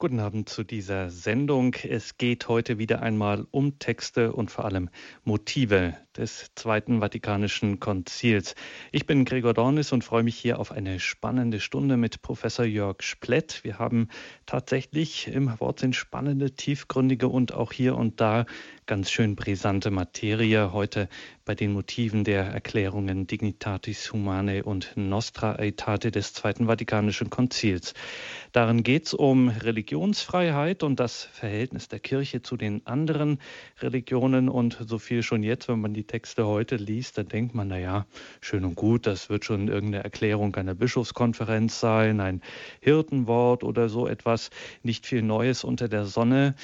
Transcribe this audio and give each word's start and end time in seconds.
Guten 0.00 0.18
Abend 0.18 0.48
zu 0.48 0.64
dieser 0.64 1.08
Sendung. 1.08 1.76
Es 1.84 2.18
geht 2.18 2.48
heute 2.48 2.78
wieder 2.78 3.00
einmal 3.00 3.46
um 3.52 3.78
Texte 3.78 4.32
und 4.32 4.50
vor 4.50 4.64
allem 4.64 4.90
Motive 5.22 5.96
des 6.16 6.50
Zweiten 6.56 6.98
Vatikanischen 6.98 7.78
Konzils. 7.78 8.56
Ich 8.90 9.06
bin 9.06 9.24
Gregor 9.24 9.54
Dornis 9.54 9.92
und 9.92 10.02
freue 10.02 10.24
mich 10.24 10.36
hier 10.36 10.58
auf 10.58 10.72
eine 10.72 10.98
spannende 10.98 11.60
Stunde 11.60 11.96
mit 11.96 12.22
Professor 12.22 12.64
Jörg 12.64 13.02
Splett. 13.02 13.62
Wir 13.62 13.78
haben 13.78 14.08
tatsächlich 14.46 15.28
im 15.28 15.60
Wortsinn 15.60 15.92
spannende, 15.92 16.50
tiefgründige 16.50 17.28
und 17.28 17.54
auch 17.54 17.72
hier 17.72 17.96
und 17.96 18.20
da 18.20 18.46
ganz 18.86 19.10
schön 19.10 19.34
brisante 19.34 19.90
Materie 19.90 20.72
heute 20.72 21.08
bei 21.46 21.54
den 21.54 21.72
Motiven 21.72 22.22
der 22.24 22.44
Erklärungen 22.44 23.26
Dignitatis 23.26 24.12
Humanae 24.12 24.62
und 24.62 24.92
Nostra 24.96 25.54
Aetate 25.58 26.10
des 26.10 26.34
Zweiten 26.34 26.66
Vatikanischen 26.66 27.30
Konzils. 27.30 27.94
Darin 28.52 28.82
geht 28.82 29.06
es 29.06 29.14
um 29.14 29.48
Religionsfreiheit 29.48 30.82
und 30.82 31.00
das 31.00 31.24
Verhältnis 31.24 31.88
der 31.88 31.98
Kirche 31.98 32.42
zu 32.42 32.56
den 32.56 32.86
anderen 32.86 33.38
Religionen 33.80 34.48
und 34.48 34.78
so 34.86 34.98
viel 34.98 35.22
schon 35.22 35.42
jetzt, 35.42 35.68
wenn 35.68 35.80
man 35.80 35.94
die 35.94 36.04
Texte 36.04 36.46
heute 36.46 36.76
liest, 36.76 37.16
dann 37.16 37.28
denkt 37.28 37.54
man, 37.54 37.68
naja, 37.68 38.06
schön 38.40 38.64
und 38.64 38.74
gut, 38.74 39.06
das 39.06 39.30
wird 39.30 39.44
schon 39.46 39.68
irgendeine 39.68 40.04
Erklärung 40.04 40.54
einer 40.56 40.74
Bischofskonferenz 40.74 41.80
sein, 41.80 42.20
ein 42.20 42.42
Hirtenwort 42.80 43.64
oder 43.64 43.88
so 43.88 44.06
etwas, 44.06 44.50
nicht 44.82 45.06
viel 45.06 45.22
Neues 45.22 45.64
unter 45.64 45.88
der 45.88 46.04
Sonne. 46.04 46.54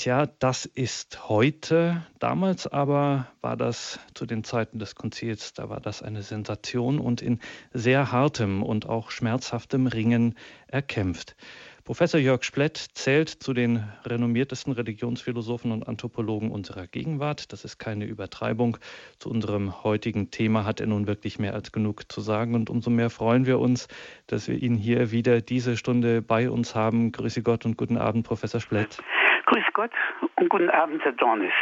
Tja, 0.00 0.24
das 0.38 0.64
ist 0.64 1.28
heute. 1.28 2.06
Damals 2.20 2.66
aber 2.66 3.26
war 3.42 3.58
das 3.58 4.00
zu 4.14 4.24
den 4.24 4.44
Zeiten 4.44 4.78
des 4.78 4.94
Konzils, 4.94 5.52
da 5.52 5.68
war 5.68 5.78
das 5.78 6.00
eine 6.02 6.22
Sensation 6.22 6.98
und 6.98 7.20
in 7.20 7.38
sehr 7.74 8.10
hartem 8.10 8.62
und 8.62 8.88
auch 8.88 9.10
schmerzhaftem 9.10 9.86
Ringen 9.86 10.38
erkämpft. 10.68 11.36
Professor 11.84 12.20
Jörg 12.20 12.44
Splett 12.44 12.76
zählt 12.76 13.28
zu 13.28 13.52
den 13.52 13.84
renommiertesten 14.04 14.72
Religionsphilosophen 14.72 15.72
und 15.72 15.88
Anthropologen 15.88 16.50
unserer 16.50 16.86
Gegenwart. 16.86 17.52
Das 17.52 17.64
ist 17.64 17.78
keine 17.78 18.04
Übertreibung. 18.04 18.76
Zu 19.18 19.30
unserem 19.30 19.82
heutigen 19.82 20.30
Thema 20.30 20.64
hat 20.64 20.80
er 20.80 20.86
nun 20.86 21.06
wirklich 21.06 21.38
mehr 21.38 21.54
als 21.54 21.72
genug 21.72 22.10
zu 22.10 22.20
sagen. 22.20 22.54
Und 22.54 22.70
umso 22.70 22.90
mehr 22.90 23.10
freuen 23.10 23.46
wir 23.46 23.58
uns, 23.58 23.88
dass 24.26 24.48
wir 24.48 24.56
ihn 24.56 24.76
hier 24.76 25.10
wieder 25.10 25.40
diese 25.40 25.76
Stunde 25.76 26.22
bei 26.22 26.50
uns 26.50 26.74
haben. 26.74 27.12
Grüße 27.12 27.42
Gott 27.42 27.64
und 27.64 27.76
guten 27.76 27.96
Abend, 27.96 28.26
Professor 28.26 28.60
Splett. 28.60 28.98
Grüß 29.46 29.64
Gott 29.72 29.90
und 30.36 30.48
guten 30.48 30.70
Abend, 30.70 31.02
Herr 31.02 31.12
Dornis, 31.12 31.52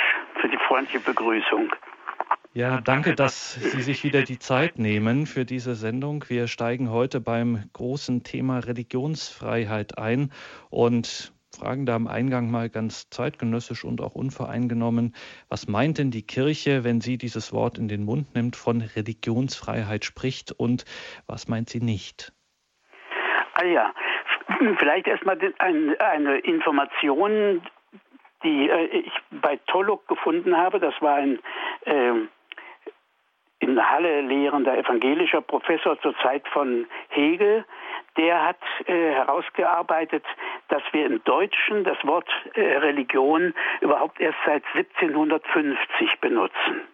für 0.40 0.48
die 0.48 0.58
freundliche 0.66 1.00
Begrüßung. 1.00 1.70
Ja, 2.54 2.80
danke, 2.80 3.14
dass 3.14 3.54
Sie 3.54 3.82
sich 3.82 4.04
wieder 4.04 4.22
die 4.22 4.38
Zeit 4.38 4.78
nehmen 4.78 5.26
für 5.26 5.44
diese 5.44 5.74
Sendung. 5.74 6.24
Wir 6.28 6.48
steigen 6.48 6.90
heute 6.90 7.20
beim 7.20 7.68
großen 7.72 8.24
Thema 8.24 8.58
Religionsfreiheit 8.60 9.98
ein 9.98 10.32
und 10.70 11.32
fragen 11.56 11.86
da 11.86 11.94
am 11.94 12.06
Eingang 12.06 12.50
mal 12.50 12.68
ganz 12.68 13.10
zeitgenössisch 13.10 13.84
und 13.84 14.00
auch 14.00 14.14
unvoreingenommen, 14.14 15.14
was 15.48 15.68
meint 15.68 15.98
denn 15.98 16.10
die 16.10 16.26
Kirche, 16.26 16.84
wenn 16.84 17.00
sie 17.00 17.18
dieses 17.18 17.52
Wort 17.52 17.78
in 17.78 17.88
den 17.88 18.04
Mund 18.04 18.34
nimmt, 18.34 18.56
von 18.56 18.80
Religionsfreiheit 18.80 20.04
spricht 20.04 20.52
und 20.52 20.84
was 21.26 21.48
meint 21.48 21.68
sie 21.68 21.80
nicht? 21.80 22.32
Ah 23.54 23.64
ja, 23.64 23.94
vielleicht 24.78 25.06
erstmal 25.06 25.38
eine 25.98 26.38
Information, 26.38 27.62
die 28.42 28.68
äh, 28.68 28.86
ich 28.86 29.12
bei 29.30 29.56
Tolok 29.66 30.06
gefunden 30.06 30.56
habe. 30.56 30.78
Das 30.78 30.94
war 31.00 31.16
ein 31.16 31.38
äh, 31.86 32.12
in 33.68 33.90
Halle 33.90 34.22
lehrender 34.22 34.76
evangelischer 34.76 35.40
Professor 35.40 36.00
zur 36.00 36.16
Zeit 36.18 36.46
von 36.48 36.86
Hegel. 37.10 37.64
Der 38.16 38.44
hat 38.44 38.58
äh, 38.86 39.12
herausgearbeitet, 39.12 40.24
dass 40.68 40.82
wir 40.92 41.06
im 41.06 41.22
Deutschen 41.24 41.84
das 41.84 41.98
Wort 42.04 42.28
äh, 42.54 42.60
Religion 42.78 43.54
überhaupt 43.80 44.20
erst 44.20 44.38
seit 44.44 44.64
1750 44.74 46.20
benutzen 46.20 46.88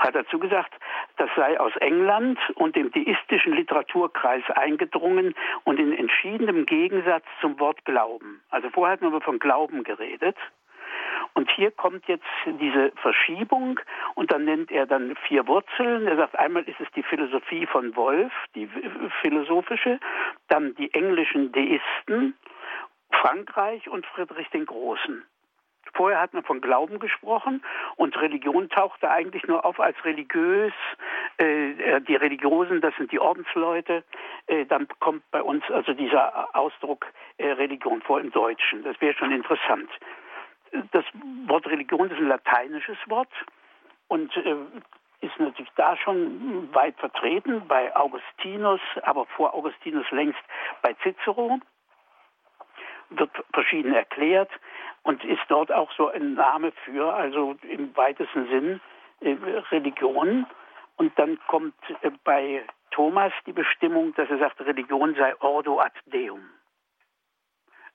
hat 0.00 0.14
dazu 0.14 0.38
gesagt, 0.38 0.72
das 1.16 1.28
sei 1.36 1.58
aus 1.60 1.76
England 1.76 2.38
und 2.54 2.76
dem 2.76 2.90
deistischen 2.90 3.54
Literaturkreis 3.54 4.42
eingedrungen 4.54 5.34
und 5.64 5.78
in 5.78 5.92
entschiedenem 5.92 6.66
Gegensatz 6.66 7.24
zum 7.40 7.58
Wort 7.60 7.84
Glauben. 7.84 8.42
Also 8.50 8.70
vorher 8.70 8.94
hat 8.94 9.02
man 9.02 9.20
von 9.20 9.38
Glauben 9.38 9.84
geredet. 9.84 10.36
Und 11.34 11.50
hier 11.50 11.70
kommt 11.70 12.06
jetzt 12.06 12.24
diese 12.46 12.92
Verschiebung 12.96 13.80
und 14.14 14.32
dann 14.32 14.44
nennt 14.44 14.70
er 14.70 14.86
dann 14.86 15.16
vier 15.26 15.46
Wurzeln. 15.46 16.06
Er 16.06 16.16
sagt, 16.16 16.38
einmal 16.38 16.64
ist 16.64 16.80
es 16.80 16.88
die 16.94 17.02
Philosophie 17.02 17.66
von 17.66 17.94
Wolf, 17.96 18.32
die 18.54 18.68
philosophische, 19.20 20.00
dann 20.48 20.74
die 20.74 20.92
englischen 20.92 21.52
Deisten, 21.52 22.34
Frankreich 23.10 23.88
und 23.88 24.06
Friedrich 24.06 24.48
den 24.50 24.66
Großen. 24.66 25.24
Vorher 25.94 26.20
hat 26.20 26.34
man 26.34 26.44
von 26.44 26.60
Glauben 26.60 26.98
gesprochen 26.98 27.62
und 27.96 28.20
Religion 28.20 28.68
tauchte 28.68 29.10
eigentlich 29.10 29.44
nur 29.46 29.64
auf 29.64 29.80
als 29.80 30.02
religiös. 30.04 30.72
Äh, 31.38 31.72
äh, 31.72 32.00
die 32.00 32.16
Religiosen, 32.16 32.80
das 32.80 32.94
sind 32.96 33.12
die 33.12 33.18
Ordensleute. 33.18 34.04
Äh, 34.46 34.66
dann 34.66 34.86
kommt 35.00 35.28
bei 35.30 35.42
uns 35.42 35.64
also 35.70 35.92
dieser 35.92 36.54
Ausdruck 36.56 37.06
Religion 37.38 38.02
vor 38.02 38.20
im 38.20 38.30
Deutschen. 38.30 38.82
Das 38.84 39.00
wäre 39.00 39.14
schon 39.14 39.32
interessant. 39.32 39.90
Das 40.92 41.04
Wort 41.46 41.66
Religion 41.66 42.10
ist 42.10 42.18
ein 42.18 42.28
lateinisches 42.28 42.98
Wort 43.06 43.32
und 44.08 44.36
äh, 44.36 44.56
ist 45.20 45.38
natürlich 45.38 45.70
da 45.76 45.96
schon 45.96 46.72
weit 46.72 46.96
vertreten 46.98 47.66
bei 47.68 47.94
Augustinus, 47.94 48.80
aber 49.02 49.26
vor 49.26 49.54
Augustinus 49.54 50.10
längst 50.10 50.40
bei 50.82 50.94
Cicero 51.02 51.60
wird 53.10 53.30
verschieden 53.52 53.92
erklärt 53.92 54.50
und 55.02 55.24
ist 55.24 55.42
dort 55.48 55.72
auch 55.72 55.90
so 55.92 56.08
ein 56.08 56.34
Name 56.34 56.72
für, 56.84 57.12
also 57.12 57.56
im 57.62 57.94
weitesten 57.96 58.48
Sinn, 58.48 58.80
äh, 59.20 59.36
Religion. 59.70 60.46
Und 60.96 61.18
dann 61.18 61.38
kommt 61.48 61.74
äh, 62.02 62.10
bei 62.24 62.64
Thomas 62.90 63.32
die 63.46 63.52
Bestimmung, 63.52 64.14
dass 64.14 64.30
er 64.30 64.38
sagt, 64.38 64.60
Religion 64.60 65.14
sei 65.14 65.34
Ordo 65.40 65.80
ad 65.80 65.94
Deum. 66.06 66.40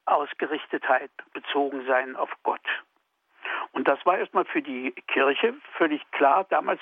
Ausgerichtetheit, 0.06 1.12
bezogen 1.34 1.86
sein 1.86 2.16
auf 2.16 2.32
Gott. 2.44 2.62
Und 3.72 3.88
das 3.88 4.04
war 4.06 4.18
erstmal 4.18 4.46
für 4.46 4.62
die 4.62 4.92
Kirche 5.08 5.54
völlig 5.78 6.02
klar. 6.12 6.46
Damals 6.50 6.82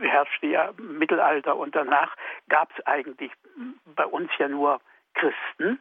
herrschte 0.00 0.46
ja 0.46 0.72
Mittelalter 0.78 1.56
und 1.56 1.74
danach 1.74 2.16
gab 2.48 2.70
es 2.76 2.86
eigentlich 2.86 3.32
bei 3.96 4.06
uns 4.06 4.30
ja 4.38 4.48
nur 4.48 4.80
Christen. 5.14 5.80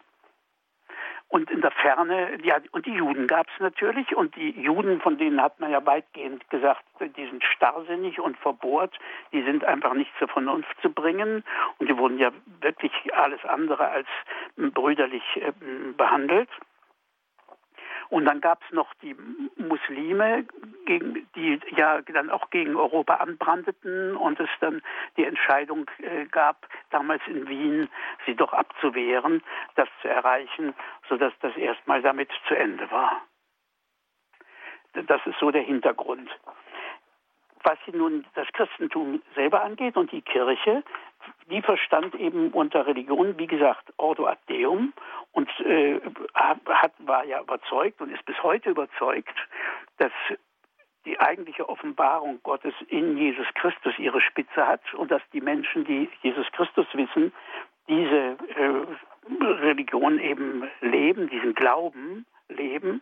Und 1.32 1.52
in 1.52 1.62
der 1.62 1.70
Ferne, 1.70 2.40
ja, 2.44 2.58
und 2.72 2.88
die 2.88 2.94
Juden 2.94 3.28
gab 3.28 3.46
es 3.54 3.60
natürlich. 3.60 4.16
Und 4.16 4.36
die 4.36 4.50
Juden, 4.60 5.00
von 5.00 5.20
denen 5.20 5.40
hat 5.40 5.60
man 5.60 5.70
ja 5.70 5.86
weitgehend 5.86 6.50
gesagt, 6.50 6.84
die 7.00 7.26
sind 7.28 7.44
starrsinnig 7.44 8.20
und 8.20 8.36
verbohrt. 8.38 8.98
Die 9.32 9.44
sind 9.44 9.64
einfach 9.64 9.94
nicht 9.94 10.12
zur 10.18 10.28
Vernunft 10.28 10.76
zu 10.82 10.90
bringen. 10.90 11.44
Und 11.78 11.88
die 11.88 11.96
wurden 11.96 12.18
ja 12.18 12.32
wirklich 12.62 12.92
alles 13.14 13.46
andere 13.46 13.90
als 13.90 14.08
brüderlich 14.58 15.24
äh, 15.36 15.52
behandelt. 15.96 16.50
Und 18.10 18.26
dann 18.26 18.42
gab 18.42 18.64
es 18.64 18.72
noch 18.72 18.92
die 18.96 19.16
Muslime, 19.56 20.46
gegen, 20.86 21.28
die 21.36 21.60
ja 21.76 22.02
dann 22.02 22.32
auch 22.32 22.50
gegen 22.50 22.76
Europa 22.76 23.16
anbrandeten 23.16 24.16
und 24.16 24.40
es 24.40 24.50
dann 24.60 24.82
die 25.16 25.26
Entscheidung 25.26 25.86
äh, 26.00 26.26
gab, 26.26 26.68
damals 26.90 27.22
in 27.28 27.48
Wien 27.48 27.88
sie 28.26 28.36
doch 28.36 28.52
abzuwehren, 28.52 29.44
das 29.76 29.88
zu 30.02 30.08
erreichen, 30.08 30.74
sodass 31.08 31.34
das 31.42 31.56
erstmal 31.56 32.02
damit 32.02 32.30
zu 32.48 32.56
Ende 32.56 32.90
war. 32.90 33.22
Das 34.94 35.22
ist 35.28 35.38
so 35.40 35.52
der 35.52 35.62
Hintergrund. 35.62 36.30
Was 37.64 37.78
nun 37.92 38.26
das 38.36 38.48
Christentum 38.54 39.22
selber 39.36 39.64
angeht 39.64 39.98
und 39.98 40.12
die 40.12 40.22
Kirche, 40.22 40.84
die 41.50 41.62
verstand 41.62 42.16
eben 42.16 42.52
unter 42.52 42.88
Religion, 42.88 43.38
wie 43.38 43.48
gesagt, 43.48 43.94
Ordo 43.98 44.28
ad 44.28 44.40
Deum 44.48 44.94
und 45.34 45.50
äh, 45.60 46.00
hat, 46.34 46.94
war 47.00 47.26
ja 47.26 47.42
überzeugt 47.42 48.02
und 48.02 48.12
ist 48.12 48.26
bis 48.26 48.42
heute 48.44 48.70
überzeugt, 48.70 49.36
dass 49.98 50.12
die 51.06 51.20
eigentliche 51.20 51.68
Offenbarung 51.68 52.40
Gottes 52.44 52.74
in 52.88 53.18
Jesus 53.18 53.48
Christus 53.56 53.98
ihre 53.98 54.22
Spitze 54.22 54.68
hat 54.68 54.94
und 54.94 55.12
dass 55.12 55.22
die 55.34 55.42
Menschen, 55.42 55.86
die 55.86 56.10
Jesus 56.22 56.50
Christus 56.52 56.88
wissen, 56.94 57.34
diese 57.88 58.38
äh, 58.56 59.44
Religion 59.44 60.20
eben 60.20 60.70
leben, 60.82 61.30
diesen 61.30 61.54
Glauben 61.56 62.26
leben 62.48 63.02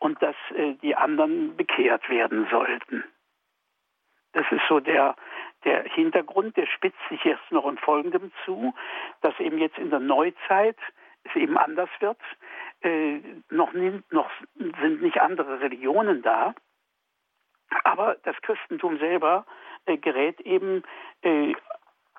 und 0.00 0.20
dass 0.22 0.36
äh, 0.54 0.74
die 0.82 0.96
anderen 0.96 1.56
bekehrt 1.56 2.08
werden 2.08 2.46
sollten. 2.50 3.04
Das 4.34 4.44
ist 4.50 4.62
so 4.68 4.80
der, 4.80 5.16
der 5.64 5.84
Hintergrund, 5.84 6.56
der 6.56 6.66
spitzt 6.66 6.98
sich 7.08 7.22
jetzt 7.24 7.50
noch 7.50 7.66
in 7.66 7.78
Folgendem 7.78 8.32
zu, 8.44 8.74
dass 9.22 9.38
eben 9.40 9.58
jetzt 9.58 9.78
in 9.78 9.90
der 9.90 10.00
Neuzeit 10.00 10.76
es 11.24 11.34
eben 11.36 11.56
anders 11.56 11.88
wird. 12.00 12.18
Äh, 12.82 13.20
noch, 13.48 13.72
noch 13.72 14.30
sind 14.58 15.02
nicht 15.02 15.20
andere 15.20 15.60
Religionen 15.60 16.22
da, 16.22 16.54
aber 17.84 18.16
das 18.24 18.36
Christentum 18.42 18.98
selber 18.98 19.46
äh, 19.86 19.96
gerät 19.96 20.40
eben 20.40 20.82
äh, 21.22 21.54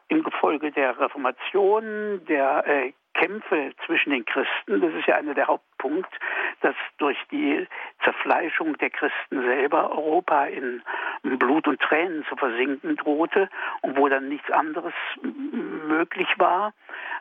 im 0.08 0.24
Gefolge 0.24 0.72
der 0.72 1.00
Reformation, 1.00 2.26
der 2.26 2.66
äh, 2.66 2.94
Kämpfe 3.16 3.72
zwischen 3.86 4.12
den 4.12 4.26
Christen, 4.26 4.82
das 4.82 4.94
ist 4.94 5.08
ja 5.08 5.16
einer 5.16 5.34
der 5.34 5.48
Hauptpunkte, 5.48 6.18
dass 6.62 6.76
durch 6.98 7.18
die 7.32 7.68
Zerfleischung 8.04 8.78
der 8.78 8.90
Christen 8.90 9.42
selber 9.42 9.90
Europa 9.92 10.46
in 10.46 10.84
Blut 11.24 11.68
und 11.68 11.82
Tränen 11.82 12.26
zu 12.30 12.36
versinken 12.36 12.96
drohte 12.98 13.50
und 13.82 13.98
wo 13.98 14.08
dann 14.08 14.30
nichts 14.30 14.52
anderes 14.52 14.94
möglich 15.22 16.28
war, 16.38 16.74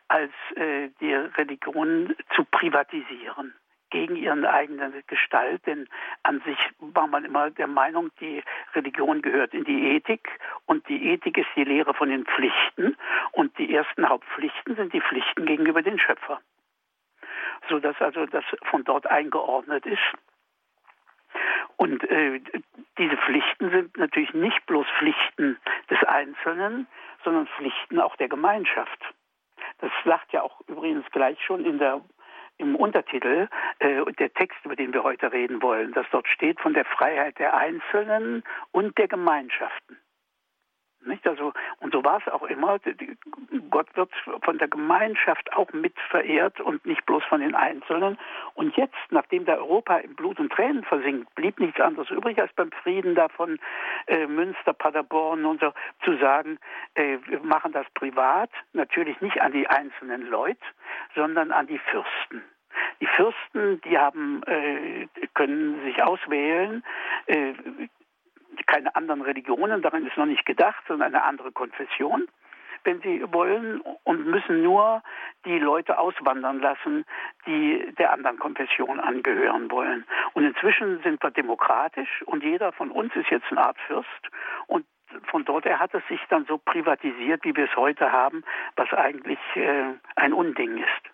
als 0.08 0.32
äh, 0.56 0.90
die 1.00 1.14
Religion 1.14 2.14
zu 2.34 2.44
privatisieren 2.44 3.54
gegen 3.94 4.16
ihren 4.16 4.44
eigenen 4.44 4.92
Gestalt, 5.06 5.64
denn 5.66 5.88
an 6.24 6.42
sich 6.44 6.58
war 6.80 7.06
man 7.06 7.24
immer 7.24 7.50
der 7.50 7.68
Meinung, 7.68 8.10
die 8.18 8.42
Religion 8.74 9.22
gehört 9.22 9.54
in 9.54 9.62
die 9.62 9.94
Ethik 9.94 10.28
und 10.66 10.88
die 10.88 11.10
Ethik 11.10 11.38
ist 11.38 11.46
die 11.54 11.62
Lehre 11.62 11.94
von 11.94 12.08
den 12.08 12.24
Pflichten 12.24 12.96
und 13.30 13.56
die 13.56 13.72
ersten 13.72 14.08
Hauptpflichten 14.08 14.74
sind 14.74 14.92
die 14.92 15.00
Pflichten 15.00 15.46
gegenüber 15.46 15.80
dem 15.80 15.96
Schöpfer, 15.96 16.40
so 17.68 17.78
dass 17.78 17.94
also 18.00 18.26
das 18.26 18.44
von 18.64 18.82
dort 18.82 19.06
eingeordnet 19.06 19.86
ist. 19.86 20.12
Und 21.76 22.02
äh, 22.10 22.40
diese 22.98 23.16
Pflichten 23.16 23.70
sind 23.70 23.96
natürlich 23.96 24.34
nicht 24.34 24.66
bloß 24.66 24.88
Pflichten 24.98 25.56
des 25.88 26.02
Einzelnen, 26.02 26.88
sondern 27.22 27.46
Pflichten 27.46 28.00
auch 28.00 28.16
der 28.16 28.28
Gemeinschaft. 28.28 29.14
Das 29.78 29.92
sagt 30.04 30.32
ja 30.32 30.42
auch 30.42 30.60
übrigens 30.66 31.04
gleich 31.12 31.40
schon 31.44 31.64
in 31.64 31.78
der 31.78 32.00
im 32.58 32.76
Untertitel 32.76 33.48
äh, 33.80 34.04
der 34.18 34.32
Text, 34.32 34.58
über 34.64 34.76
den 34.76 34.92
wir 34.92 35.02
heute 35.02 35.32
reden 35.32 35.62
wollen, 35.62 35.92
dass 35.92 36.06
dort 36.10 36.28
steht 36.28 36.60
von 36.60 36.74
der 36.74 36.84
Freiheit 36.84 37.38
der 37.38 37.54
Einzelnen 37.54 38.42
und 38.72 38.96
der 38.98 39.08
Gemeinschaften. 39.08 39.98
Nicht? 41.06 41.26
Also, 41.26 41.52
und 41.80 41.92
so 41.92 42.04
war 42.04 42.18
es 42.18 42.32
auch 42.32 42.44
immer. 42.44 42.78
Gott 43.70 43.94
wird 43.96 44.10
von 44.42 44.58
der 44.58 44.68
Gemeinschaft 44.68 45.52
auch 45.54 45.72
mit 45.72 45.94
verehrt 46.10 46.60
und 46.60 46.84
nicht 46.86 47.04
bloß 47.06 47.24
von 47.24 47.40
den 47.40 47.54
Einzelnen. 47.54 48.18
Und 48.54 48.76
jetzt, 48.76 48.96
nachdem 49.10 49.44
da 49.44 49.56
Europa 49.56 49.98
in 49.98 50.14
Blut 50.14 50.38
und 50.40 50.52
Tränen 50.52 50.84
versinkt, 50.84 51.34
blieb 51.34 51.60
nichts 51.60 51.80
anderes 51.80 52.10
übrig, 52.10 52.40
als 52.40 52.52
beim 52.54 52.70
Frieden 52.82 53.14
da 53.14 53.28
von 53.28 53.58
äh, 54.06 54.26
Münster, 54.26 54.72
Paderborn 54.72 55.44
und 55.44 55.60
so 55.60 55.72
zu 56.04 56.16
sagen, 56.16 56.58
äh, 56.94 57.18
wir 57.26 57.40
machen 57.40 57.72
das 57.72 57.86
privat, 57.94 58.50
natürlich 58.72 59.20
nicht 59.20 59.40
an 59.40 59.52
die 59.52 59.66
einzelnen 59.66 60.28
Leute, 60.28 60.60
sondern 61.14 61.52
an 61.52 61.66
die 61.66 61.78
Fürsten. 61.78 62.42
Die 63.00 63.06
Fürsten, 63.06 63.80
die 63.82 63.98
haben, 63.98 64.42
äh, 64.44 65.06
können 65.34 65.82
sich 65.84 66.02
auswählen, 66.02 66.82
äh, 67.26 67.52
keine 68.66 68.94
anderen 68.94 69.22
Religionen, 69.22 69.82
daran 69.82 70.06
ist 70.06 70.16
noch 70.16 70.26
nicht 70.26 70.46
gedacht, 70.46 70.82
sondern 70.86 71.14
eine 71.14 71.24
andere 71.24 71.52
Konfession, 71.52 72.26
wenn 72.84 73.00
sie 73.00 73.22
wollen, 73.32 73.80
und 74.04 74.26
müssen 74.26 74.62
nur 74.62 75.02
die 75.44 75.58
Leute 75.58 75.98
auswandern 75.98 76.60
lassen, 76.60 77.04
die 77.46 77.94
der 77.98 78.12
anderen 78.12 78.38
Konfession 78.38 79.00
angehören 79.00 79.70
wollen. 79.70 80.04
Und 80.34 80.44
inzwischen 80.44 81.02
sind 81.02 81.22
wir 81.22 81.30
demokratisch 81.30 82.22
und 82.26 82.42
jeder 82.44 82.72
von 82.72 82.90
uns 82.90 83.14
ist 83.16 83.30
jetzt 83.30 83.50
eine 83.50 83.62
Art 83.62 83.78
Fürst 83.86 84.30
und 84.66 84.84
von 85.26 85.44
dort 85.44 85.64
her 85.64 85.78
hat 85.78 85.94
es 85.94 86.06
sich 86.08 86.20
dann 86.28 86.44
so 86.46 86.58
privatisiert, 86.58 87.44
wie 87.44 87.54
wir 87.56 87.64
es 87.64 87.76
heute 87.76 88.10
haben, 88.10 88.42
was 88.76 88.92
eigentlich 88.92 89.38
äh, 89.54 89.84
ein 90.16 90.32
Unding 90.32 90.78
ist. 90.78 91.13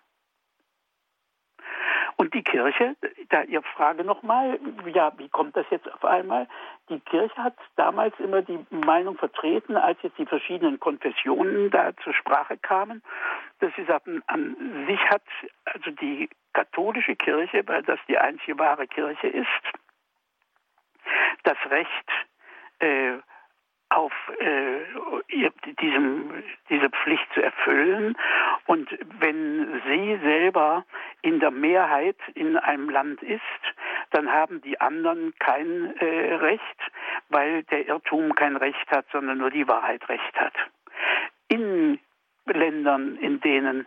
Und 2.21 2.35
die 2.35 2.43
Kirche, 2.43 2.95
da 3.29 3.41
Ihre 3.41 3.63
Frage 3.63 4.03
nochmal, 4.03 4.59
ja, 4.93 5.11
wie 5.17 5.27
kommt 5.27 5.57
das 5.57 5.65
jetzt 5.71 5.91
auf 5.91 6.05
einmal? 6.05 6.47
Die 6.87 6.99
Kirche 6.99 7.35
hat 7.43 7.55
damals 7.77 8.13
immer 8.19 8.43
die 8.43 8.63
Meinung 8.69 9.17
vertreten, 9.17 9.75
als 9.75 9.97
jetzt 10.03 10.19
die 10.19 10.27
verschiedenen 10.27 10.79
Konfessionen 10.79 11.71
da 11.71 11.97
zur 12.03 12.13
Sprache 12.13 12.59
kamen, 12.59 13.01
dass 13.57 13.73
sie 13.75 13.85
sagten, 13.85 14.21
an 14.27 14.85
sich 14.87 14.99
hat 15.09 15.23
also 15.65 15.89
die 15.89 16.29
katholische 16.53 17.15
Kirche, 17.15 17.67
weil 17.67 17.81
das 17.81 17.99
die 18.07 18.19
einzige 18.19 18.59
wahre 18.59 18.85
Kirche 18.85 19.25
ist, 19.25 19.47
das 21.41 21.57
Recht, 21.71 22.07
äh, 22.81 23.13
auf 23.91 24.13
äh, 24.39 25.49
diesem, 25.81 26.43
diese 26.69 26.89
Pflicht 26.89 27.27
zu 27.33 27.41
erfüllen. 27.41 28.15
Und 28.65 28.89
wenn 29.19 29.81
sie 29.87 30.17
selber 30.23 30.85
in 31.21 31.39
der 31.39 31.51
Mehrheit 31.51 32.17
in 32.33 32.57
einem 32.57 32.89
Land 32.89 33.21
ist, 33.21 33.41
dann 34.11 34.31
haben 34.31 34.61
die 34.61 34.79
anderen 34.79 35.33
kein 35.39 35.95
äh, 35.97 36.33
Recht, 36.35 36.63
weil 37.29 37.63
der 37.63 37.87
Irrtum 37.87 38.33
kein 38.35 38.55
Recht 38.55 38.89
hat, 38.91 39.05
sondern 39.11 39.37
nur 39.39 39.51
die 39.51 39.67
Wahrheit 39.67 40.07
Recht 40.09 40.35
hat. 40.35 40.53
In 41.49 41.99
Ländern, 42.45 43.17
in 43.17 43.39
denen 43.41 43.85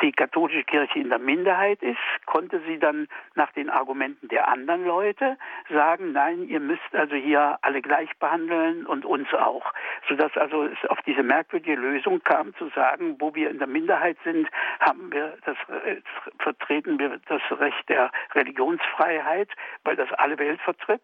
die 0.00 0.12
katholische 0.12 0.64
Kirche 0.64 0.98
in 0.98 1.08
der 1.08 1.18
Minderheit 1.18 1.82
ist, 1.82 1.98
konnte 2.26 2.60
sie 2.66 2.78
dann 2.78 3.08
nach 3.34 3.52
den 3.52 3.70
Argumenten 3.70 4.28
der 4.28 4.48
anderen 4.48 4.84
Leute 4.84 5.36
sagen, 5.70 6.12
nein, 6.12 6.48
ihr 6.48 6.60
müsst 6.60 6.94
also 6.94 7.14
hier 7.14 7.58
alle 7.62 7.82
gleich 7.82 8.10
behandeln 8.18 8.86
und 8.86 9.04
uns 9.04 9.32
auch. 9.34 9.72
Sodass 10.08 10.36
also 10.36 10.64
es 10.64 10.90
auf 10.90 11.00
diese 11.06 11.22
merkwürdige 11.22 11.76
Lösung 11.76 12.22
kam, 12.22 12.54
zu 12.56 12.68
sagen, 12.70 13.16
wo 13.18 13.34
wir 13.34 13.50
in 13.50 13.58
der 13.58 13.68
Minderheit 13.68 14.16
sind, 14.24 14.48
haben 14.80 15.12
wir 15.12 15.36
das, 15.44 15.56
äh, 15.84 16.00
vertreten 16.38 16.98
wir 16.98 17.20
das 17.26 17.42
Recht 17.50 17.88
der 17.88 18.10
Religionsfreiheit, 18.34 19.48
weil 19.84 19.96
das 19.96 20.12
alle 20.12 20.38
Welt 20.38 20.60
vertritt. 20.60 21.02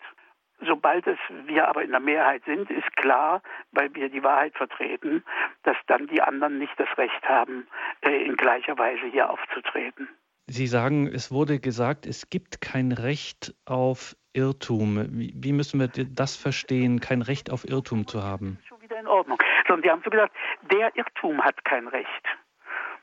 Sobald 0.66 1.06
es 1.06 1.18
wir 1.46 1.68
aber 1.68 1.82
in 1.82 1.90
der 1.90 2.00
Mehrheit 2.00 2.42
sind, 2.44 2.70
ist 2.70 2.96
klar, 2.96 3.42
weil 3.72 3.94
wir 3.94 4.08
die 4.08 4.22
Wahrheit 4.22 4.54
vertreten, 4.56 5.22
dass 5.62 5.76
dann 5.86 6.08
die 6.08 6.20
anderen 6.20 6.58
nicht 6.58 6.72
das 6.78 6.88
Recht 6.98 7.22
haben, 7.28 7.66
äh, 8.00 8.24
in 8.24 8.36
gleicher 8.36 8.76
Weise 8.76 9.06
hier 9.06 9.30
aufzutreten. 9.30 10.08
Sie 10.46 10.66
sagen, 10.66 11.06
es 11.06 11.30
wurde 11.30 11.60
gesagt, 11.60 12.06
es 12.06 12.30
gibt 12.30 12.60
kein 12.60 12.92
Recht 12.92 13.54
auf 13.66 14.16
Irrtum. 14.32 15.06
Wie, 15.12 15.52
müssen 15.52 15.78
wir 15.78 15.88
das 15.88 16.36
verstehen, 16.36 17.00
kein 17.00 17.22
Recht 17.22 17.50
auf 17.50 17.68
Irrtum 17.68 18.06
zu 18.06 18.22
haben? 18.22 18.58
Schon 18.66 18.80
wieder 18.80 18.98
in 18.98 19.06
Ordnung. 19.06 19.38
Sondern 19.66 19.82
die 19.82 19.90
haben 19.90 20.02
so 20.02 20.10
gesagt, 20.10 20.34
der 20.70 20.96
Irrtum 20.96 21.42
hat 21.42 21.64
kein 21.64 21.86
Recht. 21.88 22.08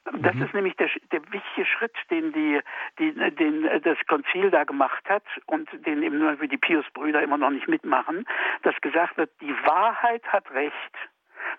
Das 0.06 0.36
mhm. 0.36 0.44
ist 0.44 0.54
nämlich 0.54 0.75
der, 0.75 0.90
der 1.12 1.22
wichtige 1.31 1.66
Schritt, 1.66 1.96
den, 2.12 2.31
die, 2.31 2.62
die, 3.00 3.13
den 3.13 3.63
das 3.81 3.98
Konzil 4.07 4.52
da 4.52 4.63
gemacht 4.63 5.04
hat 5.10 5.24
und 5.48 5.68
den 5.86 6.04
eben 6.04 6.19
nur 6.19 6.36
die 6.36 6.57
Pius-Brüder 6.57 7.24
immer 7.24 7.38
noch 7.38 7.50
nicht 7.50 7.68
mitmachen, 7.68 8.25
dass 8.62 8.80
gesagt 8.81 9.18
wird, 9.18 9.31
die 9.42 9.56
Wahrheit 9.66 10.24
hat 10.28 10.50
Recht, 10.52 10.75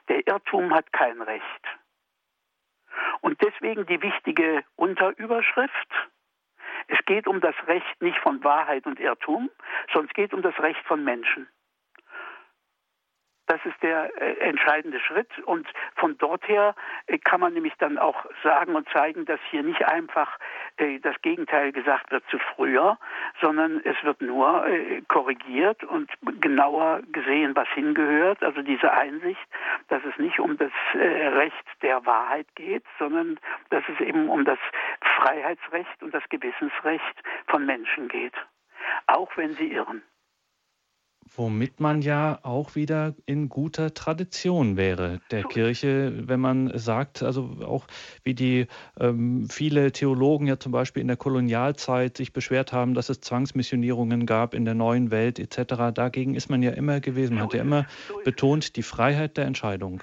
der 0.08 0.26
Irrtum 0.28 0.72
hat 0.72 0.92
kein 0.92 1.20
Recht. 1.22 1.44
Und 3.20 3.42
deswegen 3.42 3.84
die 3.86 4.00
wichtige 4.00 4.62
Unterüberschrift, 4.76 6.08
es 6.86 6.98
geht 7.04 7.26
um 7.26 7.40
das 7.40 7.54
Recht 7.66 8.00
nicht 8.00 8.18
von 8.18 8.42
Wahrheit 8.44 8.86
und 8.86 9.00
Irrtum, 9.00 9.50
sondern 9.92 10.08
es 10.08 10.14
geht 10.14 10.32
um 10.32 10.42
das 10.42 10.56
Recht 10.60 10.80
von 10.86 11.02
Menschen. 11.02 11.48
Das 13.46 13.60
ist 13.64 13.80
der 13.82 14.10
äh, 14.20 14.38
entscheidende 14.40 14.98
Schritt. 15.00 15.38
Und 15.44 15.66
von 15.94 16.18
dort 16.18 16.46
her 16.48 16.74
äh, 17.06 17.18
kann 17.18 17.40
man 17.40 17.54
nämlich 17.54 17.74
dann 17.78 17.98
auch 17.98 18.26
sagen 18.42 18.74
und 18.74 18.88
zeigen, 18.90 19.24
dass 19.24 19.40
hier 19.50 19.62
nicht 19.62 19.86
einfach 19.86 20.38
äh, 20.78 20.98
das 20.98 21.14
Gegenteil 21.22 21.72
gesagt 21.72 22.10
wird 22.10 22.24
zu 22.28 22.38
früher, 22.38 22.98
sondern 23.40 23.80
es 23.84 23.96
wird 24.02 24.20
nur 24.20 24.66
äh, 24.66 25.02
korrigiert 25.08 25.84
und 25.84 26.10
genauer 26.40 27.02
gesehen, 27.12 27.54
was 27.54 27.68
hingehört. 27.68 28.42
Also 28.42 28.62
diese 28.62 28.92
Einsicht, 28.92 29.46
dass 29.88 30.02
es 30.04 30.18
nicht 30.18 30.40
um 30.40 30.56
das 30.56 30.72
äh, 30.94 31.28
Recht 31.28 31.64
der 31.82 32.04
Wahrheit 32.04 32.46
geht, 32.56 32.84
sondern 32.98 33.38
dass 33.70 33.84
es 33.88 34.00
eben 34.00 34.28
um 34.28 34.44
das 34.44 34.58
Freiheitsrecht 35.16 36.02
und 36.02 36.12
das 36.12 36.28
Gewissensrecht 36.30 37.22
von 37.46 37.64
Menschen 37.64 38.08
geht. 38.08 38.34
Auch 39.06 39.36
wenn 39.36 39.52
sie 39.54 39.72
irren. 39.72 40.02
Womit 41.34 41.80
man 41.80 42.02
ja 42.02 42.38
auch 42.42 42.76
wieder 42.76 43.14
in 43.26 43.48
guter 43.48 43.94
Tradition 43.94 44.76
wäre 44.76 45.20
der 45.30 45.44
Kirche, 45.44 46.12
wenn 46.28 46.40
man 46.40 46.70
sagt, 46.78 47.22
also 47.22 47.56
auch 47.64 47.86
wie 48.22 48.34
die 48.34 48.66
ähm, 48.98 49.48
viele 49.50 49.92
Theologen 49.92 50.46
ja 50.46 50.58
zum 50.58 50.72
Beispiel 50.72 51.00
in 51.00 51.08
der 51.08 51.16
Kolonialzeit 51.16 52.16
sich 52.16 52.32
beschwert 52.32 52.72
haben, 52.72 52.94
dass 52.94 53.08
es 53.08 53.20
Zwangsmissionierungen 53.20 54.26
gab 54.26 54.54
in 54.54 54.64
der 54.64 54.74
neuen 54.74 55.10
Welt 55.10 55.38
etc. 55.38 55.92
Dagegen 55.92 56.34
ist 56.34 56.48
man 56.48 56.62
ja 56.62 56.70
immer 56.70 57.00
gewesen. 57.00 57.34
Man 57.34 57.44
hat 57.44 57.54
ja 57.54 57.62
immer 57.62 57.86
betont 58.24 58.76
die 58.76 58.82
Freiheit 58.82 59.36
der 59.36 59.46
Entscheidung. 59.46 60.02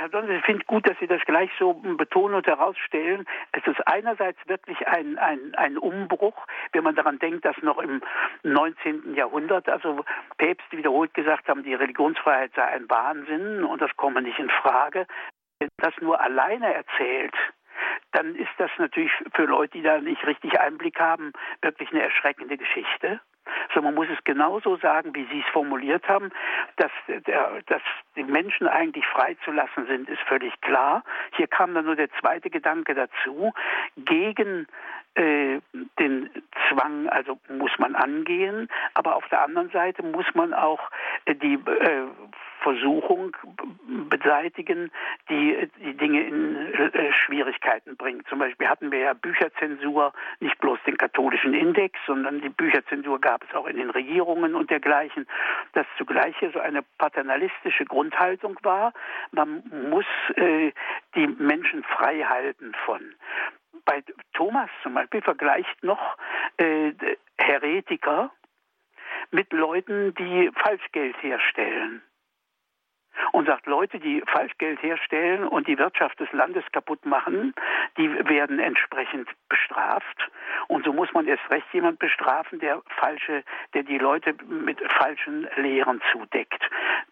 Herr 0.00 0.08
Donner, 0.08 0.30
ich 0.30 0.44
finde 0.46 0.64
gut, 0.64 0.88
dass 0.88 0.98
Sie 0.98 1.06
das 1.06 1.20
gleich 1.26 1.50
so 1.58 1.74
betonen 1.74 2.34
und 2.34 2.46
herausstellen. 2.46 3.26
Es 3.52 3.66
ist 3.66 3.86
einerseits 3.86 4.38
wirklich 4.48 4.88
ein, 4.88 5.18
ein, 5.18 5.54
ein 5.56 5.76
Umbruch, 5.76 6.46
wenn 6.72 6.84
man 6.84 6.94
daran 6.94 7.18
denkt, 7.18 7.44
dass 7.44 7.58
noch 7.60 7.76
im 7.76 8.00
19. 8.42 9.14
Jahrhundert, 9.14 9.68
also 9.68 10.02
Päpste 10.38 10.78
wiederholt 10.78 11.12
gesagt 11.12 11.48
haben, 11.48 11.64
die 11.64 11.74
Religionsfreiheit 11.74 12.50
sei 12.56 12.64
ein 12.64 12.88
Wahnsinn 12.88 13.62
und 13.62 13.82
das 13.82 13.94
komme 13.98 14.22
nicht 14.22 14.38
in 14.38 14.48
Frage. 14.48 15.06
Wenn 15.58 15.68
das 15.76 15.92
nur 16.00 16.18
alleine 16.18 16.72
erzählt, 16.72 17.34
dann 18.12 18.34
ist 18.36 18.48
das 18.56 18.70
natürlich 18.78 19.12
für 19.34 19.44
Leute, 19.44 19.72
die 19.72 19.82
da 19.82 20.00
nicht 20.00 20.26
richtig 20.26 20.58
Einblick 20.58 20.98
haben, 20.98 21.34
wirklich 21.60 21.90
eine 21.90 22.00
erschreckende 22.00 22.56
Geschichte. 22.56 23.20
So, 23.74 23.82
man 23.82 23.94
muss 23.94 24.08
es 24.08 24.22
genauso 24.24 24.76
sagen, 24.76 25.14
wie 25.14 25.26
Sie 25.30 25.40
es 25.40 25.52
formuliert 25.52 26.08
haben, 26.08 26.30
dass, 26.76 26.90
dass 27.66 27.82
die 28.16 28.24
Menschen 28.24 28.68
eigentlich 28.68 29.06
freizulassen 29.06 29.86
sind, 29.86 30.08
ist 30.08 30.22
völlig 30.22 30.58
klar. 30.60 31.04
Hier 31.36 31.46
kam 31.46 31.74
dann 31.74 31.84
nur 31.84 31.96
der 31.96 32.10
zweite 32.20 32.50
Gedanke 32.50 32.94
dazu. 32.94 33.52
Gegen 33.96 34.66
äh, 35.14 35.60
den 35.98 36.30
Zwang, 36.68 37.08
also 37.08 37.38
muss 37.48 37.72
man 37.78 37.96
angehen, 37.96 38.68
aber 38.94 39.16
auf 39.16 39.28
der 39.28 39.42
anderen 39.42 39.68
Seite 39.70 40.04
muss 40.04 40.26
man 40.34 40.54
auch 40.54 40.80
äh, 41.24 41.34
die 41.34 41.54
äh, 41.54 42.06
Versuchung 42.62 43.36
beseitigen, 44.10 44.92
die 45.28 45.68
die 45.82 45.96
Dinge 45.96 46.22
in 46.22 46.74
Schwierigkeiten 47.24 47.96
bringt. 47.96 48.28
Zum 48.28 48.38
Beispiel 48.38 48.68
hatten 48.68 48.92
wir 48.92 48.98
ja 48.98 49.14
Bücherzensur, 49.14 50.12
nicht 50.40 50.58
bloß 50.58 50.78
den 50.86 50.98
katholischen 50.98 51.54
Index, 51.54 51.98
sondern 52.06 52.42
die 52.42 52.50
Bücherzensur 52.50 53.18
gab 53.18 53.42
es 53.48 53.54
auch 53.54 53.66
in 53.66 53.78
den 53.78 53.88
Regierungen 53.88 54.54
und 54.54 54.68
dergleichen, 54.70 55.26
dass 55.72 55.86
zugleich 55.96 56.36
hier 56.38 56.50
so 56.50 56.60
eine 56.60 56.82
paternalistische 56.98 57.86
Grundhaltung 57.86 58.58
war. 58.62 58.92
Man 59.32 59.62
muss 59.88 60.04
die 60.36 61.26
Menschen 61.26 61.82
frei 61.82 62.26
halten 62.28 62.74
von. 62.84 63.00
Bei 63.84 64.02
Thomas 64.32 64.70
zum 64.82 64.94
Beispiel 64.94 65.22
vergleicht 65.22 65.82
noch 65.82 66.16
äh, 66.56 66.92
Heretiker 67.38 68.30
mit 69.30 69.52
Leuten, 69.52 70.14
die 70.14 70.50
Falschgeld 70.54 71.20
herstellen 71.22 72.02
und 73.32 73.46
sagt, 73.46 73.66
Leute, 73.66 73.98
die 73.98 74.22
Falschgeld 74.26 74.82
herstellen 74.82 75.46
und 75.46 75.66
die 75.68 75.78
Wirtschaft 75.78 76.18
des 76.20 76.32
Landes 76.32 76.64
kaputt 76.72 77.04
machen, 77.06 77.54
die 77.96 78.08
werden 78.28 78.58
entsprechend 78.58 79.28
bestraft. 79.48 80.30
Und 80.68 80.84
so 80.84 80.92
muss 80.92 81.12
man 81.12 81.26
erst 81.26 81.48
recht 81.50 81.66
jemand 81.72 81.98
bestrafen, 81.98 82.58
der 82.58 82.82
falsche, 82.96 83.42
der 83.74 83.82
die 83.82 83.98
Leute 83.98 84.34
mit 84.48 84.80
falschen 84.92 85.48
Lehren 85.56 86.00
zudeckt. 86.12 86.62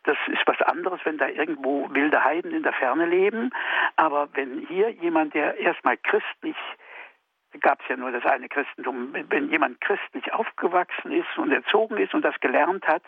Das 0.05 0.17
ist 0.29 0.43
was 0.47 0.61
anderes, 0.63 1.01
wenn 1.05 1.19
da 1.19 1.29
irgendwo 1.29 1.89
wilde 1.93 2.23
Heiden 2.23 2.53
in 2.53 2.63
der 2.63 2.73
Ferne 2.73 3.07
leben. 3.07 3.51
Aber 3.97 4.29
wenn 4.35 4.67
hier 4.69 4.91
jemand, 4.91 5.35
der 5.35 5.59
erstmal 5.59 5.97
christlich 5.97 6.57
gab 7.61 7.81
es 7.81 7.89
ja 7.89 7.97
nur 7.97 8.13
das 8.13 8.25
eine 8.25 8.49
Christentum. 8.49 9.15
Wenn 9.29 9.51
jemand 9.51 9.81
christlich 9.81 10.33
aufgewachsen 10.33 11.13
ist 11.13 11.39
und 11.39 11.53
erzogen 11.53 11.97
ist 11.97 12.15
und 12.15 12.23
das 12.23 12.39
gelernt 12.41 12.87
hat, 12.87 13.03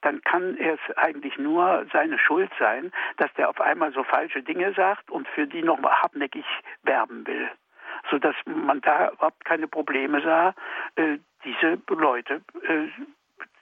dann 0.00 0.22
kann 0.22 0.56
es 0.58 0.78
eigentlich 0.96 1.36
nur 1.38 1.86
seine 1.92 2.18
Schuld 2.18 2.50
sein, 2.58 2.92
dass 3.18 3.32
der 3.34 3.48
auf 3.48 3.60
einmal 3.60 3.92
so 3.92 4.02
falsche 4.02 4.42
Dinge 4.42 4.72
sagt 4.74 5.10
und 5.10 5.28
für 5.28 5.46
die 5.46 5.62
noch 5.62 5.82
hartnäckig 5.82 6.46
werben 6.82 7.26
will. 7.26 7.48
Sodass 8.10 8.34
man 8.46 8.80
da 8.80 9.10
überhaupt 9.10 9.44
keine 9.44 9.68
Probleme 9.68 10.22
sah, 10.22 10.54
äh, 10.96 11.18
diese 11.44 11.78
Leute 11.88 12.42
äh, 12.62 12.88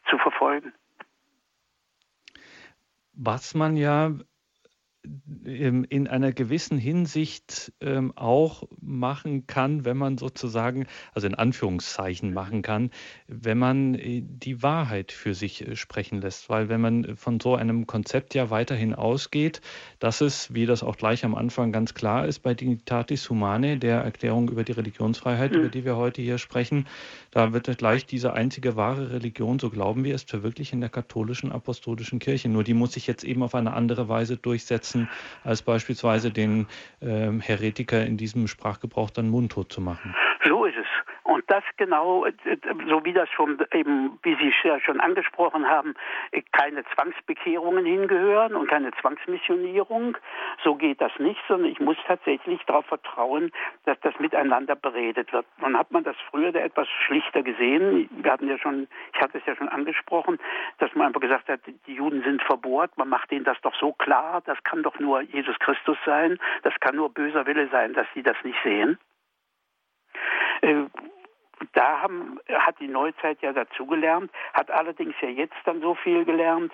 zu 0.08 0.18
verfolgen. 0.18 0.72
Was 3.12 3.54
man 3.54 3.76
ja 3.76 4.12
in 5.44 6.08
einer 6.08 6.32
gewissen 6.32 6.76
Hinsicht 6.76 7.72
ähm, 7.80 8.12
auch 8.16 8.64
machen 8.80 9.46
kann, 9.46 9.86
wenn 9.86 9.96
man 9.96 10.18
sozusagen, 10.18 10.86
also 11.14 11.26
in 11.26 11.34
Anführungszeichen 11.34 12.34
machen 12.34 12.60
kann, 12.60 12.90
wenn 13.26 13.56
man 13.56 13.94
äh, 13.94 14.22
die 14.22 14.62
Wahrheit 14.62 15.10
für 15.12 15.34
sich 15.34 15.66
äh, 15.66 15.74
sprechen 15.76 16.20
lässt. 16.20 16.50
Weil 16.50 16.68
wenn 16.68 16.82
man 16.82 17.16
von 17.16 17.40
so 17.40 17.54
einem 17.54 17.86
Konzept 17.86 18.34
ja 18.34 18.50
weiterhin 18.50 18.94
ausgeht, 18.94 19.62
dass 20.00 20.20
es, 20.20 20.52
wie 20.52 20.66
das 20.66 20.82
auch 20.82 20.96
gleich 20.96 21.24
am 21.24 21.34
Anfang 21.34 21.72
ganz 21.72 21.94
klar 21.94 22.26
ist, 22.26 22.40
bei 22.40 22.52
Dignitatis 22.52 23.30
Humanae, 23.30 23.76
der 23.76 24.00
Erklärung 24.00 24.50
über 24.50 24.64
die 24.64 24.72
Religionsfreiheit, 24.72 25.52
mhm. 25.52 25.60
über 25.60 25.68
die 25.70 25.84
wir 25.86 25.96
heute 25.96 26.20
hier 26.20 26.36
sprechen, 26.36 26.86
da 27.30 27.54
wird 27.54 27.78
gleich 27.78 28.04
diese 28.04 28.34
einzige 28.34 28.76
wahre 28.76 29.12
Religion, 29.12 29.58
so 29.58 29.70
glauben 29.70 30.04
wir, 30.04 30.14
ist 30.14 30.28
verwirklicht 30.28 30.74
in 30.74 30.80
der 30.80 30.90
katholischen 30.90 31.52
apostolischen 31.52 32.18
Kirche. 32.18 32.50
Nur 32.50 32.64
die 32.64 32.74
muss 32.74 32.92
sich 32.92 33.06
jetzt 33.06 33.24
eben 33.24 33.42
auf 33.42 33.54
eine 33.54 33.72
andere 33.72 34.08
Weise 34.08 34.36
durchsetzen 34.36 34.89
setzen, 34.90 35.08
als 35.44 35.62
beispielsweise 35.62 36.30
den 36.30 36.66
ähm, 37.00 37.40
Heretiker 37.40 38.04
in 38.04 38.16
diesem 38.16 38.46
Sprachgebrauch 38.48 39.10
dann 39.10 39.28
mundtot 39.28 39.72
zu 39.72 39.80
machen. 39.80 40.14
So 40.44 40.64
ist 40.64 40.76
es. 40.76 40.86
Das 41.50 41.64
genau, 41.78 42.24
so 42.88 43.04
wie 43.04 43.12
das 43.12 43.28
schon 43.30 43.58
eben, 43.72 44.20
wie 44.22 44.36
Sie 44.36 44.52
ja 44.62 44.78
schon 44.78 45.00
angesprochen 45.00 45.68
haben, 45.68 45.96
keine 46.52 46.84
Zwangsbekehrungen 46.94 47.84
hingehören 47.84 48.54
und 48.54 48.68
keine 48.68 48.92
Zwangsmissionierung, 48.92 50.16
so 50.62 50.76
geht 50.76 51.00
das 51.00 51.10
nicht, 51.18 51.40
sondern 51.48 51.72
ich 51.72 51.80
muss 51.80 51.96
tatsächlich 52.06 52.60
darauf 52.66 52.86
vertrauen, 52.86 53.50
dass 53.84 53.98
das 54.02 54.16
miteinander 54.20 54.76
beredet 54.76 55.32
wird. 55.32 55.44
Nun 55.60 55.76
hat 55.76 55.90
man 55.90 56.04
das 56.04 56.14
früher 56.30 56.52
da 56.52 56.60
etwas 56.60 56.86
schlichter 57.04 57.42
gesehen. 57.42 58.08
Wir 58.12 58.30
hatten 58.30 58.46
ja 58.46 58.56
schon, 58.56 58.86
ich 59.12 59.20
hatte 59.20 59.38
es 59.38 59.44
ja 59.44 59.56
schon 59.56 59.68
angesprochen, 59.68 60.38
dass 60.78 60.94
man 60.94 61.08
einfach 61.08 61.20
gesagt 61.20 61.48
hat, 61.48 61.62
die 61.88 61.94
Juden 61.94 62.22
sind 62.22 62.44
verbohrt, 62.44 62.96
man 62.96 63.08
macht 63.08 63.32
ihnen 63.32 63.44
das 63.44 63.60
doch 63.62 63.74
so 63.74 63.92
klar, 63.92 64.40
das 64.46 64.62
kann 64.62 64.84
doch 64.84 65.00
nur 65.00 65.22
Jesus 65.22 65.58
Christus 65.58 65.98
sein, 66.06 66.38
das 66.62 66.78
kann 66.78 66.94
nur 66.94 67.12
böser 67.12 67.44
Wille 67.46 67.66
sein, 67.72 67.92
dass 67.92 68.06
sie 68.14 68.22
das 68.22 68.36
nicht 68.44 68.58
sehen. 68.62 69.00
Äh, 70.60 70.84
da 71.72 72.00
haben, 72.00 72.40
hat 72.48 72.78
die 72.80 72.88
Neuzeit 72.88 73.40
ja 73.42 73.52
dazugelernt, 73.52 74.30
hat 74.52 74.70
allerdings 74.70 75.14
ja 75.20 75.28
jetzt 75.28 75.56
dann 75.64 75.80
so 75.80 75.94
viel 75.94 76.24
gelernt, 76.24 76.72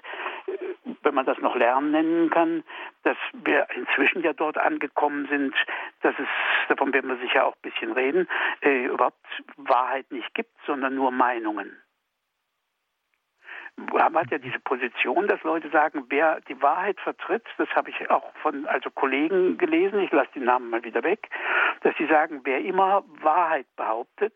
wenn 1.03 1.15
man 1.15 1.27
das 1.27 1.39
noch 1.39 1.57
Lernen 1.57 1.91
nennen 1.91 2.31
kann, 2.31 2.65
dass 3.03 3.17
wir 3.33 3.67
inzwischen 3.75 4.23
ja 4.23 4.33
dort 4.33 4.59
angekommen 4.59 5.27
sind, 5.29 5.55
dass 6.03 6.15
es, 6.19 6.29
davon 6.69 6.93
werden 6.93 7.11
wir 7.11 7.19
sicher 7.19 7.47
auch 7.47 7.55
ein 7.55 7.71
bisschen 7.71 7.93
reden, 7.93 8.29
äh, 8.63 8.87
überhaupt 8.87 9.27
Wahrheit 9.57 10.11
nicht 10.11 10.33
gibt, 10.35 10.57
sondern 10.67 10.95
nur 10.95 11.11
Meinungen 11.11 11.77
man 13.77 14.17
hat 14.17 14.31
ja 14.31 14.39
diese 14.39 14.59
Position, 14.61 15.29
dass 15.29 15.43
Leute 15.43 15.69
sagen, 15.71 16.05
wer 16.09 16.41
die 16.49 16.61
Wahrheit 16.63 16.99
vertritt, 17.01 17.45
das 17.59 17.69
habe 17.71 17.91
ich 17.91 18.11
auch 18.11 18.35
von 18.37 18.67
also 18.67 18.91
Kollegen 18.91 19.59
gelesen, 19.59 20.01
ich 20.01 20.13
lasse 20.13 20.31
die 20.35 20.41
Namen 20.41 20.71
mal 20.71 20.83
wieder 20.83 21.03
weg, 21.03 21.29
dass 21.83 21.95
sie 21.97 22.07
sagen, 22.07 22.41
wer 22.45 22.65
immer 22.65 23.05
Wahrheit 23.21 23.67
behauptet, 23.77 24.35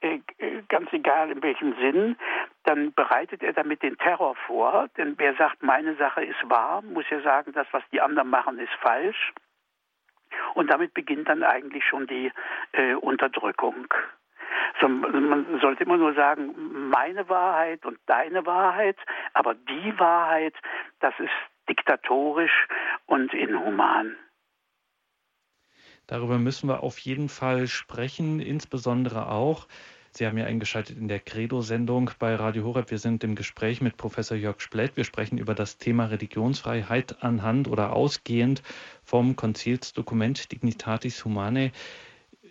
äh, 0.00 0.20
ganz 0.68 0.92
egal 0.92 1.30
in 1.30 1.42
welchem 1.42 1.74
Sinn, 1.76 2.16
dann 2.64 2.92
bereitet 2.94 3.42
er 3.42 3.52
damit 3.52 3.82
den 3.82 3.98
Terror 3.98 4.34
vor, 4.46 4.88
denn 4.96 5.14
wer 5.18 5.34
sagt, 5.34 5.62
meine 5.62 5.94
Sache 5.96 6.24
ist 6.24 6.48
wahr, 6.48 6.82
muss 6.82 7.08
ja 7.10 7.20
sagen, 7.20 7.52
das, 7.52 7.66
was 7.72 7.82
die 7.92 8.00
anderen 8.00 8.30
machen, 8.30 8.58
ist 8.58 8.72
falsch. 8.80 9.32
Und 10.54 10.70
damit 10.70 10.94
beginnt 10.94 11.28
dann 11.28 11.42
eigentlich 11.42 11.84
schon 11.84 12.06
die 12.06 12.30
äh, 12.72 12.94
Unterdrückung. 12.94 13.86
So, 14.80 14.88
man 14.88 15.58
sollte 15.60 15.84
immer 15.84 15.96
nur 15.96 16.14
sagen, 16.14 16.88
meine 16.90 17.28
Wahrheit 17.28 17.84
und 17.84 17.98
deine 18.06 18.46
Wahrheit, 18.46 18.96
aber 19.34 19.54
die 19.54 19.98
Wahrheit, 19.98 20.54
das 21.00 21.14
ist 21.18 21.30
diktatorisch 21.68 22.66
und 23.06 23.32
inhuman. 23.34 24.16
Darüber 26.06 26.38
müssen 26.38 26.68
wir 26.68 26.82
auf 26.82 26.98
jeden 26.98 27.28
Fall 27.28 27.66
sprechen, 27.66 28.40
insbesondere 28.40 29.30
auch. 29.30 29.68
Sie 30.10 30.26
haben 30.26 30.38
ja 30.38 30.46
eingeschaltet 30.46 30.96
in 30.96 31.06
der 31.06 31.20
Credo-Sendung 31.20 32.10
bei 32.18 32.34
Radio 32.34 32.64
Horeb. 32.64 32.90
Wir 32.90 32.98
sind 32.98 33.22
im 33.24 33.34
Gespräch 33.34 33.82
mit 33.82 33.98
Professor 33.98 34.36
Jörg 34.36 34.60
Splett. 34.60 34.96
Wir 34.96 35.04
sprechen 35.04 35.36
über 35.36 35.54
das 35.54 35.76
Thema 35.76 36.06
Religionsfreiheit 36.06 37.22
anhand 37.22 37.68
oder 37.68 37.92
ausgehend 37.92 38.62
vom 39.04 39.36
Konzilsdokument 39.36 40.50
Dignitatis 40.50 41.24
Humanae. 41.24 41.72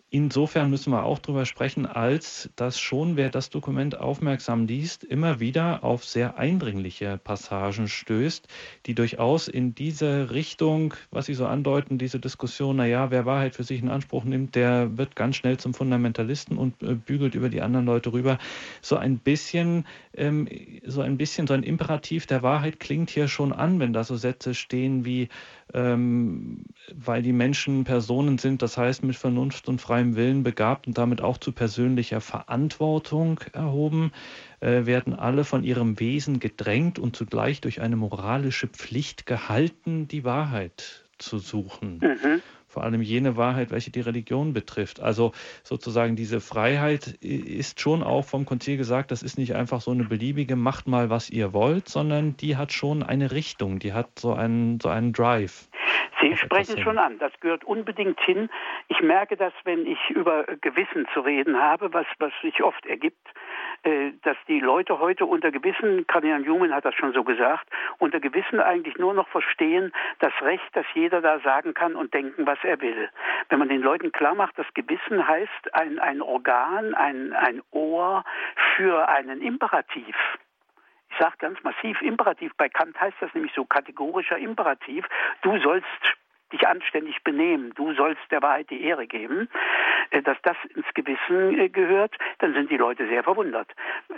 Insofern 0.10 0.70
müssen 0.70 0.94
wir 0.94 1.04
auch 1.04 1.20
darüber 1.20 1.46
sprechen, 1.46 1.86
als 1.86 2.50
dass 2.56 2.80
schon, 2.80 3.18
wer 3.18 3.30
das 3.30 3.50
Dokument 3.50 4.00
aufmerksam 4.00 4.66
liest, 4.66 5.04
immer 5.04 5.42
wieder 5.42 5.84
auf 5.84 6.06
sehr 6.06 6.38
eindringliche 6.38 7.20
Passagen 7.22 7.90
stößt, 7.90 8.48
die 8.86 8.96
durchaus 8.96 9.50
in 9.50 9.76
diese 9.76 10.32
Richtung, 10.32 10.94
was 11.12 11.26
Sie 11.26 11.34
so 11.34 11.46
andeuten, 11.46 11.98
diese 11.98 12.22
Diskussion, 12.22 12.78
naja, 12.78 13.12
wer 13.12 13.26
Wahrheit 13.26 13.56
für 13.56 13.66
sich 13.66 13.82
in 13.82 13.90
Anspruch 13.90 14.24
nimmt, 14.24 14.56
der 14.56 14.98
wird 14.98 15.18
ganz 15.18 15.36
schnell 15.36 15.58
zum 15.58 15.74
Fundamentalisten 15.74 16.58
und 16.58 16.82
äh, 16.84 16.96
bügelt 16.96 17.36
über 17.36 17.50
die 17.50 17.62
anderen 17.62 17.86
Leute 17.86 18.14
rüber. 18.14 18.38
So 18.82 18.96
ein 18.96 19.20
bisschen, 19.20 19.86
ähm, 20.16 20.48
so 20.86 21.02
ein 21.02 21.18
bisschen, 21.18 21.48
so 21.48 21.54
ein 21.54 21.64
Imperativ 21.64 22.28
der 22.28 22.44
Wahrheit 22.44 22.80
klingt 22.80 23.10
hier 23.10 23.28
schon 23.28 23.52
an, 23.52 23.82
wenn 23.82 23.92
da 23.92 24.06
so 24.06 24.16
Sätze 24.16 24.54
stehen 24.54 25.04
wie, 25.04 25.28
ähm, 25.74 26.64
weil 26.96 27.22
die 27.22 27.34
Menschen 27.34 27.84
Personen 27.84 28.38
sind, 28.38 28.62
das 28.62 28.78
heißt 28.78 29.04
mit 29.04 29.16
Vernunft 29.16 29.68
und 29.68 29.82
freiem 29.82 30.16
Willen 30.16 30.44
begabt 30.44 30.88
und 30.88 30.98
damit 30.98 31.22
auch 31.22 31.38
zu 31.38 31.52
persönlicher 31.52 32.22
Verantwortung 32.22 33.40
erhoben, 33.54 34.12
äh, 34.60 34.86
werden 34.86 35.14
alle 35.14 35.44
von 35.44 35.64
ihrem 35.64 36.00
Wesen 36.00 36.40
gedrängt 36.40 37.00
und 37.00 37.16
zugleich 37.16 37.62
durch 37.62 37.82
eine 37.82 37.96
moralische 37.96 38.68
Pflicht 38.68 39.26
gehalten, 39.26 40.08
die 40.08 40.24
Wahrheit 40.24 41.06
zu 41.18 41.40
suchen. 41.40 42.00
Mhm 42.00 42.42
vor 42.78 42.84
allem 42.84 43.02
jene 43.02 43.38
Wahrheit, 43.38 43.72
welche 43.72 43.90
die 43.90 44.02
Religion 44.02 44.54
betrifft. 44.54 45.00
Also 45.00 45.32
sozusagen 45.64 46.16
diese 46.16 46.40
Freiheit 46.40 47.08
ist 47.24 47.82
schon 47.82 48.04
auch 48.04 48.24
vom 48.24 48.46
Konzil 48.46 48.78
gesagt, 48.78 49.10
das 49.10 49.24
ist 49.24 49.40
nicht 49.40 49.56
einfach 49.56 49.82
so 49.82 49.90
eine 49.90 50.04
beliebige, 50.04 50.56
macht 50.56 50.88
mal, 50.88 51.10
was 51.10 51.32
ihr 51.32 51.54
wollt, 51.54 51.90
sondern 51.90 52.38
die 52.38 52.56
hat 52.56 52.72
schon 52.72 53.02
eine 53.02 53.32
Richtung, 53.32 53.80
die 53.80 53.94
hat 53.94 54.20
so 54.20 54.32
einen, 54.32 54.80
so 54.80 54.90
einen 54.90 55.12
Drive. 55.12 55.70
Sie 56.22 56.38
sprechen 56.38 56.78
schon 56.84 57.00
an, 57.00 57.18
das 57.18 57.32
gehört 57.40 57.64
unbedingt 57.64 58.20
hin. 58.22 58.48
Ich 58.90 59.02
merke 59.02 59.38
das, 59.38 59.54
wenn 59.64 59.88
ich 59.88 59.98
über 60.12 60.44
Gewissen 60.62 61.08
zu 61.16 61.22
reden 61.22 61.58
habe, 61.58 61.94
was, 61.94 62.06
was 62.20 62.32
sich 62.44 62.62
oft 62.62 62.86
ergibt, 62.86 63.28
dass 63.84 64.38
die 64.48 64.60
Leute 64.60 65.00
heute 65.00 65.26
unter 65.26 65.52
Gewissen, 65.52 66.06
Kardinal 66.08 66.42
Newman 66.42 66.74
hat 66.74 66.86
das 66.86 66.96
schon 66.96 67.14
so 67.14 67.24
gesagt, 67.24 67.68
unter 68.00 68.20
Gewissen 68.20 68.60
eigentlich 68.60 68.98
nur 68.98 69.14
noch 69.14 69.28
verstehen, 69.30 69.94
das 70.20 70.34
Recht, 70.42 70.70
dass 70.74 70.86
jeder 70.94 71.22
da 71.22 71.40
sagen 71.40 71.74
kann 71.74 71.96
und 71.96 72.14
denken, 72.14 72.46
was 72.46 72.60
er 72.64 72.82
will. 72.82 73.10
Wenn 73.50 73.60
man 73.60 73.70
den 73.70 73.82
Leuten 73.82 74.12
klar 74.12 74.36
macht, 74.36 74.58
das 74.58 74.68
Gewissen 74.74 75.28
heißt 75.28 75.74
ein, 75.74 76.00
ein 76.00 76.22
Organ, 76.22 76.94
ein, 76.96 77.34
ein 77.34 77.62
Ohr 77.72 78.24
für 78.76 79.08
einen 79.08 79.42
Imperativ. 79.42 80.16
Ich 81.10 81.18
sage 81.18 81.38
ganz 81.40 81.64
massiv 81.64 82.02
Imperativ. 82.02 82.52
Bei 82.58 82.70
Kant 82.70 83.00
heißt 83.00 83.18
das 83.20 83.34
nämlich 83.34 83.54
so 83.54 83.66
kategorischer 83.66 84.38
Imperativ. 84.38 85.06
Du 85.42 85.58
sollst 85.60 85.88
dich 86.54 86.68
anständig 86.68 87.24
benehmen, 87.24 87.74
du 87.76 87.94
sollst 87.94 88.22
der 88.32 88.42
Wahrheit 88.42 88.70
die 88.70 88.84
Ehre 88.84 89.08
geben, 89.08 89.50
äh, 90.12 90.22
dass 90.22 90.38
das 90.44 90.58
ins 90.76 90.88
Gewissen 90.94 91.60
äh, 91.60 91.70
gehört, 91.70 92.16
dann 92.40 92.54
sind 92.54 92.72
die 92.72 92.78
Leute 92.78 93.08
sehr 93.08 93.24
verwundert. 93.24 93.70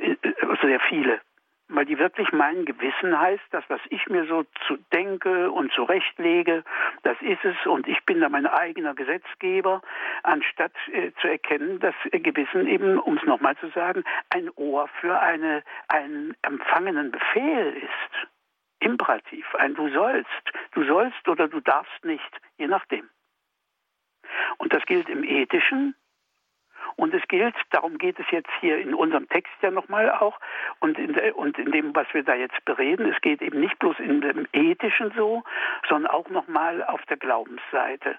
Äh, 0.01 0.15
sehr 0.61 0.79
viele 0.81 1.21
weil 1.69 1.85
die 1.85 1.99
wirklich 1.99 2.31
meinen, 2.31 2.65
Gewissen 2.65 3.17
heißt, 3.17 3.43
das, 3.51 3.63
was 3.67 3.79
ich 3.89 4.07
mir 4.07 4.25
so 4.25 4.43
zu 4.67 4.77
denke 4.91 5.51
und 5.51 5.71
zurechtlege, 5.71 6.63
das 7.03 7.15
ist 7.21 7.45
es 7.45 7.55
und 7.65 7.87
ich 7.87 8.03
bin 8.05 8.19
da 8.19 8.29
mein 8.29 8.47
eigener 8.47 8.95
Gesetzgeber, 8.95 9.81
anstatt 10.23 10.73
äh, 10.91 11.11
zu 11.21 11.27
erkennen, 11.27 11.79
dass 11.79 11.93
Gewissen 12.11 12.67
eben, 12.67 12.99
um 12.99 13.17
es 13.17 13.23
nochmal 13.23 13.55
zu 13.57 13.69
sagen, 13.69 14.03
ein 14.31 14.49
Ohr 14.55 14.89
für 14.99 15.19
eine, 15.19 15.63
einen 15.87 16.35
empfangenen 16.41 17.11
Befehl 17.11 17.77
ist. 17.77 18.27
Imperativ, 18.79 19.45
ein 19.55 19.75
Du 19.75 19.89
sollst. 19.89 20.29
Du 20.71 20.83
sollst 20.85 21.27
oder 21.27 21.47
du 21.47 21.59
darfst 21.59 22.05
nicht, 22.05 22.41
je 22.57 22.67
nachdem. 22.67 23.09
Und 24.57 24.73
das 24.73 24.85
gilt 24.85 25.09
im 25.09 25.23
Ethischen, 25.23 25.95
und 26.95 27.13
es 27.13 27.25
gilt, 27.29 27.55
darum 27.71 27.97
geht 27.97 28.19
es 28.19 28.25
jetzt 28.29 28.49
hier 28.59 28.77
in 28.77 28.93
unserem 28.93 29.27
Text 29.29 29.53
ja 29.61 29.71
nochmal 29.71 30.11
auch 30.11 30.37
und 30.79 30.97
in, 30.97 31.17
und 31.31 31.57
in 31.57 31.71
dem, 31.71 31.95
was 31.95 32.07
wir 32.13 32.23
da 32.23 32.35
jetzt 32.35 32.63
bereden, 32.65 33.09
es 33.11 33.21
geht 33.21 33.41
eben 33.41 33.61
nicht 33.61 33.79
bloß 33.79 33.99
in 33.99 34.21
dem 34.21 34.47
Ethischen 34.51 35.11
so, 35.15 35.43
sondern 35.87 36.11
auch 36.11 36.29
nochmal 36.29 36.83
auf 36.83 37.01
der 37.05 37.15
Glaubensseite. 37.15 38.17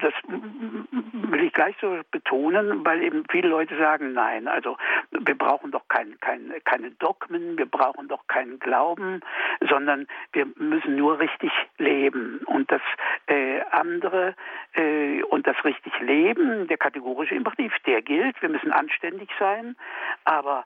Das 0.00 0.12
will 0.28 1.44
ich 1.44 1.52
gleich 1.52 1.76
so 1.80 2.00
betonen, 2.10 2.84
weil 2.84 3.02
eben 3.02 3.24
viele 3.30 3.48
Leute 3.48 3.76
sagen, 3.76 4.12
nein, 4.12 4.48
also 4.48 4.76
wir 5.10 5.36
brauchen 5.36 5.70
doch 5.70 5.86
kein, 5.88 6.18
kein, 6.20 6.52
keine 6.64 6.90
Dogmen, 6.92 7.56
wir 7.56 7.66
brauchen 7.66 8.08
doch 8.08 8.26
keinen 8.26 8.58
Glauben, 8.58 9.20
sondern 9.68 10.06
wir 10.32 10.46
müssen 10.56 10.96
nur 10.96 11.18
richtig 11.18 11.52
leben. 11.78 12.40
Und 12.46 12.70
das 12.70 12.82
äh, 13.26 13.60
andere 13.70 14.34
äh, 14.74 15.22
und 15.24 15.46
das 15.46 15.56
richtig 15.64 15.98
Leben, 16.00 16.66
der 16.66 16.78
kategorische 16.78 17.34
Imperativ, 17.34 17.72
der 17.86 18.02
gilt, 18.02 18.40
wir 18.42 18.48
müssen 18.48 18.72
anständig 18.72 19.30
sein, 19.38 19.76
aber 20.24 20.64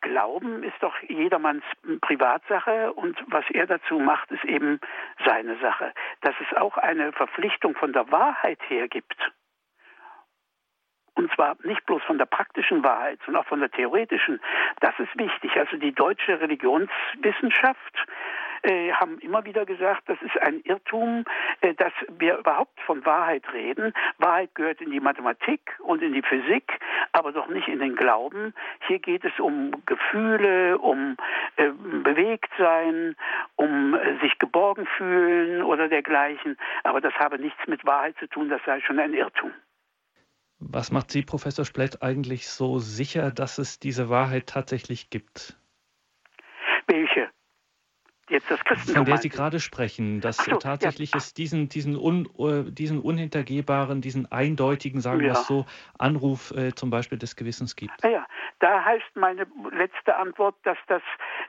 Glauben 0.00 0.62
ist 0.62 0.76
doch 0.80 0.94
jedermanns 1.08 1.64
Privatsache 2.00 2.92
und 2.92 3.16
was 3.28 3.44
er 3.50 3.66
dazu 3.66 3.98
macht, 3.98 4.30
ist 4.30 4.44
eben 4.44 4.80
seine 5.24 5.56
Sache. 5.58 5.92
Dass 6.20 6.34
es 6.40 6.56
auch 6.56 6.76
eine 6.76 7.12
Verpflichtung 7.12 7.74
von 7.74 7.92
der 7.92 8.10
Wahrheit 8.10 8.60
her 8.68 8.88
gibt, 8.88 9.16
und 11.16 11.32
zwar 11.34 11.56
nicht 11.64 11.84
bloß 11.86 12.02
von 12.02 12.18
der 12.18 12.26
praktischen 12.26 12.84
Wahrheit, 12.84 13.18
sondern 13.24 13.42
auch 13.42 13.48
von 13.48 13.60
der 13.60 13.70
theoretischen, 13.70 14.40
das 14.80 14.98
ist 14.98 15.16
wichtig. 15.18 15.56
Also 15.56 15.76
die 15.78 15.92
deutsche 15.92 16.40
Religionswissenschaft 16.40 18.06
äh, 18.66 18.92
haben 18.92 19.18
immer 19.20 19.44
wieder 19.44 19.64
gesagt, 19.64 20.02
das 20.06 20.20
ist 20.22 20.36
ein 20.42 20.60
Irrtum, 20.64 21.24
äh, 21.60 21.74
dass 21.74 21.92
wir 22.18 22.38
überhaupt 22.38 22.78
von 22.80 23.04
Wahrheit 23.04 23.44
reden. 23.52 23.92
Wahrheit 24.18 24.54
gehört 24.54 24.80
in 24.80 24.90
die 24.90 25.00
Mathematik 25.00 25.60
und 25.80 26.02
in 26.02 26.12
die 26.12 26.22
Physik, 26.22 26.78
aber 27.12 27.32
doch 27.32 27.48
nicht 27.48 27.68
in 27.68 27.78
den 27.78 27.96
Glauben. 27.96 28.54
Hier 28.86 28.98
geht 28.98 29.24
es 29.24 29.38
um 29.38 29.70
Gefühle, 29.86 30.78
um 30.78 31.16
äh, 31.56 31.70
Bewegtsein, 31.70 33.16
um 33.54 33.94
äh, 33.94 34.18
sich 34.20 34.38
geborgen 34.38 34.86
fühlen 34.96 35.62
oder 35.62 35.88
dergleichen. 35.88 36.56
Aber 36.84 37.00
das 37.00 37.14
habe 37.14 37.38
nichts 37.38 37.66
mit 37.66 37.86
Wahrheit 37.86 38.16
zu 38.18 38.26
tun, 38.26 38.48
das 38.48 38.60
sei 38.66 38.80
schon 38.80 38.98
ein 38.98 39.14
Irrtum. 39.14 39.52
Was 40.58 40.90
macht 40.90 41.10
Sie, 41.10 41.22
Professor 41.22 41.64
Splett, 41.64 42.02
eigentlich 42.02 42.48
so 42.48 42.78
sicher, 42.78 43.30
dass 43.30 43.58
es 43.58 43.78
diese 43.78 44.08
Wahrheit 44.08 44.46
tatsächlich 44.46 45.10
gibt? 45.10 45.56
Welche? 46.86 47.30
Jetzt 48.30 48.50
das 48.50 48.64
Christentum. 48.64 48.96
Von 48.96 49.04
der 49.04 49.16
Sie 49.18 49.28
gerade 49.28 49.60
sprechen, 49.60 50.20
dass 50.20 50.36
so, 50.36 50.56
tatsächlich 50.56 51.12
ja. 51.12 51.18
es 51.18 51.34
diesen, 51.34 51.68
diesen, 51.68 51.96
un, 51.96 52.28
äh, 52.38 52.70
diesen 52.70 53.00
unhintergehbaren, 53.00 54.00
diesen 54.00 54.30
eindeutigen, 54.30 55.00
sagen 55.00 55.20
wir 55.20 55.32
es 55.32 55.46
so, 55.46 55.66
Anruf 55.98 56.50
äh, 56.52 56.74
zum 56.74 56.90
Beispiel 56.90 57.18
des 57.18 57.36
Gewissens 57.36 57.76
gibt. 57.76 57.92
Ja, 58.04 58.26
da 58.58 58.84
heißt 58.84 59.14
meine 59.14 59.46
letzte 59.72 60.16
Antwort, 60.16 60.56
dass 60.64 60.78
das, 60.86 61.02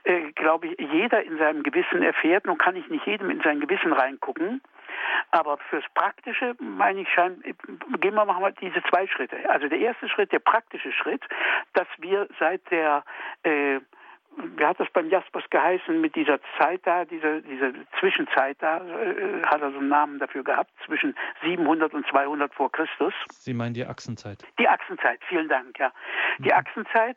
äh, 0.04 0.32
glaube 0.32 0.68
ich, 0.68 0.78
jeder 0.92 1.22
in 1.22 1.38
seinem 1.38 1.62
Gewissen 1.62 2.02
erfährt. 2.02 2.46
Nun 2.46 2.58
kann 2.58 2.76
ich 2.76 2.88
nicht 2.88 3.06
jedem 3.06 3.30
in 3.30 3.40
sein 3.40 3.60
Gewissen 3.60 3.92
reingucken. 3.92 4.60
Aber 5.30 5.58
fürs 5.70 5.84
Praktische, 5.94 6.54
meine 6.58 7.02
ich, 7.02 7.08
schein, 7.08 7.42
gehen 8.00 8.14
wir 8.14 8.24
mal 8.24 8.52
diese 8.60 8.82
zwei 8.84 9.06
Schritte. 9.06 9.36
Also 9.48 9.68
der 9.68 9.78
erste 9.78 10.08
Schritt, 10.08 10.32
der 10.32 10.38
praktische 10.38 10.92
Schritt, 10.92 11.22
dass 11.74 11.86
wir 11.98 12.28
seit 12.38 12.70
der 12.70 13.04
äh, 13.42 13.80
wie 14.56 14.64
hat 14.64 14.78
das 14.80 14.88
beim 14.92 15.08
Jaspers 15.08 15.44
geheißen, 15.50 16.00
mit 16.00 16.14
dieser 16.14 16.38
Zeit 16.58 16.80
da, 16.84 17.04
diese, 17.04 17.42
diese 17.42 17.74
Zwischenzeit 17.98 18.56
da, 18.60 18.78
äh, 18.78 19.42
hat 19.44 19.60
er 19.60 19.72
so 19.72 19.78
einen 19.78 19.88
Namen 19.88 20.18
dafür 20.18 20.44
gehabt, 20.44 20.70
zwischen 20.84 21.14
700 21.42 21.94
und 21.94 22.06
200 22.08 22.52
vor 22.54 22.70
Christus. 22.70 23.14
Sie 23.30 23.54
meinen 23.54 23.74
die 23.74 23.84
Achsenzeit? 23.84 24.42
Die 24.58 24.68
Achsenzeit, 24.68 25.20
vielen 25.28 25.48
Dank, 25.48 25.78
ja. 25.78 25.92
Die 26.38 26.50
mhm. 26.50 26.54
Achsenzeit, 26.54 27.16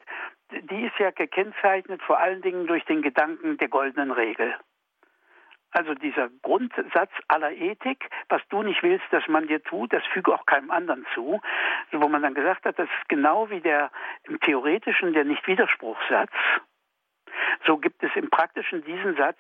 die 0.52 0.86
ist 0.86 0.98
ja 1.00 1.12
gekennzeichnet 1.12 2.02
vor 2.04 2.20
allen 2.20 2.42
Dingen 2.42 2.68
durch 2.68 2.84
den 2.86 3.02
Gedanken 3.02 3.58
der 3.58 3.70
goldenen 3.70 4.12
Regel. 4.12 4.56
Also 5.74 5.94
dieser 5.94 6.30
Grundsatz 6.42 7.12
aller 7.30 7.54
Ethik, 7.54 8.10
was 8.28 8.42
du 8.50 8.62
nicht 8.62 8.84
willst, 8.84 9.06
dass 9.12 9.26
man 9.30 9.48
dir 9.48 9.64
tut, 9.64 9.94
das 9.94 10.04
füge 10.12 10.34
auch 10.34 10.46
keinem 10.46 10.70
anderen 10.70 11.06
zu. 11.14 11.40
Wo 11.94 12.10
man 12.10 12.22
dann 12.22 12.34
gesagt 12.34 12.66
hat, 12.66 12.78
das 12.78 12.90
ist 12.90 13.10
genau 13.10 13.50
wie 13.50 13.62
der 13.62 13.90
im 14.24 14.38
Theoretischen 14.42 15.14
der 15.14 15.24
Nicht-Widerspruchsatz 15.24 16.32
so 17.66 17.78
gibt 17.78 18.04
es 18.04 18.12
im 18.16 18.30
Praktischen 18.30 18.84
diesen 18.84 19.16
Satz, 19.16 19.40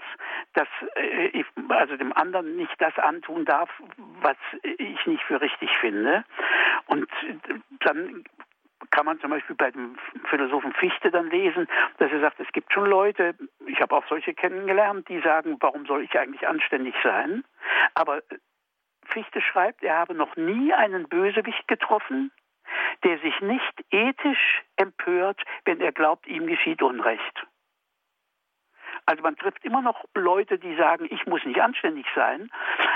dass 0.53 0.67
äh, 0.95 1.27
ich 1.27 1.45
also 1.69 1.95
dem 1.97 2.13
anderen 2.13 2.55
nicht 2.55 2.75
das 2.79 2.97
antun 2.97 3.45
darf, 3.45 3.69
was 4.21 4.37
ich 4.63 5.05
nicht 5.05 5.23
für 5.23 5.41
richtig 5.41 5.69
finde. 5.79 6.23
Und 6.87 7.09
dann 7.79 8.23
kann 8.89 9.05
man 9.05 9.19
zum 9.19 9.29
Beispiel 9.29 9.55
bei 9.55 9.71
dem 9.71 9.97
Philosophen 10.29 10.73
Fichte 10.73 11.11
dann 11.11 11.29
lesen, 11.29 11.67
dass 11.97 12.11
er 12.11 12.19
sagt, 12.19 12.39
es 12.39 12.51
gibt 12.51 12.73
schon 12.73 12.85
Leute, 12.85 13.35
ich 13.67 13.79
habe 13.79 13.95
auch 13.95 14.05
solche 14.07 14.33
kennengelernt, 14.33 15.07
die 15.07 15.19
sagen, 15.21 15.57
warum 15.59 15.85
soll 15.85 16.03
ich 16.03 16.17
eigentlich 16.17 16.47
anständig 16.47 16.95
sein? 17.03 17.43
Aber 17.93 18.21
Fichte 19.05 19.41
schreibt, 19.41 19.83
er 19.83 19.97
habe 19.97 20.13
noch 20.13 20.35
nie 20.35 20.73
einen 20.73 21.07
Bösewicht 21.07 21.67
getroffen, 21.67 22.31
der 23.03 23.19
sich 23.19 23.39
nicht 23.41 23.85
ethisch 23.91 24.63
empört, 24.75 25.41
wenn 25.65 25.81
er 25.81 25.91
glaubt, 25.91 26.27
ihm 26.27 26.47
geschieht 26.47 26.81
Unrecht. 26.81 27.45
Also 29.05 29.23
man 29.23 29.35
trifft 29.35 29.63
immer 29.65 29.81
noch 29.81 30.05
Leute, 30.15 30.57
die 30.57 30.75
sagen, 30.75 31.07
ich 31.09 31.25
muss 31.25 31.43
nicht 31.45 31.61
anständig 31.61 32.05
sein. 32.15 32.49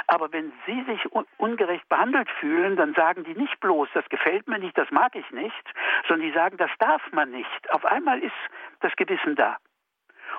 Aber 0.07 0.31
wenn 0.31 0.51
sie 0.65 0.83
sich 0.83 1.11
un 1.11 1.25
ungerecht 1.37 1.87
behandelt 1.89 2.29
fühlen, 2.39 2.75
dann 2.75 2.93
sagen 2.93 3.23
die 3.23 3.35
nicht 3.35 3.59
bloß, 3.59 3.89
das 3.93 4.07
gefällt 4.09 4.47
mir 4.47 4.59
nicht, 4.59 4.77
das 4.77 4.89
mag 4.91 5.15
ich 5.15 5.29
nicht, 5.31 5.73
sondern 6.07 6.27
die 6.27 6.33
sagen, 6.33 6.57
das 6.57 6.71
darf 6.79 7.01
man 7.11 7.31
nicht. 7.31 7.71
Auf 7.71 7.85
einmal 7.85 8.19
ist 8.19 8.33
das 8.81 8.95
Gewissen 8.95 9.35
da. 9.35 9.57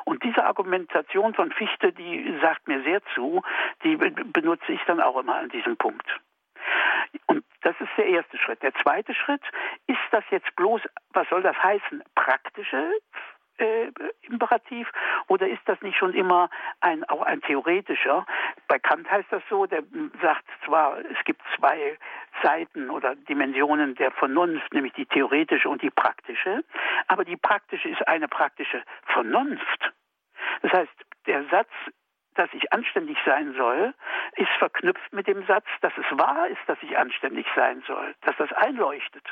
Und 0.05 0.23
diese 0.23 0.45
Argumentation 0.45 1.35
von 1.35 1.51
Fichte, 1.53 1.93
die 1.93 2.39
sagt 2.41 2.69
mir 2.69 2.83
sehr 2.83 3.03
zu, 3.15 3.43
die 3.83 3.97
benutze 3.97 4.73
ich 4.73 4.81
dann 4.87 5.01
auch 5.01 5.19
immer 5.19 5.35
an 5.35 5.49
diesem 5.49 5.77
Punkt. 5.77 6.07
Und 7.27 7.45
das 7.63 7.75
ist 7.81 7.91
der 7.97 8.07
erste 8.07 8.39
Schritt. 8.39 8.63
Der 8.63 8.75
zweite 8.75 9.15
Schritt, 9.15 9.43
ist 9.87 9.99
das 10.11 10.25
jetzt 10.31 10.55
bloß, 10.57 10.83
was 11.11 11.29
soll 11.29 11.43
das 11.43 11.61
heißen, 11.61 12.03
praktische 12.15 12.93
äh, 13.59 13.91
Imperativ 14.23 14.91
oder 15.29 15.49
ist 15.49 15.63
das 15.67 15.81
nicht 15.83 15.97
schon 15.97 16.15
immer 16.15 16.51
ein, 16.81 17.05
auch 17.05 17.23
ein 17.23 17.41
theoretischer? 17.43 18.27
Bei 18.69 18.79
Kant 18.79 19.11
heißt 19.11 19.29
das 19.31 19.43
so, 19.49 19.67
der 19.67 19.83
sagt 20.21 20.45
zwar, 20.65 20.99
es 20.99 21.25
gibt 21.25 21.43
zwei 21.57 21.99
Seiten 22.43 22.91
oder 22.91 23.15
Dimensionen 23.15 23.95
der 23.95 24.11
Vernunft, 24.13 24.73
nämlich 24.73 24.93
die 24.95 25.07
theoretische 25.07 25.69
und 25.69 25.83
die 25.83 25.91
praktische, 25.91 26.65
aber 27.09 27.25
die 27.25 27.37
praktische 27.37 27.89
ist 27.89 28.07
eine 28.07 28.29
praktische 28.29 28.83
Vernunft. 29.07 29.93
Das 30.63 30.73
heißt, 30.73 30.93
der 31.27 31.45
Satz 31.45 31.71
dass 32.37 32.53
ich 32.53 32.73
anständig 32.73 33.17
sein 33.25 33.55
soll, 33.55 33.95
ist 34.37 34.51
verknüpft 34.59 35.13
mit 35.13 35.27
dem 35.27 35.45
Satz, 35.47 35.67
dass 35.81 35.93
es 35.97 36.19
wahr 36.19 36.49
ist, 36.49 36.61
dass 36.67 36.79
ich 36.83 36.97
anständig 36.97 37.47
sein 37.57 37.83
soll, 37.87 38.15
dass 38.23 38.37
das 38.37 38.53
einleuchtet. 38.53 39.25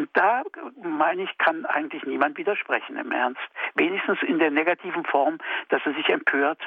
Und 0.00 0.08
da, 0.14 0.42
meine 0.82 1.24
ich, 1.24 1.36
kann 1.36 1.66
eigentlich 1.66 2.04
niemand 2.04 2.38
widersprechen 2.38 2.96
im 2.96 3.12
Ernst. 3.12 3.42
Wenigstens 3.74 4.22
in 4.22 4.38
der 4.38 4.50
negativen 4.50 5.04
Form, 5.04 5.36
dass 5.68 5.82
er 5.84 5.92
sich 5.92 6.08
empört, 6.08 6.58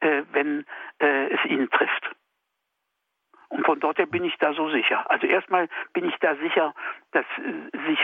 äh, 0.00 0.22
wenn 0.32 0.64
äh, 0.98 1.26
es 1.28 1.44
ihn 1.44 1.68
trifft. 1.68 2.10
Und 3.50 3.66
von 3.66 3.78
dort 3.78 3.98
her 3.98 4.06
bin 4.06 4.24
ich 4.24 4.38
da 4.38 4.54
so 4.54 4.70
sicher. 4.70 5.04
Also 5.10 5.26
erstmal 5.26 5.68
bin 5.92 6.08
ich 6.08 6.16
da 6.20 6.34
sicher, 6.36 6.74
dass 7.12 7.26
sich, 7.86 7.98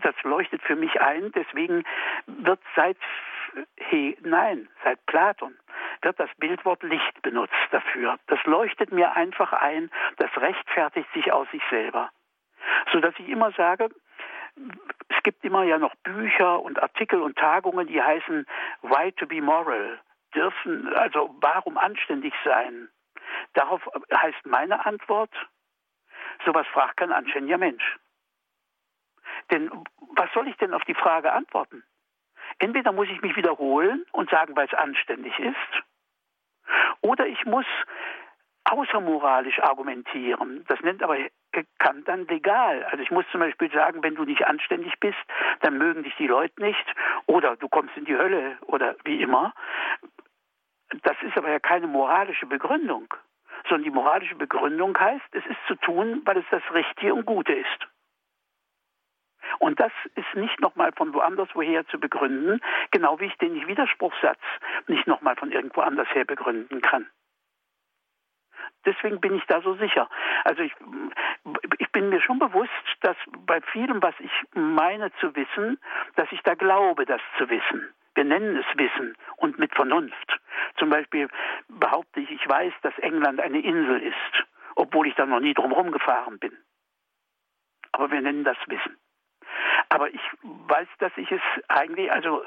das 0.00 0.14
leuchtet 0.22 0.62
für 0.62 0.76
mich 0.76 1.00
ein. 1.00 1.32
Deswegen 1.32 1.82
wird 2.26 2.60
seit, 2.76 2.98
hey, 3.78 4.16
nein, 4.22 4.68
seit 4.84 5.04
Platon 5.06 5.56
wird 6.02 6.20
das 6.20 6.30
Bildwort 6.38 6.84
Licht 6.84 7.20
benutzt 7.22 7.52
dafür. 7.72 8.16
Das 8.28 8.38
leuchtet 8.44 8.92
mir 8.92 9.16
einfach 9.16 9.52
ein, 9.54 9.90
das 10.18 10.30
rechtfertigt 10.36 11.12
sich 11.14 11.32
aus 11.32 11.50
sich 11.50 11.62
selber. 11.68 12.10
So 12.92 13.00
dass 13.00 13.14
ich 13.18 13.28
immer 13.28 13.52
sage, 13.52 13.90
es 15.08 15.22
gibt 15.22 15.44
immer 15.44 15.64
ja 15.64 15.78
noch 15.78 15.94
Bücher 15.96 16.60
und 16.60 16.82
Artikel 16.82 17.20
und 17.20 17.36
Tagungen, 17.36 17.86
die 17.86 18.02
heißen 18.02 18.46
Why 18.82 19.12
to 19.12 19.26
be 19.26 19.40
moral? 19.40 20.00
Dürfen, 20.34 20.94
also 20.94 21.34
warum 21.40 21.76
anständig 21.76 22.32
sein? 22.44 22.88
Darauf 23.54 23.82
heißt 24.14 24.46
meine 24.46 24.86
Antwort, 24.86 25.30
sowas 26.44 26.66
fragt 26.68 26.98
kein 26.98 27.12
anständiger 27.12 27.58
Mensch. 27.58 27.98
Denn 29.50 29.70
was 30.14 30.32
soll 30.32 30.48
ich 30.48 30.56
denn 30.56 30.74
auf 30.74 30.84
die 30.84 30.94
Frage 30.94 31.32
antworten? 31.32 31.82
Entweder 32.58 32.92
muss 32.92 33.08
ich 33.08 33.20
mich 33.22 33.36
wiederholen 33.36 34.04
und 34.12 34.30
sagen, 34.30 34.54
weil 34.56 34.66
es 34.66 34.74
anständig 34.74 35.36
ist, 35.38 35.84
oder 37.00 37.26
ich 37.26 37.44
muss 37.44 37.66
außermoralisch 38.64 39.58
argumentieren. 39.60 40.64
Das 40.68 40.80
nennt 40.80 41.02
aber 41.02 41.16
Kant 41.78 42.08
dann 42.08 42.26
legal. 42.26 42.84
Also 42.84 43.02
ich 43.02 43.10
muss 43.10 43.24
zum 43.30 43.40
Beispiel 43.40 43.70
sagen, 43.70 44.02
wenn 44.02 44.14
du 44.14 44.24
nicht 44.24 44.46
anständig 44.46 44.98
bist, 45.00 45.18
dann 45.60 45.78
mögen 45.78 46.02
dich 46.02 46.14
die 46.16 46.26
Leute 46.26 46.60
nicht 46.60 46.84
oder 47.26 47.56
du 47.56 47.68
kommst 47.68 47.96
in 47.96 48.04
die 48.04 48.16
Hölle 48.16 48.56
oder 48.62 48.96
wie 49.04 49.20
immer. 49.20 49.52
Das 51.02 51.16
ist 51.22 51.36
aber 51.36 51.50
ja 51.50 51.60
keine 51.60 51.86
moralische 51.86 52.46
Begründung, 52.46 53.12
sondern 53.68 53.84
die 53.84 53.90
moralische 53.90 54.34
Begründung 54.34 54.98
heißt, 54.98 55.24
es 55.32 55.46
ist 55.46 55.60
zu 55.68 55.76
tun, 55.76 56.22
weil 56.24 56.38
es 56.38 56.46
das 56.50 56.62
Richtige 56.72 57.14
und 57.14 57.26
Gute 57.26 57.52
ist. 57.52 57.88
Und 59.58 59.80
das 59.80 59.92
ist 60.14 60.34
nicht 60.34 60.60
nochmal 60.60 60.92
von 60.92 61.12
woanders 61.12 61.48
woher 61.54 61.86
zu 61.88 61.98
begründen, 61.98 62.60
genau 62.90 63.18
wie 63.20 63.26
ich 63.26 63.36
den 63.38 63.66
Widerspruchssatz 63.66 64.40
nicht 64.86 65.06
nochmal 65.06 65.36
von 65.36 65.52
irgendwo 65.52 65.80
anders 65.80 66.08
her 66.14 66.24
begründen 66.24 66.80
kann. 66.80 67.06
Deswegen 68.86 69.20
bin 69.20 69.36
ich 69.36 69.44
da 69.46 69.60
so 69.60 69.74
sicher. 69.74 70.08
Also 70.44 70.62
ich, 70.62 70.72
ich 71.78 71.90
bin 71.92 72.08
mir 72.08 72.20
schon 72.22 72.38
bewusst, 72.38 72.70
dass 73.02 73.16
bei 73.46 73.60
vielem, 73.60 74.02
was 74.02 74.14
ich 74.20 74.32
meine 74.54 75.12
zu 75.20 75.34
wissen, 75.36 75.78
dass 76.16 76.30
ich 76.32 76.40
da 76.42 76.54
glaube, 76.54 77.04
das 77.04 77.20
zu 77.38 77.48
wissen. 77.50 77.92
Wir 78.14 78.24
nennen 78.24 78.56
es 78.56 78.66
Wissen 78.76 79.16
und 79.36 79.58
mit 79.58 79.74
Vernunft. 79.74 80.40
Zum 80.78 80.90
Beispiel 80.90 81.28
behaupte 81.68 82.20
ich, 82.20 82.30
ich 82.30 82.48
weiß, 82.48 82.72
dass 82.82 82.98
England 82.98 83.40
eine 83.40 83.60
Insel 83.60 84.02
ist, 84.02 84.46
obwohl 84.74 85.06
ich 85.06 85.14
da 85.14 85.26
noch 85.26 85.40
nie 85.40 85.54
drumherum 85.54 85.92
gefahren 85.92 86.38
bin. 86.38 86.56
Aber 87.92 88.10
wir 88.10 88.20
nennen 88.20 88.44
das 88.44 88.58
Wissen. 88.66 88.96
Aber 89.88 90.08
ich 90.10 90.20
weiß, 90.42 90.88
dass 90.98 91.12
ich 91.16 91.30
es 91.30 91.42
eigentlich, 91.68 92.10
also, 92.10 92.44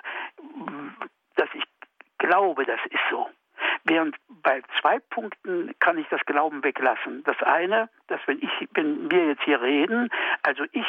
dass 1.35 1.49
ich 1.53 1.63
glaube, 2.17 2.65
das 2.65 2.79
ist 2.89 3.01
so. 3.09 3.29
Während 3.85 4.15
bei 4.41 4.61
zwei 4.79 4.99
Punkten 4.99 5.73
kann 5.79 5.97
ich 5.97 6.07
das 6.09 6.21
Glauben 6.25 6.63
weglassen. 6.63 7.23
Das 7.25 7.41
eine, 7.43 7.89
dass 8.07 8.21
wenn 8.27 8.41
ich, 8.41 8.69
wenn 8.73 9.11
wir 9.11 9.27
jetzt 9.27 9.43
hier 9.43 9.61
reden, 9.61 10.09
also 10.41 10.63
ich 10.71 10.87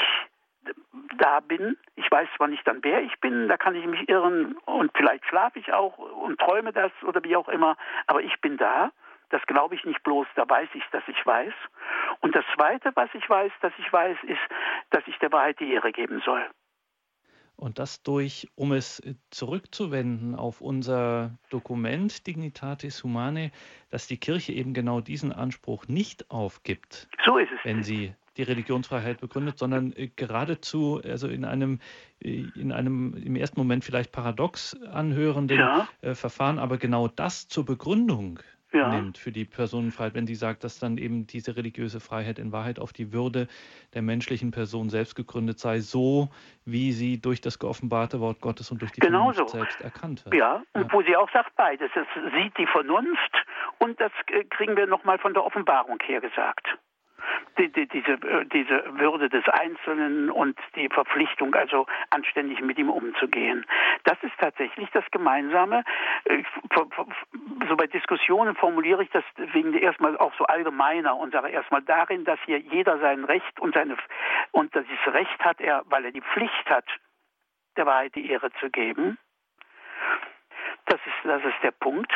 da 1.18 1.40
bin, 1.40 1.76
ich 1.96 2.10
weiß 2.10 2.28
zwar 2.36 2.48
nicht 2.48 2.66
dann, 2.66 2.82
wer 2.82 3.02
ich 3.02 3.20
bin, 3.20 3.48
da 3.48 3.56
kann 3.56 3.74
ich 3.74 3.84
mich 3.86 4.08
irren 4.08 4.56
und 4.64 4.90
vielleicht 4.96 5.26
schlafe 5.26 5.58
ich 5.58 5.72
auch 5.72 5.98
und 5.98 6.38
träume 6.40 6.72
das 6.72 6.92
oder 7.02 7.22
wie 7.24 7.36
auch 7.36 7.48
immer, 7.48 7.76
aber 8.06 8.22
ich 8.22 8.40
bin 8.40 8.56
da. 8.56 8.90
Das 9.30 9.42
glaube 9.46 9.74
ich 9.74 9.84
nicht 9.84 10.02
bloß, 10.04 10.26
da 10.36 10.48
weiß 10.48 10.68
ich, 10.74 10.84
dass 10.92 11.02
ich 11.08 11.26
weiß. 11.26 11.52
Und 12.20 12.36
das 12.36 12.44
Zweite, 12.54 12.92
was 12.94 13.08
ich 13.14 13.28
weiß, 13.28 13.50
dass 13.60 13.72
ich 13.78 13.92
weiß, 13.92 14.16
ist, 14.22 14.40
dass 14.90 15.02
ich 15.06 15.18
der 15.18 15.32
Wahrheit 15.32 15.58
die 15.60 15.72
Ehre 15.72 15.92
geben 15.92 16.20
soll. 16.24 16.44
Und 17.56 17.78
das 17.78 18.02
durch, 18.02 18.48
um 18.56 18.72
es 18.72 19.00
zurückzuwenden 19.30 20.34
auf 20.34 20.60
unser 20.60 21.38
Dokument 21.50 22.26
Dignitatis 22.26 23.04
Humanae, 23.04 23.50
dass 23.90 24.06
die 24.06 24.16
Kirche 24.16 24.52
eben 24.52 24.74
genau 24.74 25.00
diesen 25.00 25.32
Anspruch 25.32 25.86
nicht 25.86 26.30
aufgibt. 26.30 27.08
So. 27.24 27.38
Wenn 27.62 27.82
sie 27.82 28.14
die 28.36 28.42
Religionsfreiheit 28.42 29.20
begründet, 29.20 29.58
sondern 29.58 29.92
äh, 29.92 30.08
geradezu, 30.08 31.00
also 31.04 31.28
in 31.28 31.44
einem, 31.44 31.78
äh, 32.20 32.44
in 32.56 32.72
einem 32.72 33.14
im 33.14 33.36
ersten 33.36 33.60
Moment 33.60 33.84
vielleicht 33.84 34.12
paradox 34.12 34.74
anhörenden 34.82 35.58
ja. 35.58 35.88
Äh, 36.00 36.14
Verfahren, 36.14 36.58
aber 36.58 36.78
genau 36.78 37.08
das 37.08 37.48
zur 37.48 37.64
Begründung 37.64 38.40
ja. 38.74 38.88
nimmt 38.88 39.18
für 39.18 39.32
die 39.32 39.44
Personenfreiheit, 39.44 40.14
wenn 40.14 40.26
sie 40.26 40.34
sagt, 40.34 40.64
dass 40.64 40.78
dann 40.78 40.98
eben 40.98 41.26
diese 41.26 41.56
religiöse 41.56 42.00
Freiheit 42.00 42.38
in 42.38 42.52
Wahrheit 42.52 42.78
auf 42.78 42.92
die 42.92 43.12
Würde 43.12 43.48
der 43.94 44.02
menschlichen 44.02 44.50
Person 44.50 44.90
selbst 44.90 45.14
gegründet 45.14 45.58
sei, 45.58 45.80
so 45.80 46.28
wie 46.64 46.92
sie 46.92 47.20
durch 47.20 47.40
das 47.40 47.58
geoffenbarte 47.58 48.20
Wort 48.20 48.40
Gottes 48.40 48.70
und 48.70 48.82
durch 48.82 48.92
die 48.92 49.00
genau 49.00 49.32
Vernunft 49.32 49.50
so. 49.50 49.58
selbst 49.58 49.80
erkannt 49.80 50.24
wird. 50.24 50.34
Ja, 50.34 50.62
und 50.72 50.82
ja. 50.82 50.92
wo 50.92 51.02
sie 51.02 51.16
auch 51.16 51.30
sagt 51.32 51.54
beides. 51.56 51.90
Es 51.94 52.06
sieht 52.34 52.56
die 52.58 52.66
Vernunft 52.66 53.46
und 53.78 54.00
das 54.00 54.12
äh, 54.28 54.44
kriegen 54.44 54.76
wir 54.76 54.86
nochmal 54.86 55.18
von 55.18 55.34
der 55.34 55.44
Offenbarung 55.44 55.98
her 56.04 56.20
gesagt 56.20 56.78
die, 57.58 57.70
die, 57.70 57.86
diese, 57.86 58.12
äh, 58.12 58.44
diese 58.46 58.98
Würde 58.98 59.28
des 59.28 59.48
Einzelnen 59.48 60.30
und 60.30 60.58
die 60.76 60.88
Verpflichtung, 60.88 61.54
also 61.54 61.86
anständig 62.10 62.60
mit 62.60 62.78
ihm 62.78 62.90
umzugehen. 62.90 63.64
Das 64.04 64.18
ist 64.22 64.34
tatsächlich 64.38 64.90
das 64.90 65.04
Gemeinsame. 65.10 65.84
Äh, 66.24 66.42
so 67.68 67.76
bei 67.76 67.86
Diskussionen 67.86 68.54
formuliere 68.56 69.02
ich 69.02 69.10
das 69.10 69.24
wegen 69.36 69.74
erstmal 69.74 70.16
auch 70.18 70.34
so 70.38 70.44
allgemeiner 70.44 71.16
und 71.16 71.32
sage 71.32 71.48
erstmal 71.48 71.82
darin, 71.82 72.24
dass 72.24 72.38
hier 72.46 72.58
jeder 72.58 72.98
sein 72.98 73.24
Recht 73.24 73.60
und 73.60 73.74
seine 73.74 73.96
und 74.52 74.74
dieses 74.74 75.14
Recht 75.14 75.44
hat 75.44 75.60
er, 75.60 75.82
weil 75.86 76.04
er 76.04 76.12
die 76.12 76.20
Pflicht 76.20 76.70
hat, 76.70 76.86
der 77.76 77.86
Wahrheit 77.86 78.14
die 78.14 78.30
Ehre 78.30 78.50
zu 78.60 78.70
geben. 78.70 79.18
Das 80.86 81.00
ist, 81.06 81.24
das 81.24 81.42
ist 81.44 81.62
der 81.62 81.70
Punkt. 81.72 82.12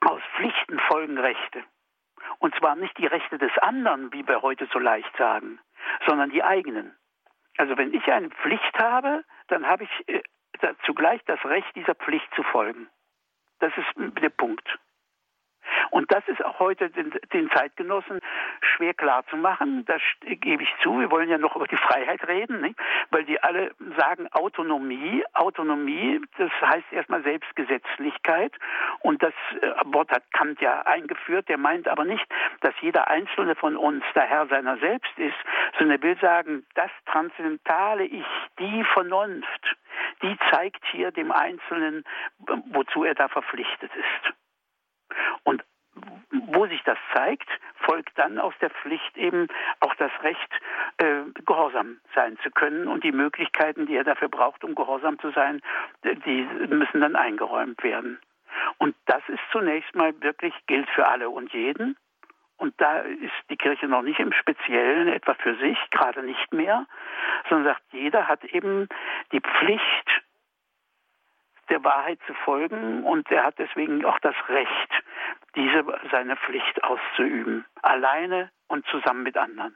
Aus 0.00 0.20
Pflichten 0.36 0.78
folgen 0.80 1.18
Rechte. 1.18 1.64
Und 2.38 2.54
zwar 2.56 2.76
nicht 2.76 2.96
die 2.98 3.06
Rechte 3.06 3.38
des 3.38 3.56
anderen, 3.58 4.12
wie 4.12 4.26
wir 4.26 4.42
heute 4.42 4.66
so 4.72 4.78
leicht 4.78 5.14
sagen, 5.16 5.60
sondern 6.06 6.30
die 6.30 6.42
eigenen. 6.42 6.94
Also 7.56 7.76
wenn 7.76 7.94
ich 7.94 8.06
eine 8.10 8.30
Pflicht 8.30 8.78
habe, 8.78 9.24
dann 9.48 9.66
habe 9.66 9.84
ich 9.84 10.08
äh, 10.08 10.22
zugleich 10.84 11.22
das 11.26 11.44
Recht, 11.44 11.74
dieser 11.76 11.94
Pflicht 11.94 12.28
zu 12.34 12.42
folgen. 12.42 12.88
Das 13.60 13.72
ist 13.76 13.86
der 13.96 14.30
Punkt. 14.30 14.78
Und 15.90 16.12
das 16.12 16.26
ist 16.28 16.44
auch 16.44 16.58
heute 16.58 16.90
den, 16.90 17.12
den 17.32 17.50
Zeitgenossen 17.50 18.20
schwer 18.60 18.94
klar 18.94 19.24
zu 19.30 19.36
machen. 19.36 19.84
Das 19.86 20.00
gebe 20.20 20.62
ich 20.62 20.74
zu. 20.82 20.98
Wir 21.00 21.10
wollen 21.10 21.28
ja 21.28 21.38
noch 21.38 21.56
über 21.56 21.66
die 21.66 21.76
Freiheit 21.76 22.26
reden, 22.26 22.60
nicht? 22.60 22.78
weil 23.10 23.24
die 23.24 23.42
alle 23.42 23.72
sagen 23.96 24.28
Autonomie. 24.32 25.24
Autonomie, 25.34 26.20
das 26.38 26.50
heißt 26.60 26.92
erstmal 26.92 27.22
Selbstgesetzlichkeit. 27.22 28.52
Und 29.00 29.22
das 29.22 29.34
äh, 29.60 29.72
Wort 29.86 30.10
hat 30.10 30.24
Kant 30.32 30.60
ja 30.60 30.82
eingeführt. 30.82 31.48
Der 31.48 31.58
meint 31.58 31.88
aber 31.88 32.04
nicht, 32.04 32.26
dass 32.60 32.74
jeder 32.80 33.08
Einzelne 33.08 33.54
von 33.54 33.76
uns 33.76 34.04
der 34.14 34.24
Herr 34.24 34.46
seiner 34.46 34.76
selbst 34.78 35.18
ist, 35.18 35.36
sondern 35.78 35.98
er 35.98 36.02
will 36.02 36.18
sagen, 36.20 36.66
das 36.74 36.90
transzendentale 37.06 38.04
Ich, 38.04 38.26
die 38.58 38.84
Vernunft, 38.92 39.76
die 40.22 40.36
zeigt 40.50 40.84
hier 40.90 41.10
dem 41.10 41.32
Einzelnen, 41.32 42.04
wozu 42.72 43.04
er 43.04 43.14
da 43.14 43.28
verpflichtet 43.28 43.90
ist. 43.94 44.34
Und 45.42 45.62
wo 46.30 46.66
sich 46.66 46.82
das 46.84 46.98
zeigt, 47.14 47.48
folgt 47.76 48.18
dann 48.18 48.38
aus 48.38 48.54
der 48.60 48.70
Pflicht 48.70 49.16
eben 49.16 49.48
auch 49.80 49.94
das 49.94 50.10
Recht, 50.22 50.60
äh, 50.98 51.22
gehorsam 51.46 52.00
sein 52.14 52.38
zu 52.42 52.50
können. 52.50 52.88
Und 52.88 53.04
die 53.04 53.12
Möglichkeiten, 53.12 53.86
die 53.86 53.96
er 53.96 54.04
dafür 54.04 54.28
braucht, 54.28 54.64
um 54.64 54.74
gehorsam 54.74 55.18
zu 55.20 55.30
sein, 55.30 55.60
die 56.02 56.42
müssen 56.68 57.00
dann 57.00 57.16
eingeräumt 57.16 57.82
werden. 57.82 58.18
Und 58.78 58.94
das 59.06 59.22
ist 59.28 59.40
zunächst 59.52 59.94
mal 59.94 60.14
wirklich, 60.20 60.54
gilt 60.66 60.88
für 60.90 61.06
alle 61.06 61.30
und 61.30 61.52
jeden. 61.52 61.96
Und 62.56 62.80
da 62.80 62.98
ist 63.00 63.32
die 63.50 63.56
Kirche 63.56 63.86
noch 63.88 64.02
nicht 64.02 64.20
im 64.20 64.32
Speziellen 64.32 65.08
etwa 65.08 65.34
für 65.34 65.56
sich, 65.56 65.78
gerade 65.90 66.22
nicht 66.22 66.52
mehr, 66.52 66.86
sondern 67.48 67.74
sagt, 67.74 67.82
jeder 67.90 68.28
hat 68.28 68.44
eben 68.44 68.88
die 69.32 69.40
Pflicht, 69.40 70.22
der 71.68 71.82
Wahrheit 71.82 72.18
zu 72.26 72.34
folgen 72.34 73.04
und 73.04 73.30
er 73.30 73.44
hat 73.44 73.58
deswegen 73.58 74.04
auch 74.04 74.18
das 74.20 74.34
Recht, 74.48 75.03
diese 75.56 75.84
seine 76.10 76.36
Pflicht 76.36 76.82
auszuüben, 76.82 77.64
alleine 77.82 78.50
und 78.68 78.84
zusammen 78.86 79.22
mit 79.22 79.36
anderen. 79.36 79.74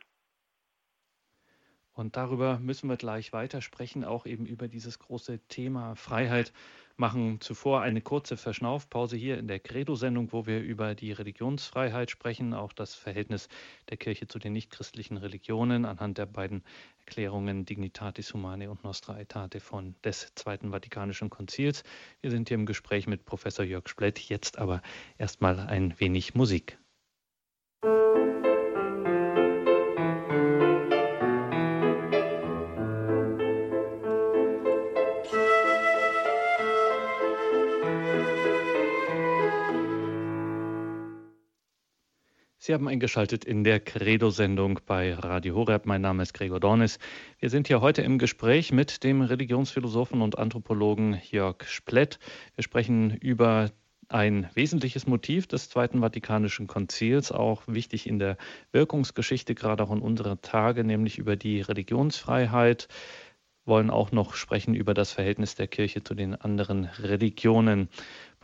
Und 1.92 2.16
darüber 2.16 2.58
müssen 2.60 2.88
wir 2.88 2.96
gleich 2.96 3.32
weiter 3.32 3.60
sprechen, 3.60 4.04
auch 4.04 4.24
eben 4.24 4.46
über 4.46 4.68
dieses 4.68 5.00
große 5.00 5.40
Thema 5.48 5.96
Freiheit. 5.96 6.52
Machen 7.00 7.40
zuvor 7.40 7.82
eine 7.82 8.00
kurze 8.00 8.36
Verschnaufpause 8.36 9.16
hier 9.16 9.38
in 9.38 9.46
der 9.46 9.60
Credo-Sendung, 9.60 10.32
wo 10.32 10.46
wir 10.46 10.60
über 10.60 10.96
die 10.96 11.12
Religionsfreiheit 11.12 12.10
sprechen, 12.10 12.54
auch 12.54 12.72
das 12.72 12.96
Verhältnis 12.96 13.48
der 13.88 13.98
Kirche 13.98 14.26
zu 14.26 14.40
den 14.40 14.52
nichtchristlichen 14.52 15.16
Religionen 15.16 15.84
anhand 15.84 16.18
der 16.18 16.26
beiden 16.26 16.64
Erklärungen 16.98 17.64
Dignitatis 17.64 18.34
Humanae 18.34 18.66
und 18.66 18.82
Nostra 18.82 19.14
Aetate 19.14 19.60
von 19.60 19.94
des 20.02 20.32
Zweiten 20.34 20.72
Vatikanischen 20.72 21.30
Konzils. 21.30 21.84
Wir 22.20 22.32
sind 22.32 22.48
hier 22.48 22.56
im 22.56 22.66
Gespräch 22.66 23.06
mit 23.06 23.24
Professor 23.24 23.64
Jörg 23.64 23.88
Splett. 23.88 24.18
Jetzt 24.18 24.58
aber 24.58 24.82
erstmal 25.18 25.60
ein 25.60 25.94
wenig 26.00 26.34
Musik. 26.34 26.78
Musik 27.84 28.37
Sie 42.68 42.74
haben 42.74 42.86
eingeschaltet 42.86 43.46
in 43.46 43.64
der 43.64 43.80
Credo-Sendung 43.80 44.80
bei 44.84 45.14
Radio 45.14 45.54
Horeb. 45.54 45.86
Mein 45.86 46.02
Name 46.02 46.22
ist 46.22 46.34
Gregor 46.34 46.60
Dornis. 46.60 46.98
Wir 47.38 47.48
sind 47.48 47.66
hier 47.66 47.80
heute 47.80 48.02
im 48.02 48.18
Gespräch 48.18 48.72
mit 48.72 49.04
dem 49.04 49.22
Religionsphilosophen 49.22 50.20
und 50.20 50.36
Anthropologen 50.36 51.18
Jörg 51.30 51.64
Splett. 51.66 52.18
Wir 52.56 52.62
sprechen 52.62 53.16
über 53.22 53.70
ein 54.10 54.50
wesentliches 54.52 55.06
Motiv 55.06 55.46
des 55.46 55.70
Zweiten 55.70 56.00
Vatikanischen 56.02 56.66
Konzils, 56.66 57.32
auch 57.32 57.62
wichtig 57.66 58.06
in 58.06 58.18
der 58.18 58.36
Wirkungsgeschichte, 58.70 59.54
gerade 59.54 59.82
auch 59.82 59.90
in 59.90 60.02
unserer 60.02 60.38
Tage, 60.42 60.84
nämlich 60.84 61.16
über 61.16 61.36
die 61.36 61.62
Religionsfreiheit. 61.62 62.88
Wir 63.64 63.72
wollen 63.72 63.88
auch 63.88 64.12
noch 64.12 64.34
sprechen 64.34 64.74
über 64.74 64.92
das 64.92 65.12
Verhältnis 65.12 65.54
der 65.54 65.68
Kirche 65.68 66.04
zu 66.04 66.14
den 66.14 66.34
anderen 66.34 66.84
Religionen. 66.84 67.88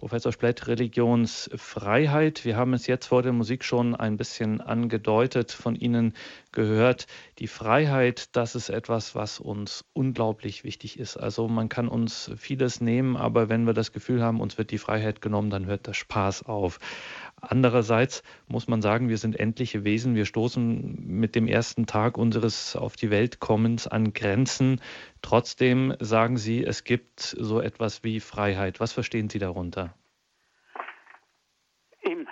Professor 0.05 0.33
Splett, 0.33 0.67
Religionsfreiheit. 0.67 2.45
Wir 2.45 2.57
haben 2.57 2.75
es 2.75 2.87
jetzt 2.87 3.07
vor 3.07 3.23
der 3.23 3.33
Musik 3.33 3.65
schon 3.65 3.95
ein 3.95 4.19
bisschen 4.19 4.61
angedeutet, 4.61 5.51
von 5.51 5.77
Ihnen 5.77 6.13
gehört. 6.53 7.07
Die 7.39 7.47
Freiheit, 7.47 8.37
das 8.37 8.55
ist 8.55 8.69
etwas, 8.69 9.15
was 9.15 9.41
uns 9.41 9.87
unglaublich 9.95 10.63
wichtig 10.63 10.99
ist. 10.99 11.17
Also 11.17 11.49
man 11.49 11.71
kann 11.71 11.89
uns 11.89 12.31
vieles 12.37 12.83
nehmen, 12.83 13.17
aber 13.17 13.49
wenn 13.49 13.65
wir 13.65 13.73
das 13.73 13.93
Gefühl 13.93 14.23
haben, 14.23 14.43
uns 14.43 14.59
wird 14.59 14.73
die 14.73 14.79
Freiheit 14.79 15.23
genommen, 15.23 15.49
dann 15.49 15.65
hört 15.65 15.87
der 15.87 15.95
Spaß 15.95 16.43
auf. 16.43 16.81
Andererseits 17.49 18.23
muss 18.49 18.69
man 18.69 18.83
sagen, 18.83 19.09
wir 19.09 19.19
sind 19.19 19.39
endliche 19.39 19.85
Wesen. 19.85 20.15
Wir 20.15 20.27
stoßen 20.27 21.07
mit 21.07 21.35
dem 21.35 21.47
ersten 21.47 21.87
Tag 21.87 22.19
unseres 22.19 22.77
auf 22.77 22.97
die 22.97 23.11
Welt 23.11 23.41
kommens 23.41 23.87
an 23.87 24.13
Grenzen. 24.13 24.81
Trotzdem 25.23 25.95
sagen 26.01 26.37
Sie, 26.37 26.63
es 26.65 26.85
gibt 26.85 27.21
so 27.21 27.61
etwas 27.61 28.05
wie 28.05 28.21
Freiheit. 28.21 28.81
Was 28.81 28.93
verstehen 28.93 29.29
Sie 29.29 29.39
darunter? 29.39 29.95
Eben, 32.03 32.27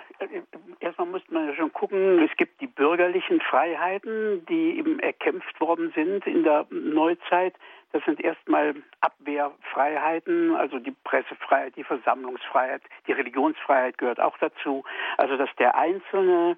erstmal 0.79 1.07
muss 1.07 1.23
man 1.29 1.47
ja 1.47 1.55
schon 1.55 1.73
gucken, 1.73 2.19
es 2.19 2.35
gibt 2.37 2.61
die 2.61 2.67
bürgerlichen 2.67 3.41
Freiheiten, 3.41 4.45
die 4.47 4.77
eben 4.77 4.99
erkämpft 4.99 5.59
worden 5.59 5.91
sind 5.95 6.25
in 6.27 6.43
der 6.43 6.67
Neuzeit. 6.69 7.55
Das 7.93 8.03
sind 8.05 8.19
erstmal 8.19 8.73
Abwehrfreiheiten, 9.01 10.55
also 10.55 10.79
die 10.79 10.95
Pressefreiheit, 11.03 11.75
die 11.75 11.83
Versammlungsfreiheit, 11.83 12.81
die 13.07 13.11
Religionsfreiheit 13.11 13.99
gehört 13.99 14.19
auch 14.19 14.37
dazu. 14.39 14.83
Also 15.17 15.37
dass 15.37 15.49
der 15.59 15.75
Einzelne 15.75 16.57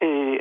äh, 0.00 0.40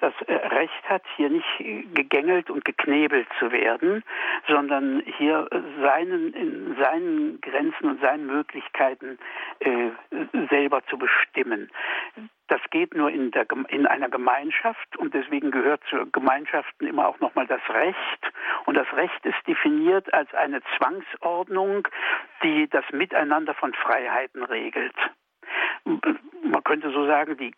das 0.00 0.12
äh, 0.26 0.34
Recht 0.34 0.88
hat, 0.88 1.02
hier 1.16 1.30
nicht 1.30 1.46
gegängelt 1.94 2.50
und 2.50 2.64
geknebelt 2.64 3.26
zu 3.38 3.50
werden, 3.52 4.02
sondern 4.48 5.02
hier 5.18 5.48
seinen, 5.80 6.32
in 6.34 6.76
seinen 6.80 7.40
Grenzen 7.40 7.90
und 7.90 8.00
seinen 8.00 8.26
Möglichkeiten 8.26 9.18
äh, 9.60 9.90
selber 10.50 10.84
zu 10.86 10.98
bestimmen. 10.98 11.70
Das 12.48 12.60
geht 12.70 12.94
nur 12.94 13.10
in, 13.10 13.30
der, 13.30 13.46
in 13.68 13.86
einer 13.86 14.08
Gemeinschaft 14.08 14.96
und 14.98 15.14
deswegen 15.14 15.50
gehört 15.50 15.82
zu 15.88 16.10
Gemeinschaften 16.10 16.86
immer 16.86 17.08
auch 17.08 17.18
nochmal 17.20 17.46
das 17.46 17.62
Recht. 17.70 18.32
Und 18.66 18.74
das 18.74 18.90
Recht 18.92 19.24
ist 19.24 19.46
definiert 19.46 20.12
als 20.12 20.32
eine 20.34 20.60
Zwangsordnung, 20.76 21.88
die 22.42 22.68
das 22.68 22.84
Miteinander 22.92 23.54
von 23.54 23.72
Freiheiten 23.72 24.42
regelt 24.44 24.94
man 26.44 26.62
könnte 26.64 26.90
so 26.90 27.06
sagen, 27.06 27.36
die 27.36 27.54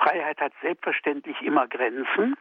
Freiheit 0.00 0.40
hat 0.40 0.52
selbstverständlich 0.62 1.40
immer 1.42 1.68
Grenzen. 1.68 2.36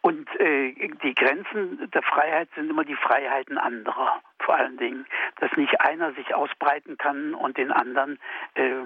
Und 0.00 0.28
äh, 0.40 0.72
die 1.02 1.14
Grenzen 1.14 1.90
der 1.90 2.02
Freiheit 2.02 2.48
sind 2.54 2.70
immer 2.70 2.84
die 2.84 2.96
Freiheiten 2.96 3.58
anderer, 3.58 4.20
vor 4.38 4.54
allen 4.54 4.76
Dingen. 4.76 5.06
Dass 5.40 5.50
nicht 5.56 5.80
einer 5.80 6.12
sich 6.12 6.34
ausbreiten 6.34 6.96
kann 6.98 7.34
und 7.34 7.56
den 7.56 7.72
anderen 7.72 8.18
äh, 8.54 8.84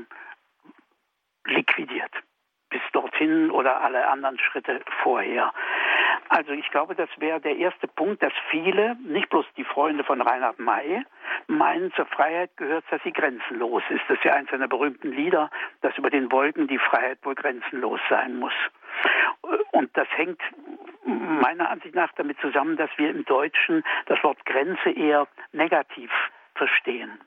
liquidiert. 1.45 2.13
Bis 2.71 2.81
dorthin 2.93 3.51
oder 3.51 3.83
alle 3.83 4.09
anderen 4.09 4.39
Schritte 4.39 4.81
vorher. 5.03 5.53
Also 6.29 6.53
ich 6.53 6.71
glaube, 6.71 6.95
das 6.95 7.11
wäre 7.19 7.41
der 7.41 7.57
erste 7.57 7.87
Punkt, 7.87 8.23
dass 8.23 8.33
viele, 8.51 8.97
nicht 8.97 9.29
bloß 9.29 9.45
die 9.57 9.65
Freunde 9.65 10.05
von 10.05 10.23
Reinhard 10.23 10.59
May, 10.59 11.05
meinen, 11.47 11.93
zur 11.93 12.07
Freiheit 12.07 12.57
gehört, 12.57 12.85
dass 12.91 13.03
sie 13.03 13.13
grenzenlos 13.13 13.83
ist. 13.91 14.03
Das 14.09 14.19
ist 14.19 14.25
ja 14.25 14.35
eins 14.35 14.51
seiner 14.51 14.69
berühmten 14.69 15.13
Lieder, 15.13 15.51
dass 15.81 15.97
über 15.99 16.11
den 16.11 16.31
Wolken 16.33 16.67
die 16.69 16.79
Freiheit 16.79 17.19
wohl 17.23 17.35
grenzenlos 17.35 18.01
sein 18.09 18.39
muss. 18.39 18.55
Und 19.73 19.97
das 19.97 20.09
hängt 20.17 20.41
meiner 21.05 21.71
Ansicht 21.71 21.95
nach 21.95 22.13
damit 22.13 22.39
zusammen, 22.41 22.77
dass 22.77 22.91
wir 22.97 23.11
im 23.11 23.25
Deutschen 23.25 23.83
das 24.07 24.23
Wort 24.23 24.45
Grenze 24.47 24.91
eher 24.91 25.27
negativ 25.53 26.11
verstehen. 26.55 27.19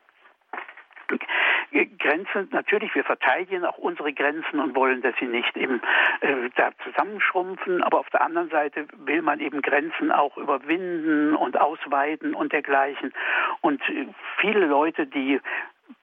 Grenzen, 1.84 2.48
natürlich, 2.52 2.96
wir 2.96 3.04
verteidigen 3.04 3.66
auch 3.66 3.78
unsere 3.78 4.14
Grenzen 4.14 4.60
und 4.60 4.76
wollen, 4.76 5.02
dass 5.02 5.14
sie 5.20 5.26
nicht 5.26 5.56
eben 5.58 5.82
äh, 6.22 6.50
da 6.56 6.72
zusammenschrumpfen, 6.84 7.84
aber 7.84 8.00
auf 8.00 8.10
der 8.12 8.22
anderen 8.22 8.50
Seite 8.50 8.88
will 8.98 9.22
man 9.22 9.40
eben 9.42 9.62
Grenzen 9.62 10.12
auch 10.12 10.38
überwinden 10.38 11.36
und 11.36 11.60
ausweiten 11.60 12.34
und 12.34 12.54
dergleichen. 12.54 13.14
Und 13.62 13.82
äh, 13.90 14.08
viele 14.40 14.66
Leute, 14.66 15.06
die 15.06 15.42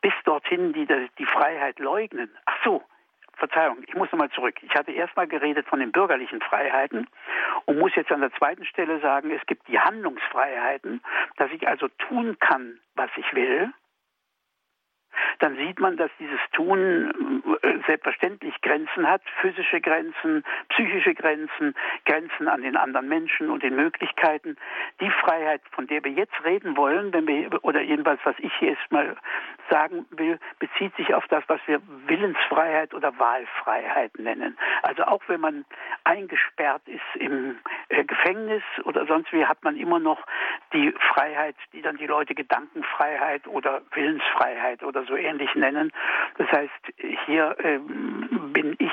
bis 0.02 0.12
dorthin, 0.24 0.72
die 0.72 0.87
die 1.18 1.26
Freiheit 1.26 1.78
leugnen, 1.78 2.30
ach 2.44 2.58
so, 2.64 2.82
Verzeihung, 3.37 3.78
ich 3.87 3.94
muss 3.94 4.12
nochmal 4.12 4.30
zurück. 4.30 4.54
Ich 4.62 4.74
hatte 4.74 4.92
erstmal 4.92 5.26
geredet 5.26 5.66
von 5.66 5.80
den 5.80 5.90
bürgerlichen 5.90 6.40
Freiheiten 6.42 7.08
und 7.64 7.78
muss 7.78 7.94
jetzt 7.96 8.12
an 8.12 8.20
der 8.20 8.32
zweiten 8.35 8.64
Stelle 8.66 9.00
sagen, 9.00 9.30
es 9.30 9.44
gibt 9.46 9.66
die 9.68 9.80
Handlungsfreiheiten, 9.80 11.00
dass 11.38 11.50
ich 11.50 11.66
also 11.66 11.88
tun 11.88 12.37
kann, 12.38 12.78
was 12.94 13.11
ich 13.16 13.35
will 13.35 13.72
dann 15.38 15.57
sieht 15.57 15.81
man, 15.81 15.97
dass 15.97 16.11
dieses 16.18 16.40
Tun 16.53 17.42
äh, 17.62 17.79
selbstverständlich 17.87 18.61
Grenzen 18.62 19.09
hat, 19.09 19.23
physische 19.40 19.81
Grenzen, 19.81 20.45
psychische 20.71 21.14
Grenzen, 21.14 21.75
Grenzen 22.05 22.49
an 22.49 22.62
den 22.62 22.77
anderen 22.77 23.09
Menschen 23.09 23.51
und 23.51 23.62
den 23.62 23.77
Möglichkeiten. 23.77 24.57
Die 25.01 25.11
Freiheit, 25.11 25.62
von 25.73 25.87
der 25.87 26.05
wir 26.05 26.12
jetzt 26.12 26.45
reden 26.45 26.77
wollen, 26.77 27.12
wenn 27.12 27.27
wir, 27.27 27.64
oder 27.64 27.81
jedenfalls, 27.81 28.21
was 28.25 28.37
ich 28.38 28.53
hier 28.59 28.71
erstmal 28.71 29.16
sagen 29.71 30.07
will, 30.11 30.38
bezieht 30.59 30.95
sich 30.97 31.14
auf 31.14 31.27
das, 31.29 31.45
was 31.47 31.61
wir 31.66 31.81
Willensfreiheit 32.07 32.95
oder 32.95 33.18
Wahlfreiheit 33.18 34.18
nennen. 34.18 34.57
Also 34.83 35.05
auch 35.05 35.23
wenn 35.29 35.40
man 35.40 35.64
eingesperrt 36.05 36.83
ist 36.87 37.21
im 37.21 37.57
äh, 37.88 38.05
Gefängnis 38.05 38.62
oder 38.85 39.07
sonst 39.07 39.33
wie, 39.33 39.47
hat 39.47 39.62
man 39.64 39.77
immer 39.77 39.99
noch 39.99 40.25
die 40.73 40.92
Freiheit, 41.12 41.57
die 41.73 41.83
dann 41.83 41.97
die 41.97 42.07
Leute 42.07 42.35
Gedankenfreiheit 42.35 43.47
oder 43.47 43.83
Willensfreiheit 43.92 44.83
oder 44.83 45.05
so 45.05 45.16
ähnlich 45.22 45.54
nennen. 45.54 45.92
Das 46.38 46.50
heißt, 46.50 46.70
hier 47.26 47.56
ähm, 47.62 48.52
bin 48.52 48.76
ich 48.78 48.92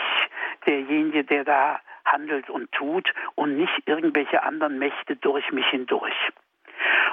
derjenige, 0.65 1.23
der 1.23 1.43
da 1.43 1.79
handelt 2.05 2.49
und 2.49 2.71
tut 2.71 3.13
und 3.35 3.57
nicht 3.57 3.81
irgendwelche 3.85 4.43
anderen 4.43 4.79
Mächte 4.79 5.15
durch 5.15 5.51
mich 5.51 5.65
hindurch. 5.67 6.15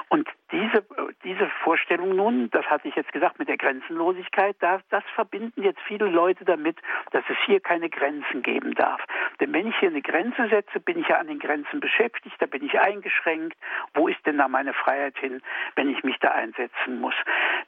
Und 0.09 0.29
diese, 0.51 0.85
diese 1.23 1.47
Vorstellung 1.63 2.15
nun, 2.15 2.49
das 2.51 2.65
hatte 2.67 2.87
ich 2.87 2.95
jetzt 2.95 3.11
gesagt 3.11 3.39
mit 3.39 3.49
der 3.49 3.57
Grenzenlosigkeit, 3.57 4.55
das, 4.59 4.81
das 4.89 5.03
verbinden 5.15 5.63
jetzt 5.63 5.81
viele 5.81 6.05
Leute 6.05 6.45
damit, 6.45 6.77
dass 7.11 7.23
es 7.27 7.37
hier 7.45 7.59
keine 7.59 7.89
Grenzen 7.89 8.41
geben 8.41 8.73
darf. 8.73 9.03
Denn 9.39 9.51
wenn 9.53 9.67
ich 9.67 9.77
hier 9.79 9.89
eine 9.89 10.01
Grenze 10.01 10.47
setze, 10.47 10.79
bin 10.79 10.99
ich 10.99 11.07
ja 11.09 11.17
an 11.17 11.27
den 11.27 11.39
Grenzen 11.39 11.79
beschäftigt, 11.81 12.35
da 12.39 12.45
bin 12.45 12.65
ich 12.65 12.79
eingeschränkt. 12.79 13.57
Wo 13.93 14.07
ist 14.07 14.25
denn 14.25 14.37
da 14.37 14.47
meine 14.47 14.73
Freiheit 14.73 15.17
hin, 15.17 15.41
wenn 15.75 15.89
ich 15.89 16.03
mich 16.03 16.17
da 16.19 16.31
einsetzen 16.31 17.01
muss? 17.01 17.15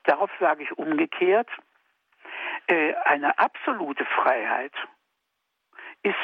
Darauf 0.04 0.32
sage 0.40 0.64
ich 0.64 0.78
umgekehrt, 0.78 1.50
äh, 2.68 2.94
eine 3.06 3.38
absolute 3.38 4.06
Freiheit 4.06 4.74
ist 6.04 6.16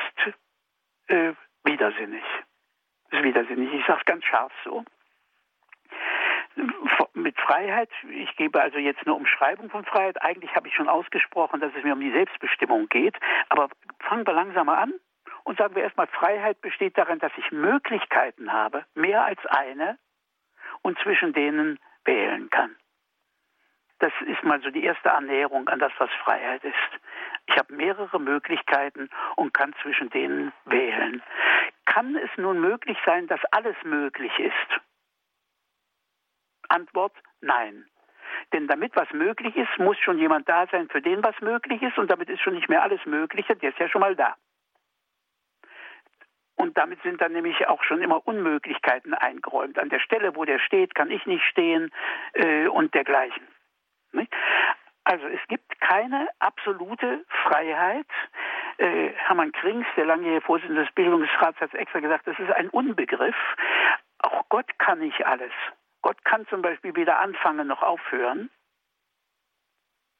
äh, 1.07 1.33
widersinnig. 1.65 2.23
Ist 3.11 3.23
widersinnig. 3.23 3.73
Ich 3.73 3.85
sage 3.85 3.99
es 3.99 4.05
ganz 4.05 4.23
scharf 4.23 4.53
so 4.63 4.85
mit 7.13 7.39
Freiheit, 7.39 7.89
ich 8.09 8.35
gebe 8.35 8.61
also 8.61 8.77
jetzt 8.77 9.01
eine 9.05 9.13
Umschreibung 9.13 9.69
von 9.69 9.85
Freiheit. 9.85 10.21
Eigentlich 10.21 10.55
habe 10.55 10.67
ich 10.67 10.75
schon 10.75 10.89
ausgesprochen, 10.89 11.59
dass 11.59 11.73
es 11.75 11.83
mir 11.83 11.93
um 11.93 11.99
die 11.99 12.11
Selbstbestimmung 12.11 12.87
geht. 12.89 13.15
Aber 13.49 13.69
fangen 13.99 14.25
wir 14.27 14.33
langsamer 14.33 14.77
an 14.77 14.93
und 15.43 15.57
sagen 15.57 15.75
wir 15.75 15.83
erstmal, 15.83 16.07
Freiheit 16.07 16.61
besteht 16.61 16.97
darin, 16.97 17.19
dass 17.19 17.31
ich 17.37 17.51
Möglichkeiten 17.51 18.51
habe, 18.51 18.85
mehr 18.95 19.23
als 19.23 19.43
eine, 19.45 19.97
und 20.81 20.99
zwischen 20.99 21.33
denen 21.33 21.79
wählen 22.03 22.49
kann. 22.51 22.75
Das 23.99 24.11
ist 24.27 24.43
mal 24.43 24.61
so 24.61 24.69
die 24.69 24.83
erste 24.83 25.11
Annäherung 25.13 25.67
an 25.67 25.79
das, 25.79 25.91
was 25.97 26.11
Freiheit 26.23 26.63
ist. 26.63 27.01
Ich 27.47 27.57
habe 27.57 27.73
mehrere 27.73 28.19
Möglichkeiten 28.19 29.09
und 29.35 29.53
kann 29.53 29.73
zwischen 29.81 30.09
denen 30.09 30.51
wählen. 30.65 31.23
Kann 31.85 32.15
es 32.15 32.29
nun 32.37 32.59
möglich 32.59 32.97
sein, 33.05 33.27
dass 33.27 33.39
alles 33.51 33.75
möglich 33.83 34.37
ist? 34.37 34.81
Antwort 36.69 37.13
nein. 37.41 37.85
Denn 38.53 38.67
damit 38.67 38.95
was 38.95 39.11
möglich 39.11 39.55
ist, 39.55 39.77
muss 39.77 39.97
schon 39.99 40.17
jemand 40.17 40.47
da 40.49 40.67
sein, 40.67 40.89
für 40.89 41.01
den 41.01 41.23
was 41.23 41.39
möglich 41.41 41.81
ist, 41.81 41.97
und 41.97 42.09
damit 42.09 42.29
ist 42.29 42.41
schon 42.41 42.55
nicht 42.55 42.69
mehr 42.69 42.83
alles 42.83 43.05
Mögliche, 43.05 43.55
der 43.55 43.69
ist 43.69 43.79
ja 43.79 43.87
schon 43.87 44.01
mal 44.01 44.15
da. 44.15 44.35
Und 46.55 46.77
damit 46.77 47.01
sind 47.03 47.21
dann 47.21 47.33
nämlich 47.33 47.67
auch 47.67 47.83
schon 47.83 48.01
immer 48.01 48.25
Unmöglichkeiten 48.25 49.13
eingeräumt. 49.13 49.77
An 49.77 49.89
der 49.89 49.99
Stelle, 49.99 50.35
wo 50.35 50.45
der 50.45 50.59
steht, 50.59 50.95
kann 50.95 51.11
ich 51.11 51.25
nicht 51.25 51.43
stehen 51.43 51.91
äh, 52.33 52.67
und 52.67 52.93
dergleichen. 52.93 53.45
Nicht? 54.13 54.33
Also 55.03 55.27
es 55.27 55.41
gibt 55.47 55.79
keine 55.81 56.29
absolute 56.39 57.25
Freiheit, 57.43 58.07
äh, 58.77 59.09
Hermann 59.15 59.51
Krings, 59.51 59.85
der 59.95 60.05
langjährige 60.05 60.41
Vorsitzende 60.41 60.83
des 60.83 60.93
Bildungsrats, 60.93 61.59
hat 61.59 61.73
extra 61.75 61.99
gesagt, 61.99 62.25
das 62.25 62.39
ist 62.39 62.51
ein 62.51 62.69
Unbegriff. 62.69 63.35
Auch 64.19 64.49
Gott 64.49 64.79
kann 64.79 64.99
nicht 64.99 65.25
alles. 65.25 65.51
Gott 66.05 66.23
kann 66.23 66.45
zum 66.49 66.61
Beispiel 66.61 66.95
weder 66.95 67.19
anfangen 67.19 67.67
noch 67.67 67.81
aufhören. 67.81 68.51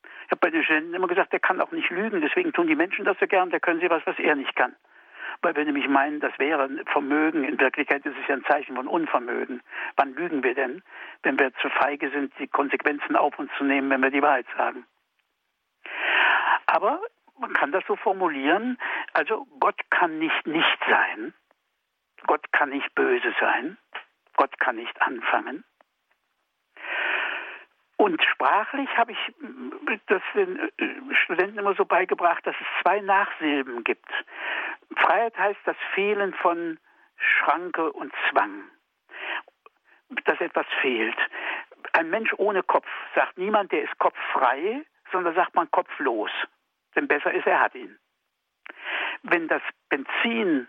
Ich 0.04 0.32
habe 0.32 0.40
bei 0.42 0.50
den 0.50 0.64
Studenten 0.64 0.96
immer 0.96 1.08
gesagt, 1.08 1.32
der 1.32 1.40
kann 1.40 1.62
auch 1.62 1.72
nicht 1.72 1.92
lügen, 1.92 2.22
deswegen 2.22 2.54
tun 2.54 2.66
die 2.66 2.74
Menschen 2.74 3.06
das 3.06 3.20
so 3.20 3.28
gern, 3.28 3.52
da 3.52 3.60
können 3.60 3.82
sie 3.82 3.90
was, 3.92 4.02
was 4.08 4.18
er 4.18 4.34
nicht 4.34 4.56
kann. 4.56 4.76
Weil 5.44 5.56
wir 5.56 5.64
nämlich 5.64 5.88
meinen, 5.88 6.22
das 6.22 6.34
wäre 6.40 6.68
Vermögen. 6.88 7.44
In 7.44 7.60
Wirklichkeit 7.60 8.04
ist 8.04 8.18
es 8.20 8.28
ja 8.28 8.34
ein 8.34 8.44
Zeichen 8.46 8.76
von 8.76 8.88
Unvermögen. 8.88 9.62
Wann 9.96 10.16
lügen 10.16 10.44
wir 10.44 10.56
denn, 10.56 10.82
wenn 11.22 11.38
wir 11.38 11.54
zu 11.62 11.70
feige 11.70 12.10
sind, 12.10 12.34
die 12.40 12.48
Konsequenzen 12.48 13.16
auf 13.16 13.38
uns 13.38 13.52
zu 13.56 13.64
nehmen, 13.64 13.92
wenn 13.92 14.02
wir 14.02 14.10
die 14.10 14.24
Wahrheit 14.24 14.48
sagen? 14.58 14.88
Aber 16.66 17.00
man 17.40 17.54
kann 17.54 17.72
das 17.72 17.84
so 17.86 17.96
formulieren, 17.96 18.80
also 19.14 19.46
Gott 19.60 19.80
kann 19.92 20.18
nicht 20.18 20.48
nicht 20.48 20.80
sein, 20.90 21.36
Gott 22.26 22.52
kann 22.54 22.72
nicht 22.72 22.96
böse 22.96 23.36
sein, 23.40 23.78
Gott 24.36 24.58
kann 24.58 24.78
nicht 24.78 25.00
anfangen. 25.00 25.64
Und 28.06 28.22
sprachlich 28.24 28.88
habe 28.98 29.14
ich 29.14 29.18
das 30.06 30.22
den 30.36 30.60
äh, 30.60 31.16
Studenten 31.24 31.58
immer 31.58 31.74
so 31.74 31.86
beigebracht, 31.86 32.46
dass 32.46 32.56
es 32.62 32.68
zwei 32.84 33.00
Nachsilben 33.00 33.84
gibt. 33.84 34.08
Freiheit 34.96 35.36
heißt 35.36 35.62
das 35.66 35.76
Fehlen 35.96 36.36
von 36.36 36.78
Schranke 37.18 37.92
und 37.92 38.14
Zwang, 38.30 38.62
dass 40.26 40.40
etwas 40.40 40.68
fehlt. 40.82 41.18
Ein 41.94 42.12
Mensch 42.12 42.32
ohne 42.38 42.62
Kopf 42.62 42.86
sagt 43.16 43.40
niemand, 43.40 43.72
der 43.72 43.82
ist 43.82 43.98
kopffrei, 43.98 44.86
sondern 45.12 45.34
sagt 45.34 45.56
man 45.56 45.72
kopflos. 45.72 46.30
Denn 46.96 47.08
besser 47.08 47.34
ist, 47.34 47.48
er 47.48 47.60
hat 47.60 47.74
ihn. 47.74 47.98
Wenn 49.24 49.48
das 49.48 49.64
Benzin 49.90 50.68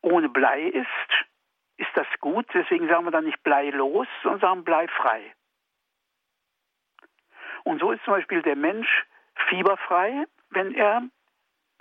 ohne 0.00 0.30
Blei 0.30 0.62
ist, 0.68 1.26
ist 1.76 1.90
das 1.96 2.06
gut. 2.20 2.46
Deswegen 2.54 2.88
sagen 2.88 3.04
wir 3.04 3.10
dann 3.10 3.26
nicht 3.26 3.42
bleilos, 3.42 4.06
sondern 4.22 4.40
sagen 4.40 4.64
bleifrei. 4.64 5.34
Und 7.64 7.80
so 7.80 7.92
ist 7.92 8.04
zum 8.04 8.14
Beispiel 8.14 8.42
der 8.42 8.56
Mensch 8.56 9.04
fieberfrei, 9.48 10.26
wenn 10.50 10.74
er 10.74 11.02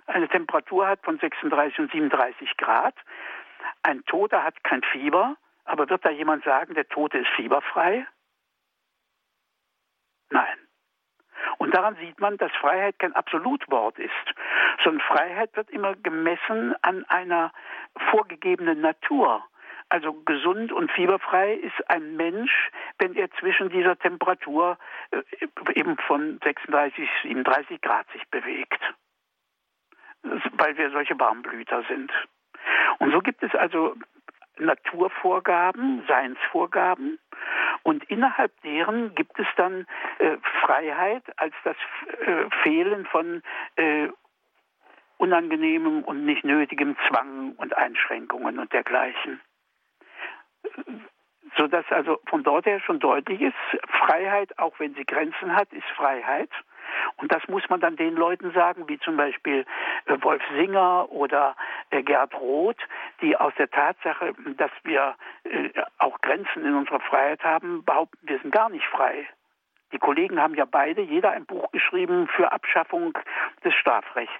eine 0.07 0.27
Temperatur 0.27 0.87
hat 0.87 1.03
von 1.03 1.17
36 1.19 1.79
und 1.79 1.91
37 1.91 2.57
Grad. 2.57 2.95
Ein 3.83 4.03
Toter 4.05 4.43
hat 4.43 4.63
kein 4.63 4.83
Fieber, 4.83 5.35
aber 5.65 5.89
wird 5.89 6.03
da 6.05 6.09
jemand 6.09 6.43
sagen, 6.43 6.73
der 6.73 6.87
Tote 6.87 7.19
ist 7.19 7.29
fieberfrei? 7.35 8.05
Nein. 10.29 10.57
Und 11.57 11.73
daran 11.73 11.95
sieht 11.95 12.19
man, 12.19 12.37
dass 12.37 12.51
Freiheit 12.53 12.97
kein 12.99 13.13
Absolutwort 13.13 13.99
ist, 13.99 14.11
sondern 14.83 15.05
Freiheit 15.07 15.55
wird 15.55 15.69
immer 15.69 15.95
gemessen 15.95 16.75
an 16.81 17.05
einer 17.05 17.51
vorgegebenen 18.09 18.81
Natur. 18.81 19.43
Also 19.91 20.13
gesund 20.13 20.71
und 20.71 20.89
fieberfrei 20.89 21.55
ist 21.55 21.89
ein 21.89 22.15
Mensch, 22.15 22.71
wenn 22.97 23.13
er 23.13 23.29
zwischen 23.31 23.67
dieser 23.69 23.99
Temperatur 23.99 24.77
äh, 25.11 25.21
eben 25.75 25.97
von 26.07 26.39
36, 26.45 27.09
37 27.23 27.81
Grad 27.81 28.09
sich 28.13 28.25
bewegt. 28.29 28.79
Weil 30.53 30.77
wir 30.77 30.91
solche 30.91 31.19
Warmblüter 31.19 31.83
sind. 31.89 32.09
Und 32.99 33.11
so 33.11 33.19
gibt 33.19 33.43
es 33.43 33.53
also 33.53 33.97
Naturvorgaben, 34.57 36.05
Seinsvorgaben 36.07 37.19
und 37.83 38.05
innerhalb 38.05 38.53
deren 38.61 39.13
gibt 39.13 39.37
es 39.39 39.47
dann 39.57 39.85
äh, 40.19 40.37
Freiheit 40.61 41.23
als 41.35 41.53
das 41.65 41.75
äh, 42.25 42.49
Fehlen 42.63 43.05
von 43.07 43.43
äh, 43.75 44.07
unangenehmem 45.17 46.05
und 46.05 46.23
nicht 46.23 46.45
nötigem 46.45 46.95
Zwang 47.09 47.55
und 47.57 47.75
Einschränkungen 47.75 48.57
und 48.57 48.71
dergleichen 48.71 49.41
sodass 51.57 51.85
also 51.91 52.19
von 52.27 52.43
dort 52.43 52.65
her 52.65 52.79
schon 52.79 52.99
deutlich 52.99 53.41
ist, 53.41 53.55
Freiheit, 54.05 54.57
auch 54.57 54.79
wenn 54.79 54.93
sie 54.95 55.05
Grenzen 55.05 55.55
hat, 55.55 55.71
ist 55.73 55.87
Freiheit. 55.95 56.49
Und 57.17 57.31
das 57.31 57.47
muss 57.47 57.67
man 57.69 57.79
dann 57.79 57.95
den 57.95 58.15
Leuten 58.15 58.51
sagen, 58.51 58.87
wie 58.87 58.99
zum 58.99 59.17
Beispiel 59.17 59.65
äh, 60.05 60.17
Wolf 60.21 60.41
Singer 60.55 61.09
oder 61.11 61.55
äh, 61.89 62.03
Gerd 62.03 62.33
Roth, 62.35 62.81
die 63.21 63.37
aus 63.37 63.53
der 63.57 63.69
Tatsache, 63.69 64.33
dass 64.57 64.71
wir 64.83 65.15
äh, 65.43 65.69
auch 65.99 66.19
Grenzen 66.21 66.65
in 66.65 66.75
unserer 66.75 66.99
Freiheit 66.99 67.43
haben, 67.43 67.83
behaupten, 67.85 68.17
wir 68.27 68.39
sind 68.39 68.51
gar 68.51 68.69
nicht 68.69 68.85
frei. 68.85 69.27
Die 69.93 69.99
Kollegen 69.99 70.41
haben 70.41 70.55
ja 70.55 70.65
beide, 70.65 71.01
jeder 71.01 71.31
ein 71.31 71.45
Buch 71.45 71.71
geschrieben 71.71 72.27
für 72.27 72.51
Abschaffung 72.51 73.13
des 73.63 73.73
Strafrechts. 73.75 74.33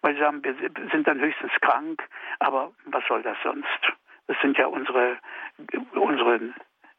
Weil 0.00 0.14
sie 0.14 0.20
sagen, 0.20 0.42
wir 0.44 0.54
sind 0.90 1.06
dann 1.06 1.20
höchstens 1.20 1.52
krank, 1.60 2.02
aber 2.38 2.72
was 2.86 3.04
soll 3.06 3.22
das 3.22 3.36
sonst? 3.42 3.92
Das 4.26 4.36
sind 4.40 4.58
ja 4.58 4.66
unsere, 4.66 5.18
unsere 5.92 6.40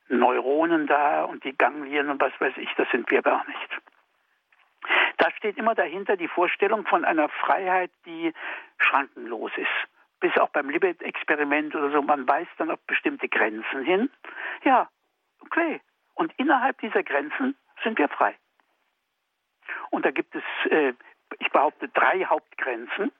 Neuronen 0.10 0.88
da 0.88 1.24
und 1.26 1.44
die 1.44 1.58
Ganglien 1.58 2.10
und 2.10 2.22
was 2.22 2.34
weiß 2.40 2.54
ich, 2.58 2.70
das 2.76 2.90
sind 2.92 3.10
wir 3.12 3.22
gar 3.22 3.46
nicht. 3.48 3.82
Da 5.18 5.32
steht 5.32 5.58
immer 5.58 5.76
dahinter 5.76 6.16
die 6.16 6.28
Vorstellung 6.28 6.86
von 6.86 7.04
einer 7.04 7.28
Freiheit, 7.30 7.92
die 8.06 8.34
schrankenlos 8.78 9.52
ist. 9.58 9.68
Bis 10.20 10.38
auch 10.38 10.50
beim 10.50 10.70
Libet-Experiment 10.70 11.76
oder 11.76 11.92
so, 11.92 12.02
man 12.02 12.28
weist 12.28 12.52
dann 12.58 12.72
auf 12.72 12.80
bestimmte 12.88 13.28
Grenzen 13.28 13.84
hin. 13.84 14.10
Ja, 14.64 14.90
okay. 15.42 15.82
Und 16.16 16.34
innerhalb 16.38 16.80
dieser 16.80 17.04
Grenzen 17.04 17.56
sind 17.84 18.00
wir 18.00 18.08
frei. 18.10 18.36
Und 19.90 20.06
da 20.06 20.12
gibt 20.12 20.34
es, 20.36 20.44
äh, 20.72 20.94
ich 21.40 21.52
behaupte, 21.52 21.90
drei 21.90 22.26
Hauptgrenzen. 22.26 23.12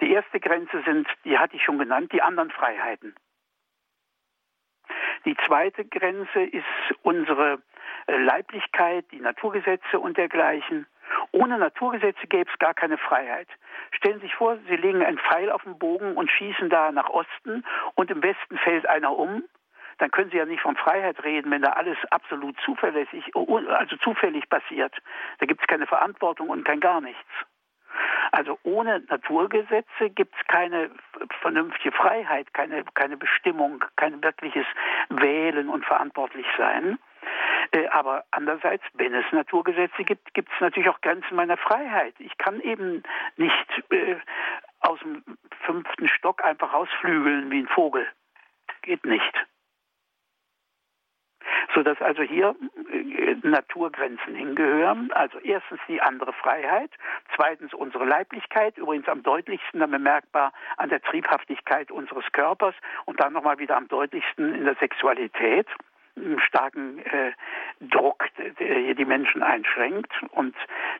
Die 0.00 0.12
erste 0.12 0.40
Grenze 0.40 0.82
sind, 0.84 1.08
die 1.24 1.38
hatte 1.38 1.56
ich 1.56 1.64
schon 1.64 1.78
genannt, 1.78 2.12
die 2.12 2.22
anderen 2.22 2.50
Freiheiten. 2.50 3.14
Die 5.24 5.36
zweite 5.46 5.84
Grenze 5.84 6.42
ist 6.42 6.64
unsere 7.02 7.62
äh, 8.06 8.16
Leiblichkeit, 8.16 9.04
die 9.12 9.20
Naturgesetze 9.20 9.98
und 10.00 10.16
dergleichen. 10.16 10.86
Ohne 11.30 11.58
Naturgesetze 11.58 12.26
gäbe 12.26 12.50
es 12.50 12.58
gar 12.58 12.74
keine 12.74 12.98
Freiheit. 12.98 13.48
Stellen 13.92 14.16
Sie 14.16 14.26
sich 14.26 14.34
vor, 14.34 14.58
Sie 14.68 14.76
legen 14.76 15.04
einen 15.04 15.18
Pfeil 15.18 15.50
auf 15.50 15.62
den 15.62 15.78
Bogen 15.78 16.16
und 16.16 16.30
schießen 16.30 16.68
da 16.70 16.90
nach 16.90 17.08
Osten 17.08 17.64
und 17.94 18.10
im 18.10 18.22
Westen 18.22 18.58
fällt 18.58 18.88
einer 18.88 19.16
um. 19.16 19.44
Dann 19.98 20.10
können 20.10 20.30
Sie 20.30 20.38
ja 20.38 20.46
nicht 20.46 20.62
von 20.62 20.76
Freiheit 20.76 21.22
reden, 21.22 21.50
wenn 21.50 21.62
da 21.62 21.74
alles 21.74 21.98
absolut 22.10 22.58
zuverlässig, 22.64 23.30
also 23.36 23.96
zufällig 23.98 24.48
passiert. 24.48 24.94
Da 25.38 25.46
gibt 25.46 25.60
es 25.60 25.66
keine 25.66 25.86
Verantwortung 25.86 26.48
und 26.48 26.64
kein 26.64 26.80
gar 26.80 27.00
nichts. 27.00 27.28
Also 28.32 28.58
ohne 28.62 29.00
Naturgesetze 29.08 30.10
gibt 30.14 30.34
es 30.34 30.46
keine 30.46 30.90
vernünftige 31.40 31.92
Freiheit, 31.92 32.52
keine, 32.54 32.84
keine 32.94 33.16
Bestimmung, 33.16 33.84
kein 33.96 34.22
wirkliches 34.22 34.66
Wählen 35.10 35.68
und 35.68 35.84
Verantwortlichsein. 35.84 36.98
Äh, 37.72 37.88
aber 37.88 38.24
andererseits, 38.30 38.84
wenn 38.94 39.14
es 39.14 39.24
Naturgesetze 39.32 40.04
gibt, 40.04 40.34
gibt 40.34 40.50
es 40.52 40.60
natürlich 40.60 40.88
auch 40.88 41.00
Grenzen 41.00 41.36
meiner 41.36 41.56
Freiheit. 41.56 42.14
Ich 42.18 42.36
kann 42.38 42.60
eben 42.60 43.02
nicht 43.36 43.82
äh, 43.90 44.16
aus 44.80 44.98
dem 45.00 45.22
fünften 45.64 46.08
Stock 46.08 46.44
einfach 46.44 46.72
rausflügeln 46.72 47.50
wie 47.50 47.60
ein 47.60 47.68
Vogel. 47.68 48.06
Geht 48.82 49.04
nicht 49.04 49.46
sodass 51.74 52.00
also 52.00 52.22
hier 52.22 52.54
äh, 52.90 53.36
Naturgrenzen 53.42 54.34
hingehören. 54.34 55.12
Also 55.12 55.38
erstens 55.40 55.80
die 55.88 56.00
andere 56.00 56.32
Freiheit, 56.32 56.90
zweitens 57.34 57.74
unsere 57.74 58.04
Leiblichkeit, 58.04 58.78
übrigens 58.78 59.08
am 59.08 59.22
deutlichsten 59.22 59.80
dann 59.80 59.90
bemerkbar 59.90 60.52
an 60.76 60.88
der 60.88 61.00
Triebhaftigkeit 61.02 61.90
unseres 61.90 62.24
Körpers 62.32 62.74
und 63.04 63.20
dann 63.20 63.32
nochmal 63.32 63.58
wieder 63.58 63.76
am 63.76 63.88
deutlichsten 63.88 64.54
in 64.54 64.64
der 64.64 64.76
Sexualität 64.76 65.66
einen 66.16 66.40
starken 66.40 66.98
äh, 67.06 67.32
Druck, 67.80 68.28
der 68.36 68.78
hier 68.78 68.94
die 68.94 69.04
Menschen 69.04 69.42
einschränkt 69.42 70.12
und 70.32 70.54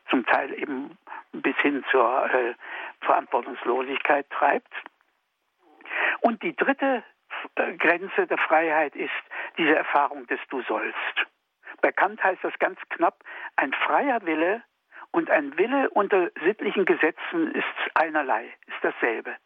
zum 0.08 0.24
Teil 0.26 0.58
eben 0.58 0.96
bis 1.32 1.56
hin 1.58 1.84
zur 1.90 2.26
äh, 2.32 2.54
Verantwortungslosigkeit 3.00 4.28
treibt. 4.30 4.72
Und 6.20 6.42
die 6.42 6.56
dritte 6.56 7.02
äh, 7.56 7.72
Grenze 7.76 8.26
der 8.26 8.38
Freiheit 8.38 8.94
ist 8.96 9.10
diese 9.58 9.74
Erfahrung 9.74 10.26
des 10.26 10.40
Du 10.48 10.62
sollst. 10.62 11.26
Bei 11.80 11.92
Kant 11.92 12.22
heißt 12.22 12.42
das 12.44 12.58
ganz 12.58 12.78
knapp, 12.90 13.24
ein 13.56 13.72
freier 13.72 14.24
Wille 14.24 14.62
und 15.10 15.30
ein 15.30 15.56
Wille 15.58 15.90
unter 15.90 16.30
sittlichen 16.44 16.84
Gesetzen 16.84 17.52
ist 17.54 17.66
einerlei, 17.94 18.44
ist 18.66 18.78
dasselbe. 18.82 19.36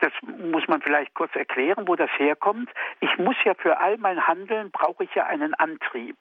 Das 0.00 0.12
muss 0.22 0.68
man 0.68 0.80
vielleicht 0.80 1.14
kurz 1.14 1.34
erklären, 1.34 1.88
wo 1.88 1.96
das 1.96 2.10
herkommt. 2.18 2.70
Ich 3.00 3.18
muss 3.18 3.36
ja 3.44 3.54
für 3.54 3.80
all 3.80 3.98
mein 3.98 4.26
Handeln 4.26 4.70
brauche 4.70 5.04
ich 5.04 5.14
ja 5.14 5.26
einen 5.26 5.54
Antrieb, 5.54 6.16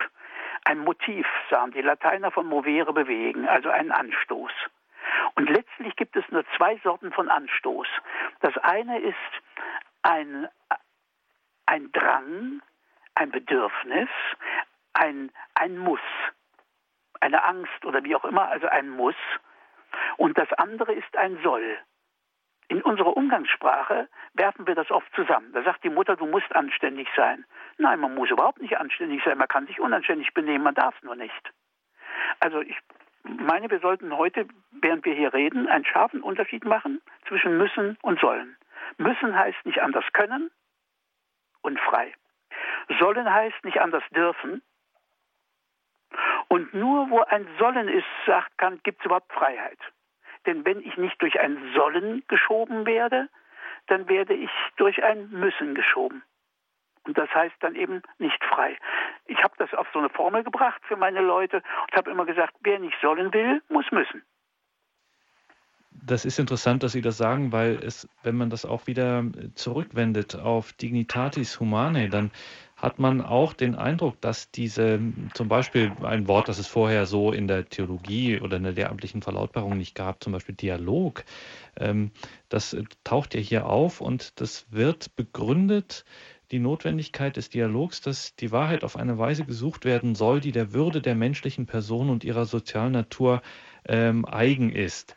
ein 0.65 0.79
Motiv, 0.79 1.27
sagen 1.51 1.71
die 1.71 1.81
Lateiner 1.81 2.31
von 2.31 2.47
movere 2.47 2.91
bewegen, 2.93 3.47
also 3.47 3.69
einen 3.69 3.91
Anstoß. 3.91 4.51
Und 5.35 5.49
letztlich 5.49 5.95
gibt 5.95 6.15
es 6.15 6.27
nur 6.29 6.43
zwei 6.55 6.77
Sorten 6.77 7.11
von 7.11 7.29
Anstoß. 7.29 7.87
Das 8.41 8.57
eine 8.57 8.99
ist 8.99 9.15
ein, 10.01 10.47
ein 11.67 11.91
Drang, 11.91 12.61
ein 13.15 13.29
Bedürfnis, 13.29 14.09
ein, 14.93 15.31
ein 15.53 15.77
Muss, 15.77 15.99
eine 17.19 17.43
Angst 17.43 17.85
oder 17.85 18.03
wie 18.03 18.15
auch 18.15 18.25
immer, 18.25 18.47
also 18.49 18.67
ein 18.67 18.89
Muss. 18.89 19.15
und 20.17 20.37
das 20.37 20.51
andere 20.53 20.93
ist 20.93 21.15
ein 21.15 21.37
Soll. 21.43 21.77
In 22.69 22.81
unserer 22.81 23.15
Umgangssprache 23.15 24.09
werfen 24.33 24.67
wir 24.67 24.75
das 24.75 24.91
oft 24.91 25.07
zusammen. 25.15 25.53
Da 25.53 25.63
sagt 25.63 25.83
die 25.85 25.89
Mutter, 25.89 26.17
du 26.17 26.25
musst 26.25 26.53
anständig 26.53 27.07
sein. 27.15 27.45
Nein, 27.77 27.99
man 27.99 28.13
muss 28.13 28.29
überhaupt 28.29 28.59
nicht 28.59 28.77
anständig 28.77 29.23
sein. 29.23 29.37
Man 29.37 29.47
kann 29.47 29.67
sich 29.67 29.79
unanständig 29.79 30.33
benehmen, 30.33 30.65
man 30.65 30.75
darf 30.75 31.01
nur 31.01 31.15
nicht. 31.15 31.53
Also 32.41 32.59
ich 32.61 32.77
meine, 33.23 33.69
wir 33.69 33.79
sollten 33.79 34.17
heute, 34.17 34.47
während 34.71 35.05
wir 35.05 35.13
hier 35.13 35.33
reden, 35.33 35.67
einen 35.67 35.85
scharfen 35.85 36.21
Unterschied 36.21 36.65
machen 36.65 37.01
zwischen 37.27 37.57
müssen 37.57 37.97
und 38.01 38.19
sollen. 38.19 38.57
Müssen 38.97 39.37
heißt 39.37 39.65
nicht 39.65 39.81
anders 39.81 40.05
können 40.11 40.51
und 41.67 41.79
frei. 41.79 42.13
Sollen 42.99 43.31
heißt 43.31 43.63
nicht 43.63 43.79
anders 43.79 44.03
dürfen. 44.11 44.63
Und 46.47 46.73
nur 46.73 47.09
wo 47.09 47.21
ein 47.21 47.45
Sollen 47.59 47.89
ist, 47.89 48.07
sagt 48.25 48.57
Kant, 48.57 48.83
gibt 48.83 49.01
es 49.01 49.05
überhaupt 49.05 49.31
Freiheit. 49.33 49.77
Denn 50.45 50.65
wenn 50.65 50.79
ich 50.79 50.95
nicht 50.97 51.21
durch 51.21 51.39
ein 51.39 51.73
Sollen 51.75 52.23
geschoben 52.29 52.85
werde, 52.85 53.27
dann 53.87 54.07
werde 54.07 54.33
ich 54.33 54.49
durch 54.77 55.03
ein 55.03 55.29
Müssen 55.29 55.75
geschoben. 55.75 56.23
Und 57.03 57.17
das 57.17 57.29
heißt 57.33 57.55
dann 57.59 57.75
eben 57.75 58.01
nicht 58.17 58.41
frei. 58.45 58.77
Ich 59.25 59.43
habe 59.43 59.53
das 59.57 59.73
auf 59.73 59.87
so 59.91 59.99
eine 59.99 60.09
Formel 60.09 60.43
gebracht 60.43 60.81
für 60.87 60.95
meine 60.95 61.21
Leute 61.21 61.57
und 61.57 61.97
habe 61.97 62.11
immer 62.11 62.25
gesagt, 62.25 62.55
wer 62.61 62.79
nicht 62.79 62.97
sollen 63.01 63.33
will, 63.33 63.61
muss 63.69 63.91
müssen. 63.91 64.23
Das 66.05 66.25
ist 66.25 66.39
interessant, 66.39 66.83
dass 66.83 66.91
Sie 66.91 67.01
das 67.01 67.17
sagen, 67.17 67.51
weil 67.51 67.79
es, 67.83 68.07
wenn 68.23 68.35
man 68.35 68.49
das 68.49 68.65
auch 68.65 68.87
wieder 68.87 69.25
zurückwendet 69.55 70.35
auf 70.35 70.73
Dignitatis 70.73 71.59
Humanae, 71.59 72.09
dann 72.09 72.31
hat 72.77 72.99
man 72.99 73.21
auch 73.21 73.53
den 73.53 73.73
Eindruck, 73.73 74.21
dass 74.21 74.51
diese, 74.51 74.99
zum 75.33 75.47
Beispiel 75.47 75.91
ein 76.03 76.27
Wort, 76.27 76.47
das 76.47 76.59
es 76.59 76.67
vorher 76.67 77.07
so 77.07 77.31
in 77.31 77.47
der 77.47 77.67
Theologie 77.67 78.39
oder 78.39 78.57
in 78.57 78.63
der 78.63 78.73
lehramtlichen 78.73 79.23
Verlautbarung 79.23 79.77
nicht 79.77 79.95
gab, 79.95 80.23
zum 80.23 80.31
Beispiel 80.31 80.53
Dialog, 80.53 81.25
ähm, 81.75 82.11
das 82.49 82.77
taucht 83.03 83.33
ja 83.33 83.41
hier 83.41 83.65
auf 83.65 83.99
und 83.99 84.39
das 84.39 84.67
wird 84.69 85.15
begründet 85.15 86.05
die 86.51 86.59
Notwendigkeit 86.59 87.35
des 87.35 87.49
Dialogs, 87.49 88.01
dass 88.01 88.35
die 88.35 88.51
Wahrheit 88.51 88.83
auf 88.83 88.95
eine 88.95 89.17
Weise 89.17 89.43
gesucht 89.43 89.83
werden 89.83 90.15
soll, 90.15 90.39
die 90.39 90.51
der 90.51 90.71
Würde 90.71 91.01
der 91.01 91.15
menschlichen 91.15 91.65
Person 91.65 92.09
und 92.09 92.23
ihrer 92.23 92.45
sozialen 92.45 92.93
Natur 92.93 93.41
ähm, 93.87 94.25
eigen 94.25 94.71
ist. 94.71 95.15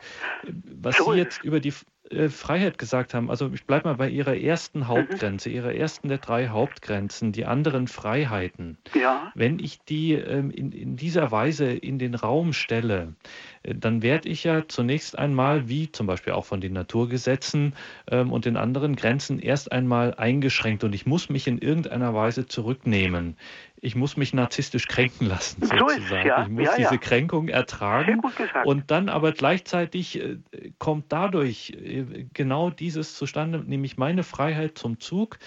Was 0.81 0.97
Sie 0.97 1.13
jetzt 1.13 1.43
über 1.43 1.59
die 1.59 1.73
äh, 2.11 2.29
Freiheit 2.29 2.77
gesagt 2.77 3.13
haben, 3.13 3.29
also 3.29 3.49
ich 3.53 3.65
bleibe 3.65 3.87
mal 3.87 3.95
bei 3.95 4.09
Ihrer 4.09 4.35
ersten 4.35 4.79
mhm. 4.79 4.87
Hauptgrenze, 4.87 5.49
mhm. 5.49 5.55
Ihrer 5.55 5.73
ersten 5.73 6.09
der 6.09 6.17
drei 6.17 6.49
Hauptgrenzen, 6.49 7.31
die 7.31 7.45
anderen 7.45 7.87
Freiheiten. 7.87 8.77
Ja. 8.93 9.31
Wenn 9.33 9.59
ich 9.59 9.79
die 9.79 10.13
ähm, 10.13 10.51
in, 10.51 10.71
in 10.71 10.95
dieser 10.97 11.31
Weise 11.31 11.71
in 11.71 11.99
den 11.99 12.15
Raum 12.15 12.53
stelle, 12.53 13.15
äh, 13.63 13.75
dann 13.75 14.01
werde 14.01 14.27
ich 14.29 14.43
ja 14.43 14.67
zunächst 14.67 15.17
einmal, 15.17 15.69
wie 15.69 15.91
zum 15.91 16.07
Beispiel 16.07 16.33
auch 16.33 16.45
von 16.45 16.59
den 16.59 16.73
Naturgesetzen 16.73 17.75
ähm, 18.09 18.31
und 18.31 18.45
den 18.45 18.57
anderen 18.57 18.95
Grenzen, 18.95 19.39
erst 19.39 19.71
einmal 19.71 20.13
eingeschränkt 20.15 20.83
und 20.83 20.93
ich 20.93 21.05
muss 21.05 21.29
mich 21.29 21.47
in 21.47 21.59
irgendeiner 21.59 22.13
Weise 22.13 22.45
zurücknehmen. 22.45 23.37
Ich 23.83 23.95
muss 23.95 24.15
mich 24.15 24.33
narzisstisch 24.33 24.87
kränken 24.87 25.27
lassen, 25.27 25.61
sozusagen. 25.61 26.07
So 26.07 26.15
ja. 26.15 26.43
Ich 26.43 26.49
muss 26.49 26.65
ja, 26.65 26.77
diese 26.77 26.99
Kränkung 26.99 27.47
ertragen 27.49 28.21
und 28.63 28.91
dann 28.91 29.09
aber 29.09 29.31
gleichzeitig 29.31 30.19
äh, 30.21 30.37
kommt 30.77 31.05
dadurch 31.09 31.71
äh, 31.71 32.27
genau 32.33 32.69
dieses 32.69 33.15
zustande, 33.15 33.59
nämlich 33.59 33.97
meine 33.97 34.23
Freiheit 34.23 34.77
zum 34.77 34.99
Zug, 34.99 35.39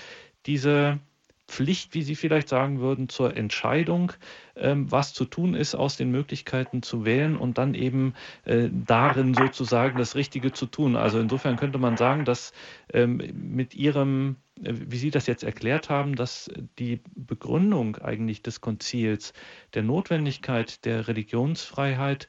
diese 0.46 0.98
Pflicht, 1.46 1.94
wie 1.94 2.02
Sie 2.02 2.16
vielleicht 2.16 2.48
sagen 2.48 2.80
würden, 2.80 3.08
zur 3.08 3.36
Entscheidung, 3.36 4.12
ähm, 4.56 4.90
was 4.90 5.12
zu 5.12 5.24
tun 5.24 5.54
ist, 5.54 5.74
aus 5.74 5.96
den 5.96 6.10
Möglichkeiten 6.10 6.82
zu 6.82 7.04
wählen 7.04 7.36
und 7.36 7.58
dann 7.58 7.74
eben 7.74 8.14
äh, 8.44 8.68
darin 8.72 9.34
sozusagen 9.34 9.98
das 9.98 10.14
Richtige 10.14 10.52
zu 10.52 10.66
tun. 10.66 10.96
Also 10.96 11.20
insofern 11.20 11.56
könnte 11.56 11.78
man 11.78 11.96
sagen, 11.96 12.24
dass 12.24 12.52
ähm, 12.92 13.20
mit 13.32 13.74
Ihrem 13.74 14.36
wie 14.56 14.96
Sie 14.96 15.10
das 15.10 15.26
jetzt 15.26 15.42
erklärt 15.42 15.90
haben, 15.90 16.14
dass 16.14 16.48
die 16.78 17.00
Begründung 17.16 17.96
eigentlich 17.96 18.42
des 18.42 18.60
Konzils 18.60 19.32
der 19.74 19.82
Notwendigkeit 19.82 20.84
der 20.84 21.08
Religionsfreiheit 21.08 22.28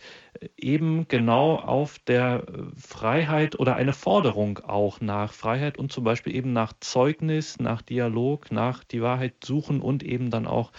eben 0.58 1.08
genau 1.08 1.56
auf 1.56 2.00
der 2.00 2.46
Freiheit 2.76 3.60
oder 3.60 3.76
eine 3.76 3.94
Forderung 3.94 4.60
auch 4.60 5.02
nach 5.02 5.34
Freiheit 5.34 5.78
und 5.78 5.92
zum 5.92 6.04
Beispiel 6.04 6.36
eben 6.36 6.52
nach 6.52 6.74
Zeugnis, 6.80 7.60
nach 7.60 7.82
Dialog, 7.84 8.52
nach 8.52 8.84
die 8.84 9.02
Wahrheit 9.02 9.36
suchen 9.44 9.82
und 9.82 10.04
eben 10.04 10.32
dann 10.32 10.48
auch 10.48 10.72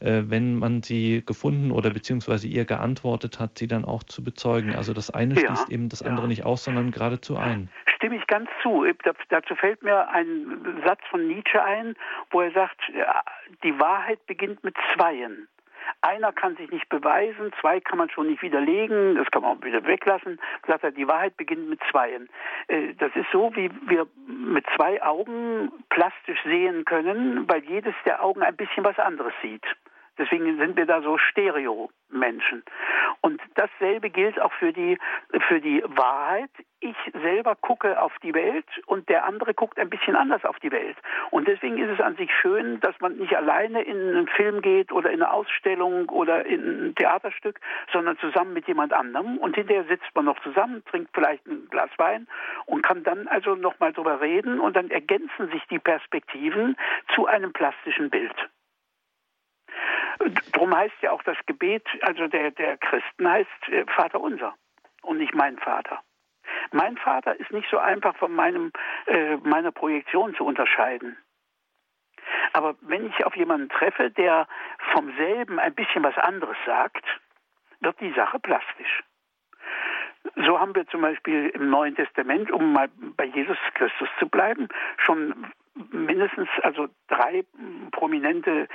äh, 0.00 0.24
wenn 0.26 0.56
man 0.56 0.82
sie 0.82 1.22
gefunden 1.24 1.70
oder 1.70 1.90
beziehungsweise 1.90 2.46
ihr 2.48 2.64
geantwortet 2.64 3.38
hat, 3.38 3.58
sie 3.58 3.66
dann 3.66 3.84
auch 3.84 4.02
zu 4.02 4.22
bezeugen. 4.24 4.74
Also 4.74 4.92
das 4.92 5.10
eine 5.10 5.34
ja, 5.34 5.40
schließt 5.40 5.70
eben 5.70 5.88
das 5.88 6.02
andere 6.02 6.22
ja. 6.22 6.28
nicht 6.28 6.44
aus, 6.44 6.64
sondern 6.64 6.90
geradezu 6.90 7.36
ein. 7.36 7.70
Stimme 8.04 8.16
ich 8.16 8.26
ganz 8.26 8.50
zu. 8.62 8.84
Dazu 9.30 9.54
fällt 9.54 9.82
mir 9.82 10.10
ein 10.10 10.82
Satz 10.84 11.00
von 11.08 11.26
Nietzsche 11.26 11.64
ein, 11.64 11.96
wo 12.30 12.42
er 12.42 12.50
sagt, 12.50 12.78
die 13.62 13.80
Wahrheit 13.80 14.26
beginnt 14.26 14.62
mit 14.62 14.76
Zweien. 14.92 15.48
Einer 16.02 16.30
kann 16.30 16.54
sich 16.56 16.70
nicht 16.70 16.86
beweisen, 16.90 17.50
zwei 17.62 17.80
kann 17.80 17.96
man 17.96 18.10
schon 18.10 18.26
nicht 18.26 18.42
widerlegen, 18.42 19.14
das 19.14 19.30
kann 19.30 19.40
man 19.40 19.56
auch 19.56 19.64
wieder 19.64 19.86
weglassen. 19.86 20.38
Sagt 20.66 20.84
er, 20.84 20.90
die 20.90 21.08
Wahrheit 21.08 21.38
beginnt 21.38 21.70
mit 21.70 21.80
Zweien. 21.90 22.28
Äh, 22.68 22.92
das 22.98 23.10
ist 23.16 23.30
so, 23.32 23.56
wie 23.56 23.70
wir 23.88 24.06
mit 24.26 24.66
zwei 24.76 25.02
Augen 25.02 25.72
plastisch 25.88 26.42
sehen 26.44 26.84
können, 26.84 27.48
weil 27.48 27.64
jedes 27.64 27.94
der 28.04 28.22
Augen 28.22 28.42
ein 28.42 28.54
bisschen 28.54 28.84
was 28.84 28.98
anderes 28.98 29.32
sieht. 29.40 29.64
Deswegen 30.18 30.58
sind 30.58 30.76
wir 30.76 30.86
da 30.86 31.02
so 31.02 31.18
Stereo-Menschen. 31.18 32.62
Und 33.20 33.40
dasselbe 33.54 34.10
gilt 34.10 34.40
auch 34.40 34.52
für 34.52 34.72
die, 34.72 34.98
für 35.48 35.60
die 35.60 35.82
Wahrheit. 35.86 36.50
Ich 36.80 36.96
selber 37.22 37.56
gucke 37.56 38.00
auf 38.00 38.12
die 38.22 38.34
Welt 38.34 38.66
und 38.86 39.08
der 39.08 39.24
andere 39.24 39.54
guckt 39.54 39.78
ein 39.78 39.88
bisschen 39.88 40.16
anders 40.16 40.44
auf 40.44 40.58
die 40.60 40.70
Welt. 40.70 40.96
Und 41.30 41.48
deswegen 41.48 41.78
ist 41.78 41.90
es 41.90 42.00
an 42.00 42.16
sich 42.16 42.30
schön, 42.42 42.78
dass 42.80 42.94
man 43.00 43.16
nicht 43.16 43.34
alleine 43.36 43.82
in 43.82 43.96
einen 43.96 44.28
Film 44.28 44.60
geht 44.60 44.92
oder 44.92 45.10
in 45.10 45.22
eine 45.22 45.32
Ausstellung 45.32 46.08
oder 46.10 46.44
in 46.44 46.88
ein 46.88 46.94
Theaterstück, 46.94 47.58
sondern 47.92 48.18
zusammen 48.18 48.52
mit 48.52 48.68
jemand 48.68 48.92
anderem. 48.92 49.38
Und 49.38 49.56
hinterher 49.56 49.84
sitzt 49.84 50.14
man 50.14 50.26
noch 50.26 50.40
zusammen, 50.42 50.84
trinkt 50.90 51.10
vielleicht 51.14 51.46
ein 51.46 51.68
Glas 51.70 51.90
Wein 51.96 52.26
und 52.66 52.82
kann 52.82 53.02
dann 53.02 53.26
also 53.28 53.54
nochmal 53.54 53.92
drüber 53.92 54.20
reden 54.20 54.60
und 54.60 54.76
dann 54.76 54.90
ergänzen 54.90 55.48
sich 55.50 55.62
die 55.70 55.78
Perspektiven 55.78 56.76
zu 57.14 57.26
einem 57.26 57.52
plastischen 57.52 58.10
Bild. 58.10 58.34
Drum 60.52 60.74
heißt 60.76 60.94
ja 61.02 61.12
auch 61.12 61.22
das 61.22 61.36
Gebet, 61.46 61.86
also 62.02 62.28
der, 62.28 62.50
der 62.52 62.76
Christen 62.78 63.28
heißt 63.28 63.68
äh, 63.68 63.84
Vater 63.86 64.20
unser 64.20 64.54
und 65.02 65.18
nicht 65.18 65.34
mein 65.34 65.58
Vater. 65.58 66.00
Mein 66.72 66.96
Vater 66.96 67.38
ist 67.38 67.50
nicht 67.50 67.68
so 67.70 67.78
einfach 67.78 68.16
von 68.16 68.32
meinem, 68.32 68.72
äh, 69.06 69.36
meiner 69.36 69.72
Projektion 69.72 70.34
zu 70.34 70.44
unterscheiden. 70.44 71.16
Aber 72.52 72.76
wenn 72.80 73.06
ich 73.06 73.24
auf 73.24 73.36
jemanden 73.36 73.68
treffe, 73.68 74.10
der 74.10 74.46
vom 74.92 75.14
selben 75.16 75.58
ein 75.58 75.74
bisschen 75.74 76.02
was 76.02 76.16
anderes 76.16 76.56
sagt, 76.64 77.04
wird 77.80 78.00
die 78.00 78.12
Sache 78.12 78.38
plastisch. 78.38 79.02
So 80.36 80.58
haben 80.58 80.74
wir 80.74 80.86
zum 80.86 81.02
Beispiel 81.02 81.48
im 81.50 81.68
Neuen 81.68 81.96
Testament, 81.96 82.50
um 82.50 82.72
mal 82.72 82.88
bei 83.16 83.24
Jesus 83.24 83.58
Christus 83.74 84.08
zu 84.18 84.28
bleiben, 84.28 84.68
schon 84.96 85.52
mindestens 85.90 86.48
also 86.62 86.88
drei 87.08 87.44
prominente 87.90 88.68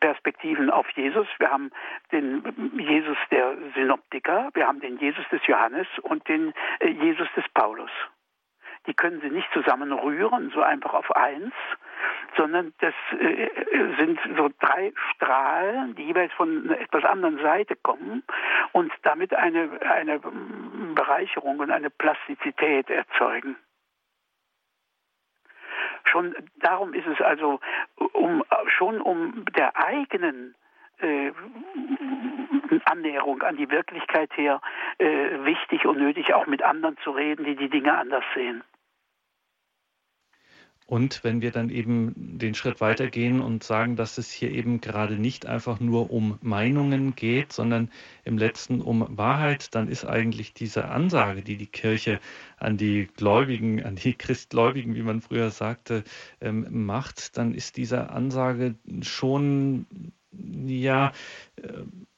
Perspektiven 0.00 0.70
auf 0.70 0.88
Jesus. 0.90 1.26
Wir 1.38 1.50
haben 1.50 1.70
den 2.12 2.72
Jesus 2.78 3.16
der 3.30 3.56
Synoptiker, 3.74 4.50
wir 4.54 4.66
haben 4.66 4.80
den 4.80 4.98
Jesus 4.98 5.24
des 5.30 5.46
Johannes 5.46 5.86
und 6.02 6.26
den 6.28 6.52
äh, 6.80 6.88
Jesus 6.88 7.28
des 7.36 7.44
Paulus. 7.54 7.90
Die 8.86 8.94
können 8.94 9.20
Sie 9.20 9.30
nicht 9.30 9.48
zusammenrühren, 9.52 10.50
so 10.54 10.62
einfach 10.62 10.94
auf 10.94 11.14
eins, 11.14 11.52
sondern 12.36 12.72
das 12.78 12.94
äh, 13.18 13.48
sind 13.98 14.18
so 14.36 14.50
drei 14.58 14.92
Strahlen, 15.14 15.94
die 15.96 16.04
jeweils 16.04 16.32
von 16.32 16.64
einer 16.64 16.80
etwas 16.80 17.04
anderen 17.04 17.38
Seite 17.38 17.76
kommen 17.76 18.22
und 18.72 18.92
damit 19.02 19.34
eine, 19.34 19.80
eine 19.82 20.20
Bereicherung 20.94 21.58
und 21.58 21.70
eine 21.70 21.90
Plastizität 21.90 22.88
erzeugen. 22.88 23.56
Schon 26.04 26.34
darum 26.56 26.94
ist 26.94 27.06
es 27.06 27.20
also 27.20 27.60
um, 28.12 28.44
schon 28.66 29.00
um 29.00 29.44
der 29.56 29.76
eigenen 29.76 30.54
äh, 30.98 31.32
Annäherung 32.84 33.42
an 33.42 33.56
die 33.56 33.70
Wirklichkeit 33.70 34.30
her 34.36 34.60
äh, 34.98 35.44
wichtig 35.44 35.86
und 35.86 35.98
nötig, 35.98 36.34
auch 36.34 36.46
mit 36.46 36.62
anderen 36.62 36.96
zu 36.98 37.10
reden, 37.10 37.44
die 37.44 37.56
die 37.56 37.68
Dinge 37.68 37.96
anders 37.96 38.24
sehen. 38.34 38.62
Und 40.90 41.22
wenn 41.22 41.40
wir 41.40 41.52
dann 41.52 41.70
eben 41.70 42.14
den 42.16 42.52
Schritt 42.56 42.80
weitergehen 42.80 43.40
und 43.40 43.62
sagen, 43.62 43.94
dass 43.94 44.18
es 44.18 44.28
hier 44.32 44.50
eben 44.50 44.80
gerade 44.80 45.14
nicht 45.14 45.46
einfach 45.46 45.78
nur 45.78 46.10
um 46.10 46.36
Meinungen 46.42 47.14
geht, 47.14 47.52
sondern 47.52 47.92
im 48.24 48.36
letzten 48.36 48.80
um 48.80 49.06
Wahrheit, 49.16 49.72
dann 49.76 49.86
ist 49.86 50.04
eigentlich 50.04 50.52
diese 50.52 50.86
Ansage, 50.86 51.42
die 51.42 51.56
die 51.56 51.68
Kirche 51.68 52.18
an 52.56 52.76
die 52.76 53.06
Gläubigen, 53.06 53.84
an 53.84 53.94
die 53.94 54.14
Christgläubigen, 54.18 54.96
wie 54.96 55.02
man 55.02 55.20
früher 55.20 55.50
sagte, 55.50 56.02
ähm, 56.40 56.66
macht, 56.86 57.38
dann 57.38 57.54
ist 57.54 57.76
diese 57.76 58.10
Ansage 58.10 58.74
schon, 59.00 59.86
ja, 60.32 61.12
äh, 61.62 61.68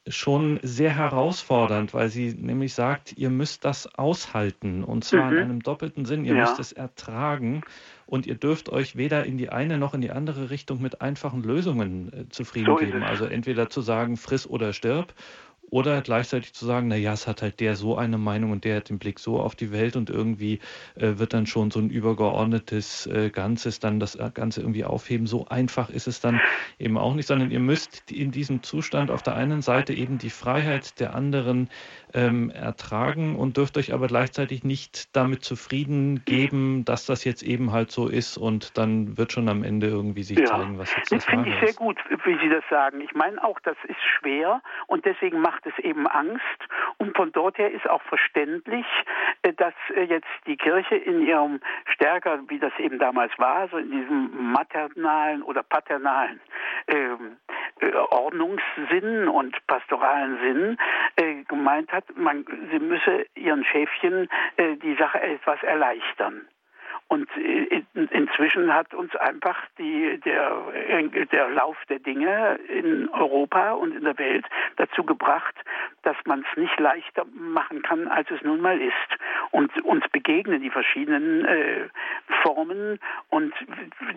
schon 0.08 0.60
sehr 0.62 0.96
herausfordernd, 0.96 1.92
weil 1.92 2.08
sie 2.08 2.34
nämlich 2.34 2.72
sagt, 2.72 3.16
ihr 3.18 3.28
müsst 3.28 3.66
das 3.66 3.86
aushalten 3.96 4.82
und 4.82 5.04
zwar 5.04 5.30
mhm. 5.30 5.36
in 5.36 5.42
einem 5.42 5.62
doppelten 5.62 6.06
Sinn. 6.06 6.24
Ihr 6.24 6.34
ja. 6.34 6.40
müsst 6.40 6.58
es 6.58 6.72
ertragen 6.72 7.62
und 8.12 8.26
ihr 8.26 8.34
dürft 8.34 8.68
euch 8.68 8.94
weder 8.94 9.24
in 9.24 9.38
die 9.38 9.48
eine 9.48 9.78
noch 9.78 9.94
in 9.94 10.02
die 10.02 10.10
andere 10.10 10.50
Richtung 10.50 10.82
mit 10.82 11.00
einfachen 11.00 11.42
Lösungen 11.42 12.12
äh, 12.12 12.28
zufrieden 12.28 12.66
so 12.66 12.76
geben. 12.76 13.02
Also 13.02 13.24
entweder 13.24 13.70
zu 13.70 13.80
sagen, 13.80 14.18
friss 14.18 14.46
oder 14.46 14.74
stirb 14.74 15.14
oder 15.72 16.02
gleichzeitig 16.02 16.52
zu 16.52 16.66
sagen, 16.66 16.88
naja, 16.88 17.14
es 17.14 17.26
hat 17.26 17.40
halt 17.40 17.58
der 17.58 17.76
so 17.76 17.96
eine 17.96 18.18
Meinung 18.18 18.50
und 18.50 18.64
der 18.64 18.76
hat 18.76 18.90
den 18.90 18.98
Blick 18.98 19.18
so 19.18 19.40
auf 19.40 19.54
die 19.54 19.72
Welt 19.72 19.96
und 19.96 20.10
irgendwie 20.10 20.60
äh, 20.96 21.14
wird 21.16 21.32
dann 21.32 21.46
schon 21.46 21.70
so 21.70 21.80
ein 21.80 21.88
übergeordnetes 21.88 23.06
äh, 23.06 23.30
Ganzes 23.30 23.80
dann 23.80 23.98
das 23.98 24.14
äh, 24.14 24.30
Ganze 24.34 24.60
irgendwie 24.60 24.84
aufheben. 24.84 25.26
So 25.26 25.46
einfach 25.48 25.88
ist 25.88 26.06
es 26.06 26.20
dann 26.20 26.42
eben 26.78 26.98
auch 26.98 27.14
nicht, 27.14 27.26
sondern 27.26 27.50
ihr 27.50 27.58
müsst 27.58 28.12
in 28.12 28.30
diesem 28.32 28.62
Zustand 28.62 29.10
auf 29.10 29.22
der 29.22 29.34
einen 29.34 29.62
Seite 29.62 29.94
eben 29.94 30.18
die 30.18 30.28
Freiheit 30.28 31.00
der 31.00 31.14
anderen 31.14 31.70
ähm, 32.12 32.50
ertragen 32.50 33.36
und 33.36 33.56
dürft 33.56 33.78
euch 33.78 33.94
aber 33.94 34.08
gleichzeitig 34.08 34.64
nicht 34.64 35.16
damit 35.16 35.42
zufrieden 35.42 36.22
geben, 36.26 36.84
dass 36.84 37.06
das 37.06 37.24
jetzt 37.24 37.42
eben 37.42 37.72
halt 37.72 37.90
so 37.90 38.08
ist 38.08 38.36
und 38.36 38.76
dann 38.76 39.16
wird 39.16 39.32
schon 39.32 39.48
am 39.48 39.64
Ende 39.64 39.86
irgendwie 39.86 40.22
sich 40.22 40.38
ja. 40.38 40.44
zeigen, 40.44 40.76
was 40.76 40.94
jetzt 40.96 41.12
das, 41.12 41.24
das 41.24 41.24
finde 41.24 41.48
ich 41.48 41.60
sehr 41.60 41.72
gut, 41.72 41.96
wie 42.26 42.38
Sie 42.42 42.50
das 42.50 42.64
sagen. 42.68 43.00
Ich 43.00 43.14
meine 43.14 43.42
auch, 43.42 43.58
das 43.60 43.76
ist 43.88 44.02
schwer 44.18 44.60
und 44.86 45.06
deswegen 45.06 45.40
macht 45.40 45.61
es 45.66 45.78
eben 45.78 46.06
Angst 46.06 46.42
und 46.98 47.16
von 47.16 47.32
dort 47.32 47.58
her 47.58 47.70
ist 47.70 47.88
auch 47.88 48.02
verständlich, 48.02 48.86
äh, 49.42 49.52
dass 49.52 49.74
äh, 49.94 50.02
jetzt 50.02 50.28
die 50.46 50.56
Kirche 50.56 50.96
in 50.96 51.26
ihrem 51.26 51.60
stärker, 51.86 52.40
wie 52.48 52.58
das 52.58 52.72
eben 52.78 52.98
damals 52.98 53.32
war, 53.38 53.68
so 53.68 53.78
in 53.78 53.90
diesem 53.90 54.52
maternalen 54.52 55.42
oder 55.42 55.62
paternalen 55.62 56.40
ähm, 56.88 57.36
äh, 57.80 57.92
Ordnungssinn 57.94 59.28
und 59.28 59.66
pastoralen 59.66 60.38
Sinn 60.40 60.78
äh, 61.16 61.44
gemeint 61.44 61.92
hat, 61.92 62.04
man, 62.16 62.44
sie 62.70 62.78
müsse 62.78 63.26
ihren 63.34 63.64
Schäfchen 63.64 64.28
äh, 64.56 64.76
die 64.76 64.94
Sache 64.96 65.20
etwas 65.20 65.62
erleichtern. 65.62 66.46
Und 67.08 67.28
äh, 67.36 67.82
inzwischen 67.94 68.72
hat 68.72 68.94
uns 68.94 69.14
einfach 69.16 69.56
die, 69.78 70.18
der, 70.24 70.62
der 71.30 71.48
Lauf 71.50 71.76
der 71.88 71.98
Dinge 71.98 72.58
in 72.68 73.08
Europa 73.10 73.72
und 73.72 73.94
in 73.94 74.04
der 74.04 74.16
Welt 74.18 74.46
dazu 74.76 75.04
gebracht, 75.04 75.54
dass 76.02 76.16
man 76.24 76.44
es 76.50 76.56
nicht 76.56 76.78
leichter 76.80 77.24
machen 77.34 77.82
kann, 77.82 78.08
als 78.08 78.30
es 78.30 78.40
nun 78.42 78.60
mal 78.60 78.80
ist. 78.80 78.94
Und 79.50 79.70
uns 79.84 80.08
begegnen 80.08 80.62
die 80.62 80.70
verschiedenen 80.70 81.44
äh, 81.44 81.88
Formen 82.42 82.98
und 83.28 83.54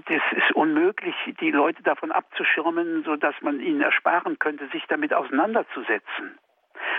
das 0.06 0.22
ist 0.32 0.52
unmöglich, 0.54 1.16
die 1.40 1.52
Leute 1.52 1.84
davon 1.84 2.12
abzuschirmen, 2.12 3.04
sodass 3.04 3.36
man 3.42 3.60
ihnen 3.60 3.82
ersparen 3.82 4.40
könnte, 4.40 4.68
sich 4.68 4.86
damit 4.88 5.14
auseinanderzusetzen. 5.14 6.38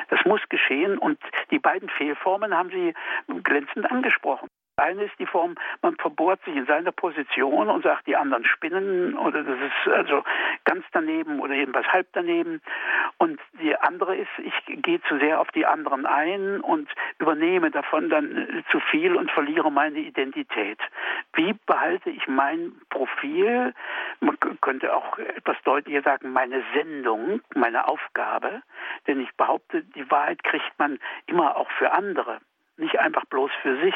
Das 0.09 0.25
muss 0.25 0.41
geschehen 0.49 0.99
und 0.99 1.19
die 1.51 1.59
beiden 1.59 1.89
Fehlformen 1.89 2.55
haben 2.55 2.71
Sie 2.71 2.95
glänzend 3.43 3.91
angesprochen. 3.91 4.49
Eine 4.79 5.05
ist 5.05 5.19
die 5.19 5.25
Form, 5.25 5.55
man 5.81 5.97
verbohrt 5.97 6.45
sich 6.45 6.55
in 6.55 6.67
seiner 6.67 6.93
Position 6.93 7.71
und 7.71 7.83
sagt, 7.83 8.07
die 8.07 8.15
anderen 8.15 8.45
spinnen 8.45 9.17
oder 9.17 9.43
das 9.43 9.59
ist 9.59 9.91
also 9.91 10.23
ganz 10.65 10.85
daneben 10.93 11.41
oder 11.41 11.55
jedenfalls 11.55 11.87
halb 11.89 12.09
daneben. 12.13 12.61
Und 13.17 13.41
die 13.59 13.75
andere 13.75 14.15
ist, 14.17 14.29
ich 14.37 14.83
gehe 14.83 15.01
zu 15.09 15.19
sehr 15.19 15.41
auf 15.41 15.51
die 15.53 15.65
anderen 15.65 16.05
ein 16.05 16.61
und 16.61 16.91
übernehme 17.19 17.71
davon 17.71 18.11
dann 18.11 18.65
zu 18.71 18.79
viel 18.81 19.17
und 19.17 19.31
verliere 19.31 19.73
meine 19.73 19.99
Identität. 19.99 20.79
Wie 21.33 21.55
behalte 21.65 22.11
ich 22.11 22.29
mein 22.29 22.73
Profil? 22.91 23.73
Man 24.21 24.39
könnte 24.61 24.95
auch 24.95 25.17
etwas 25.17 25.57
deutlicher 25.65 26.03
sagen, 26.03 26.33
meine 26.33 26.63
Sendung, 26.75 27.41
meine 27.55 27.89
Aufgabe. 27.89 28.61
Denn 29.07 29.21
ich 29.21 29.35
behaupte, 29.37 29.85
die 29.85 30.11
Wahrheit 30.11 30.45
kriegt 30.45 30.79
man 30.79 30.99
immer 31.25 31.57
auch 31.57 31.71
für 31.79 31.93
andere, 31.93 32.41
nicht 32.77 32.99
einfach 32.99 33.25
bloß 33.25 33.51
für 33.63 33.81
sich 33.81 33.95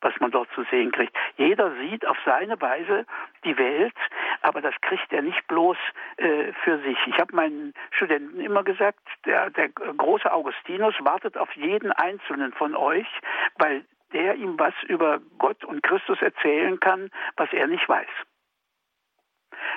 was 0.00 0.14
man 0.20 0.30
dort 0.30 0.48
zu 0.54 0.64
sehen 0.70 0.92
kriegt. 0.92 1.16
Jeder 1.36 1.72
sieht 1.76 2.06
auf 2.06 2.16
seine 2.24 2.60
Weise 2.60 3.06
die 3.44 3.56
Welt, 3.58 3.94
aber 4.42 4.60
das 4.60 4.74
kriegt 4.80 5.12
er 5.12 5.22
nicht 5.22 5.46
bloß 5.48 5.76
äh, 6.16 6.52
für 6.64 6.78
sich. 6.80 6.98
Ich 7.06 7.18
habe 7.18 7.34
meinen 7.34 7.74
Studenten 7.90 8.40
immer 8.40 8.62
gesagt, 8.62 9.00
der, 9.26 9.50
der 9.50 9.68
große 9.68 10.32
Augustinus 10.32 10.94
wartet 11.00 11.36
auf 11.36 11.52
jeden 11.54 11.92
einzelnen 11.92 12.52
von 12.52 12.74
euch, 12.74 13.08
weil 13.58 13.84
der 14.12 14.36
ihm 14.36 14.58
was 14.58 14.74
über 14.84 15.20
Gott 15.38 15.64
und 15.64 15.82
Christus 15.82 16.20
erzählen 16.22 16.80
kann, 16.80 17.10
was 17.36 17.52
er 17.52 17.66
nicht 17.66 17.88
weiß 17.88 18.08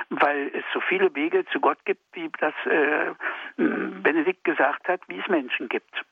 weil 0.09 0.51
es 0.53 0.63
so 0.74 0.82
viele 0.82 1.13
Wege 1.15 1.45
zu 1.45 1.59
Gott 1.59 1.84
gibt, 1.86 2.01
wie 2.13 2.30
das 2.39 2.53
äh, 2.65 3.13
Benedikt 3.57 4.43
gesagt 4.43 4.88
hat, 4.88 5.01
wie 5.07 5.19
es 5.19 5.28
Menschen 5.28 5.69
gibt. 5.69 6.03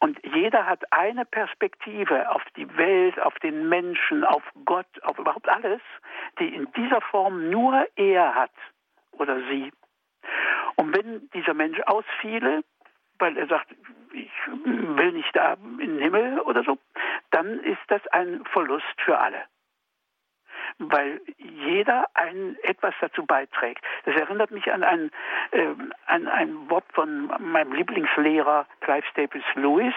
Und 0.00 0.18
jeder 0.24 0.66
hat 0.66 0.92
eine 0.92 1.24
Perspektive 1.24 2.30
auf 2.30 2.42
die 2.56 2.76
Welt, 2.76 3.20
auf 3.20 3.34
den 3.40 3.68
Menschen, 3.68 4.24
auf 4.24 4.42
Gott, 4.64 4.86
auf 5.02 5.18
überhaupt 5.18 5.48
alles, 5.48 5.80
die 6.38 6.54
in 6.54 6.70
dieser 6.72 7.00
Form 7.00 7.50
nur 7.50 7.86
er 7.96 8.34
hat 8.34 8.52
oder 9.12 9.40
sie. 9.48 9.72
Und 10.76 10.96
wenn 10.96 11.28
dieser 11.30 11.54
Mensch 11.54 11.80
ausfiele, 11.86 12.62
weil 13.18 13.36
er 13.36 13.48
sagt, 13.48 13.74
ich 14.12 14.30
will 14.46 15.12
nicht 15.12 15.34
da 15.34 15.54
in 15.54 15.78
den 15.78 15.98
Himmel 15.98 16.40
oder 16.40 16.62
so, 16.62 16.78
dann 17.30 17.60
ist 17.60 17.80
das 17.88 18.06
ein 18.08 18.44
Verlust 18.44 19.00
für 19.04 19.18
alle 19.18 19.44
weil 20.78 21.20
jeder 21.36 22.06
ein, 22.14 22.56
etwas 22.62 22.94
dazu 23.00 23.24
beiträgt. 23.24 23.84
Das 24.04 24.14
erinnert 24.14 24.50
mich 24.50 24.72
an 24.72 24.82
ein, 24.82 25.10
äh, 25.52 25.74
an 26.06 26.28
ein 26.28 26.70
Wort 26.70 26.84
von 26.92 27.26
meinem 27.38 27.72
Lieblingslehrer 27.72 28.66
Clive 28.80 29.06
Staples 29.10 29.44
Lewis. 29.54 29.94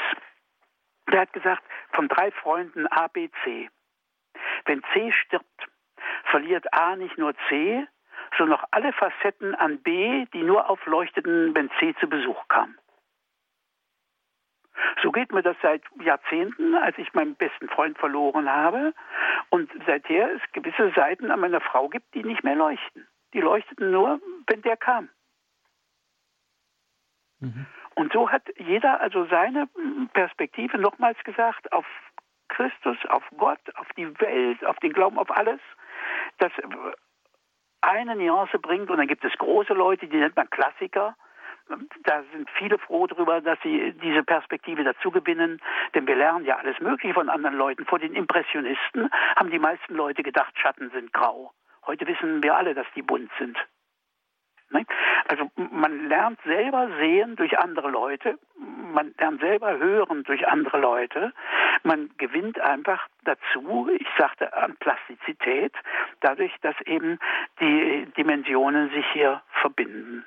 Der 1.12 1.22
hat 1.22 1.34
gesagt, 1.34 1.64
von 1.92 2.08
drei 2.08 2.32
Freunden 2.32 2.88
A, 2.88 3.08
B, 3.08 3.30
C. 3.44 3.70
Wenn 4.66 4.82
C 4.94 5.12
stirbt, 5.12 5.68
verliert 6.26 6.74
A 6.74 6.96
nicht 6.96 7.18
nur 7.18 7.34
C, 7.50 7.86
sondern 8.38 8.60
auch 8.60 8.66
alle 8.72 8.94
Facetten 8.94 9.56
an 9.56 9.80
B, 9.80 10.26
die 10.34 10.44
nur 10.44 10.70
aufleuchteten, 10.70 11.54
wenn 11.54 11.70
C 11.80 11.94
zu 12.00 12.08
Besuch 12.08 12.48
kam. 12.48 12.78
So 15.02 15.12
geht 15.12 15.32
mir 15.32 15.42
das 15.42 15.56
seit 15.62 15.84
Jahrzehnten, 16.02 16.76
als 16.76 16.98
ich 16.98 17.14
meinen 17.14 17.36
besten 17.36 17.70
Freund 17.70 17.98
verloren 17.98 18.50
habe. 18.50 18.94
Und 19.50 19.72
seither 19.86 20.32
es 20.34 20.42
gewisse 20.54 20.92
Seiten 20.96 21.32
an 21.32 21.40
meiner 21.40 21.62
Frau 21.62 21.90
gibt, 21.90 22.14
die 22.14 22.24
nicht 22.24 22.44
mehr 22.44 22.56
leuchten. 22.56 23.08
Die 23.34 23.42
leuchteten 23.42 23.92
nur, 23.92 24.20
wenn 24.48 24.62
der 24.62 24.78
kam. 24.78 25.10
Mhm. 27.40 27.66
Und 27.96 28.14
so 28.14 28.30
hat 28.30 28.44
jeder 28.58 29.02
also 29.02 29.26
seine 29.26 29.68
Perspektive 30.14 30.78
nochmals 30.78 31.22
gesagt 31.24 31.72
auf 31.72 31.86
Christus, 32.48 32.98
auf 33.10 33.24
Gott, 33.38 33.60
auf 33.76 33.88
die 33.98 34.08
Welt, 34.20 34.64
auf 34.66 34.78
den 34.80 34.94
Glauben, 34.94 35.18
auf 35.18 35.32
alles, 35.32 35.60
das 36.38 36.52
eine 37.82 38.16
Nuance 38.16 38.60
bringt. 38.60 38.90
Und 38.90 38.98
dann 38.98 39.08
gibt 39.08 39.26
es 39.26 39.34
große 39.38 39.74
Leute, 39.74 40.08
die 40.08 40.18
nennt 40.18 40.36
man 40.36 40.50
Klassiker, 40.50 41.16
da 42.04 42.24
sind 42.32 42.50
viele 42.52 42.78
froh 42.78 43.08
darüber, 43.08 43.42
dass 43.42 43.60
sie 43.64 43.94
diese 44.02 44.24
Perspektive 44.24 44.84
dazu 44.84 45.12
gewinnen, 45.12 45.62
denn 45.94 46.08
wir 46.08 46.16
lernen 46.16 46.46
ja 46.46 46.58
alles 46.58 46.80
Mögliche 46.80 47.14
von 47.14 47.30
anderen 47.30 47.58
Leuten. 47.58 47.86
Vor 47.86 48.00
den 48.00 48.14
Impressionisten 48.14 49.10
haben 49.36 49.52
die 49.52 49.60
meisten 49.60 49.96
Leute 49.96 50.24
gedacht, 50.24 50.58
Schatten 50.58 50.90
sind 50.92 51.14
grau. 51.14 51.52
Heute 51.86 52.06
wissen 52.08 52.44
wir 52.44 52.56
alle, 52.56 52.74
dass 52.74 52.88
die 52.96 53.02
bunt 53.02 53.32
sind. 53.40 53.58
Ne? 54.72 54.86
Also 55.28 55.50
man 55.56 56.08
lernt 56.08 56.40
selber 56.44 56.90
sehen 57.00 57.36
durch 57.36 57.58
andere 57.60 57.90
Leute, 57.90 58.40
man 58.58 59.14
lernt 59.18 59.42
selber 59.42 59.78
hören 59.78 60.24
durch 60.24 60.48
andere 60.48 60.80
Leute, 60.80 61.34
man 61.84 62.10
gewinnt 62.18 62.60
einfach 62.60 63.08
dazu, 63.24 63.90
ich 63.94 64.08
sagte 64.18 64.54
an 64.56 64.76
Plastizität, 64.78 65.74
dadurch, 66.22 66.54
dass 66.62 66.80
eben 66.86 67.20
die 67.60 68.08
Dimensionen 68.18 68.90
sich 68.92 69.06
hier 69.14 69.42
verbinden. 69.62 70.26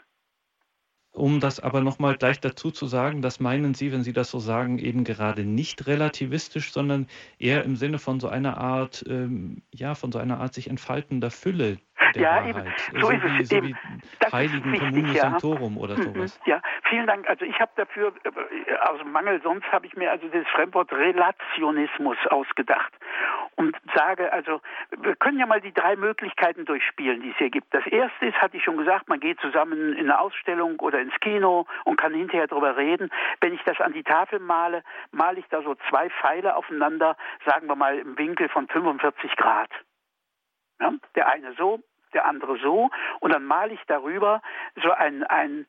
Um 1.14 1.38
das 1.38 1.60
aber 1.60 1.80
nochmal 1.80 2.16
gleich 2.16 2.40
dazu 2.40 2.72
zu 2.72 2.86
sagen, 2.86 3.22
das 3.22 3.38
meinen 3.38 3.72
Sie, 3.74 3.92
wenn 3.92 4.02
Sie 4.02 4.12
das 4.12 4.32
so 4.32 4.40
sagen, 4.40 4.80
eben 4.80 5.04
gerade 5.04 5.44
nicht 5.44 5.86
relativistisch, 5.86 6.72
sondern 6.72 7.06
eher 7.38 7.62
im 7.62 7.76
Sinne 7.76 8.00
von 8.00 8.18
so 8.18 8.26
einer 8.26 8.56
Art, 8.58 9.04
ähm, 9.08 9.62
ja, 9.72 9.94
von 9.94 10.10
so 10.10 10.18
einer 10.18 10.40
Art 10.40 10.54
sich 10.54 10.68
entfaltender 10.68 11.30
Fülle 11.30 11.78
ja, 12.14 12.36
Wahrheit. 12.36 12.56
Eben, 12.56 13.00
so, 13.00 13.06
so 13.06 13.10
ist 13.10 13.24
wie, 13.24 13.42
es. 13.42 13.48
So 13.48 13.56
eben. 13.56 13.66
wie 13.68 14.32
Heiligen 14.32 14.72
wichtig, 14.72 14.88
Communis 14.88 15.16
ja. 15.16 15.22
Sanctorum 15.22 15.78
oder 15.78 15.96
mhm, 15.96 16.02
sowas. 16.02 16.40
Ja, 16.46 16.60
vielen 16.88 17.06
Dank. 17.06 17.28
Also 17.28 17.44
ich 17.44 17.58
habe 17.60 17.72
dafür, 17.76 18.12
äh, 18.24 18.74
aus 18.88 19.00
Mangel 19.04 19.40
sonst 19.42 19.70
habe 19.72 19.86
ich 19.86 19.94
mir 19.96 20.10
also 20.10 20.26
das 20.28 20.46
Fremdwort 20.48 20.92
Relationismus 20.92 22.16
ausgedacht 22.30 22.92
und 23.56 23.76
sage 23.94 24.32
also, 24.32 24.60
wir 24.98 25.14
können 25.16 25.38
ja 25.38 25.46
mal 25.46 25.60
die 25.60 25.72
drei 25.72 25.96
Möglichkeiten 25.96 26.64
durchspielen, 26.64 27.22
die 27.22 27.30
es 27.30 27.36
hier 27.36 27.50
gibt. 27.50 27.72
Das 27.72 27.86
erste 27.86 28.26
ist, 28.26 28.36
hatte 28.40 28.56
ich 28.56 28.64
schon 28.64 28.76
gesagt, 28.76 29.08
man 29.08 29.20
geht 29.20 29.40
zusammen 29.40 29.94
in 29.94 30.10
eine 30.10 30.18
Ausstellung 30.18 30.80
oder 30.80 31.00
ins 31.00 31.14
Kino 31.20 31.66
und 31.84 31.96
kann 31.96 32.14
hinterher 32.14 32.46
darüber 32.46 32.76
reden. 32.76 33.10
Wenn 33.40 33.54
ich 33.54 33.62
das 33.64 33.80
an 33.80 33.92
die 33.92 34.02
Tafel 34.02 34.40
male, 34.40 34.82
male 35.12 35.38
ich 35.38 35.46
da 35.50 35.62
so 35.62 35.74
zwei 35.88 36.10
Pfeile 36.10 36.56
aufeinander, 36.56 37.16
sagen 37.46 37.68
wir 37.68 37.76
mal 37.76 37.98
im 37.98 38.18
Winkel 38.18 38.48
von 38.48 38.66
45 38.68 39.36
Grad. 39.36 39.70
Ja, 40.80 40.92
der 41.14 41.28
eine 41.28 41.52
so, 41.54 41.80
der 42.12 42.24
andere 42.26 42.58
so 42.58 42.90
und 43.20 43.32
dann 43.32 43.44
male 43.44 43.74
ich 43.74 43.82
darüber 43.86 44.42
so 44.82 44.90
ein, 44.90 45.24
ein, 45.24 45.66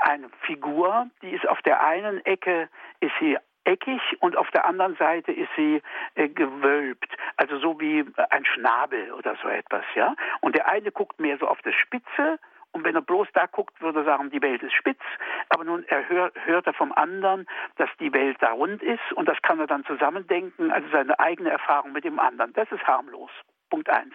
eine 0.00 0.28
Figur, 0.42 1.08
die 1.22 1.30
ist 1.30 1.48
auf 1.48 1.60
der 1.62 1.84
einen 1.84 2.24
Ecke 2.24 2.68
ist 3.00 3.12
sie 3.20 3.36
eckig 3.64 4.00
und 4.20 4.36
auf 4.36 4.50
der 4.50 4.64
anderen 4.64 4.96
Seite 4.96 5.32
ist 5.32 5.50
sie 5.56 5.82
äh, 6.14 6.28
gewölbt, 6.28 7.14
also 7.36 7.58
so 7.58 7.78
wie 7.80 8.04
ein 8.30 8.44
Schnabel 8.44 9.12
oder 9.12 9.36
so 9.42 9.48
etwas, 9.48 9.84
ja. 9.94 10.14
Und 10.40 10.54
der 10.54 10.66
eine 10.68 10.90
guckt 10.90 11.20
mehr 11.20 11.36
so 11.38 11.46
auf 11.46 11.60
das 11.62 11.74
Spitze 11.74 12.38
und 12.72 12.84
wenn 12.84 12.94
er 12.94 13.02
bloß 13.02 13.28
da 13.34 13.46
guckt, 13.46 13.80
würde 13.80 14.00
er 14.00 14.04
sagen, 14.04 14.30
die 14.30 14.42
Welt 14.42 14.62
ist 14.62 14.74
spitz. 14.74 15.00
Aber 15.48 15.64
nun 15.64 15.84
er 15.88 16.08
hör, 16.08 16.32
hört 16.44 16.66
er 16.66 16.72
vom 16.74 16.92
anderen, 16.92 17.46
dass 17.76 17.90
die 17.98 18.12
Welt 18.12 18.36
da 18.40 18.52
rund 18.52 18.82
ist 18.82 19.12
und 19.14 19.28
das 19.28 19.40
kann 19.42 19.58
er 19.58 19.66
dann 19.66 19.84
zusammendenken, 19.84 20.70
also 20.70 20.88
seine 20.90 21.18
eigene 21.18 21.50
Erfahrung 21.50 21.92
mit 21.92 22.04
dem 22.04 22.18
anderen. 22.18 22.52
Das 22.52 22.70
ist 22.70 22.86
harmlos. 22.86 23.30
Punkt 23.70 23.90
eins. 23.90 24.14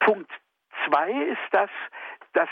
Punkt 0.00 0.30
zwei 0.86 1.10
ist 1.10 1.38
das, 1.52 1.70
dass 2.32 2.48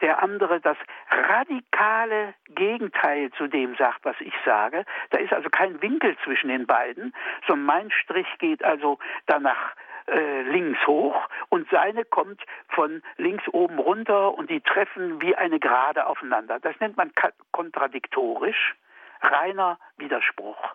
der 0.00 0.22
andere 0.22 0.60
das 0.60 0.76
radikale 1.10 2.34
Gegenteil 2.48 3.30
zu 3.32 3.46
dem 3.46 3.74
sagt, 3.76 4.04
was 4.04 4.16
ich 4.20 4.34
sage. 4.44 4.84
Da 5.10 5.18
ist 5.18 5.32
also 5.32 5.48
kein 5.48 5.80
Winkel 5.80 6.16
zwischen 6.22 6.48
den 6.48 6.66
beiden, 6.66 7.14
sondern 7.46 7.66
mein 7.66 7.90
Strich 7.90 8.26
geht 8.38 8.62
also 8.62 8.98
danach 9.26 9.74
äh, 10.06 10.42
links 10.42 10.86
hoch 10.86 11.28
und 11.48 11.68
seine 11.70 12.04
kommt 12.04 12.40
von 12.68 13.02
links 13.16 13.48
oben 13.48 13.78
runter 13.78 14.34
und 14.34 14.50
die 14.50 14.60
treffen 14.60 15.20
wie 15.22 15.34
eine 15.34 15.58
Gerade 15.58 16.06
aufeinander. 16.06 16.60
Das 16.60 16.78
nennt 16.78 16.96
man 16.96 17.10
kontradiktorisch, 17.52 18.76
reiner 19.22 19.78
Widerspruch. 19.96 20.74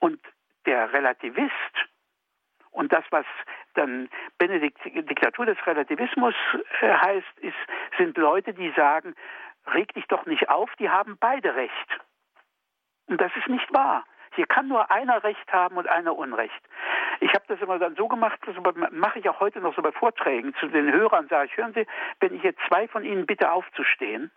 Und 0.00 0.20
der 0.66 0.92
Relativist 0.92 1.52
und 2.72 2.92
das, 2.92 3.04
was 3.10 3.26
dann 3.74 4.08
Benedikt 4.38 4.78
Diktatur 4.84 5.46
des 5.46 5.58
Relativismus 5.66 6.34
äh, 6.80 6.92
heißt, 6.92 7.38
ist, 7.40 7.54
sind 7.98 8.16
Leute, 8.16 8.54
die 8.54 8.72
sagen, 8.76 9.14
reg 9.72 9.92
dich 9.94 10.06
doch 10.08 10.26
nicht 10.26 10.48
auf, 10.48 10.70
die 10.78 10.90
haben 10.90 11.16
beide 11.20 11.54
Recht. 11.54 12.00
Und 13.06 13.20
das 13.20 13.30
ist 13.36 13.48
nicht 13.48 13.72
wahr. 13.72 14.04
Hier 14.34 14.46
kann 14.46 14.68
nur 14.68 14.90
einer 14.90 15.22
Recht 15.22 15.52
haben 15.52 15.76
und 15.76 15.86
einer 15.86 16.16
Unrecht. 16.16 16.62
Ich 17.20 17.34
habe 17.34 17.44
das 17.48 17.60
immer 17.60 17.78
dann 17.78 17.94
so 17.94 18.08
gemacht, 18.08 18.40
das 18.46 18.56
mache 18.90 19.18
ich 19.18 19.28
auch 19.28 19.40
heute 19.40 19.60
noch 19.60 19.76
so 19.76 19.82
bei 19.82 19.92
Vorträgen 19.92 20.54
zu 20.54 20.66
den 20.68 20.90
Hörern, 20.90 21.28
sage 21.28 21.50
ich, 21.50 21.56
hören 21.56 21.74
Sie, 21.74 21.86
wenn 22.20 22.34
ich 22.34 22.42
jetzt 22.42 22.60
zwei 22.66 22.88
von 22.88 23.04
Ihnen 23.04 23.26
bitte 23.26 23.52
aufzustehen 23.52 24.30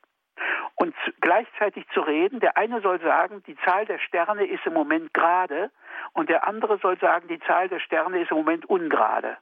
und 0.76 0.96
gleichzeitig 1.22 1.88
zu 1.94 2.02
reden, 2.02 2.40
der 2.40 2.58
eine 2.58 2.82
soll 2.82 3.00
sagen, 3.02 3.44
die 3.44 3.56
Zahl 3.58 3.86
der 3.86 4.00
Sterne 4.00 4.46
ist 4.46 4.66
im 4.66 4.74
Moment 4.74 5.14
gerade 5.14 5.72
und 6.14 6.30
der 6.30 6.48
andere 6.48 6.78
soll 6.80 7.00
sagen, 7.00 7.28
die 7.28 7.40
Zahl 7.40 7.70
der 7.70 7.80
Sterne 7.80 8.22
ist 8.22 8.32
im 8.32 8.38
Moment 8.38 8.66
ungerade. 8.66 9.38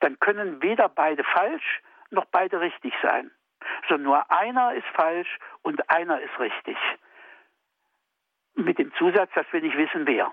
Dann 0.00 0.18
können 0.18 0.62
weder 0.62 0.88
beide 0.88 1.24
falsch 1.24 1.82
noch 2.10 2.24
beide 2.26 2.60
richtig 2.60 2.94
sein, 3.02 3.30
sondern 3.88 4.04
nur 4.04 4.30
einer 4.30 4.74
ist 4.74 4.86
falsch 4.94 5.38
und 5.62 5.88
einer 5.90 6.20
ist 6.20 6.38
richtig. 6.38 6.76
Mit 8.54 8.78
dem 8.78 8.92
Zusatz, 8.94 9.30
dass 9.34 9.46
wir 9.52 9.60
nicht 9.60 9.76
wissen, 9.76 10.06
wer. 10.06 10.32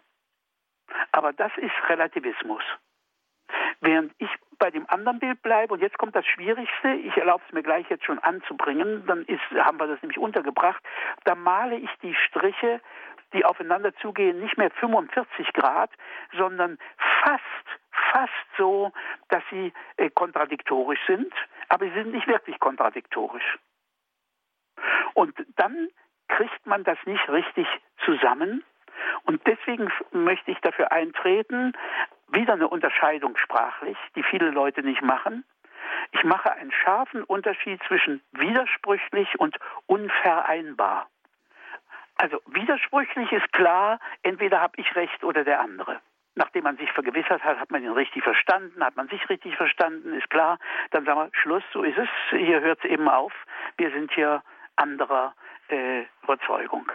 Aber 1.12 1.34
das 1.34 1.52
ist 1.58 1.74
Relativismus. 1.90 2.64
Während 3.82 4.14
ich 4.18 4.30
bei 4.60 4.72
dem 4.72 4.90
anderen 4.90 5.20
Bild 5.20 5.42
bleibe, 5.42 5.74
und 5.74 5.82
jetzt 5.82 5.98
kommt 5.98 6.16
das 6.16 6.26
Schwierigste, 6.26 6.90
ich 6.90 7.16
erlaube 7.18 7.44
es 7.48 7.54
mir 7.54 7.64
gleich 7.64 7.90
jetzt 7.90 8.06
schon 8.06 8.20
anzubringen, 8.20 9.06
dann 9.08 9.24
ist, 9.26 9.42
haben 9.52 9.80
wir 9.80 9.88
das 9.88 10.02
nämlich 10.02 10.20
untergebracht, 10.20 10.82
da 11.24 11.36
male 11.36 11.78
ich 11.78 11.90
die 12.02 12.16
Striche, 12.16 12.82
die 13.34 13.46
aufeinander 13.46 13.94
zugehen, 13.96 14.40
nicht 14.40 14.58
mehr 14.58 14.72
45 14.72 15.54
Grad, 15.54 15.92
sondern 16.38 16.78
fast, 17.24 17.44
fast 18.12 18.34
so, 18.58 18.92
dass 19.30 19.44
sie 19.52 19.74
äh, 19.98 20.10
kontradiktorisch 20.10 21.00
sind, 21.06 21.34
aber 21.70 21.86
sie 21.86 21.94
sind 21.94 22.12
nicht 22.12 22.28
wirklich 22.28 22.60
kontradiktorisch. 22.60 23.58
Und 25.14 25.34
dann 25.56 25.90
kriegt 26.28 26.66
man 26.66 26.84
das 26.84 26.98
nicht 27.06 27.28
richtig 27.30 27.68
zusammen. 28.06 28.64
Und 29.24 29.46
deswegen 29.46 29.92
möchte 30.12 30.52
ich 30.52 30.60
dafür 30.60 30.92
eintreten, 30.92 31.74
wieder 32.30 32.54
eine 32.54 32.68
Unterscheidung 32.68 33.38
sprachlich, 33.38 33.98
die 34.16 34.24
viele 34.24 34.52
Leute 34.52 34.82
nicht 34.82 35.02
machen. 35.02 35.44
Ich 36.12 36.24
mache 36.24 36.52
einen 36.52 36.72
scharfen 36.72 37.24
Unterschied 37.24 37.82
zwischen 37.88 38.22
widersprüchlich 38.32 39.40
und 39.40 39.58
unvereinbar. 39.86 41.08
Also 42.16 42.42
widersprüchlich 42.48 43.32
ist 43.32 43.52
klar, 43.54 44.00
entweder 44.24 44.60
habe 44.60 44.74
ich 44.78 44.96
recht 44.96 45.24
oder 45.24 45.44
der 45.44 45.60
andere. 45.62 46.00
Nachdem 46.36 46.64
man 46.64 46.78
sich 46.78 46.92
vergewissert 46.92 47.44
hat, 47.44 47.60
hat 47.60 47.72
man 47.72 47.84
ihn 47.84 47.92
richtig 47.92 48.24
verstanden, 48.24 48.84
hat 48.84 48.96
man 48.96 49.08
sich 49.08 49.28
richtig 49.30 49.56
verstanden, 49.56 50.14
ist 50.14 50.30
klar, 50.30 50.60
dann 50.92 51.06
sagen 51.06 51.20
wir, 51.20 51.30
Schluss, 51.34 51.64
so 51.74 51.84
ist 51.84 51.98
es, 51.98 52.10
hier 52.30 52.62
hört 52.62 52.80
es 52.84 52.90
eben 52.90 53.08
auf, 53.10 53.34
wir 53.78 53.92
sind 53.92 54.12
hier 54.14 54.44
anderer 54.76 55.34
äh, 55.70 56.04
Überzeugung. 56.24 56.92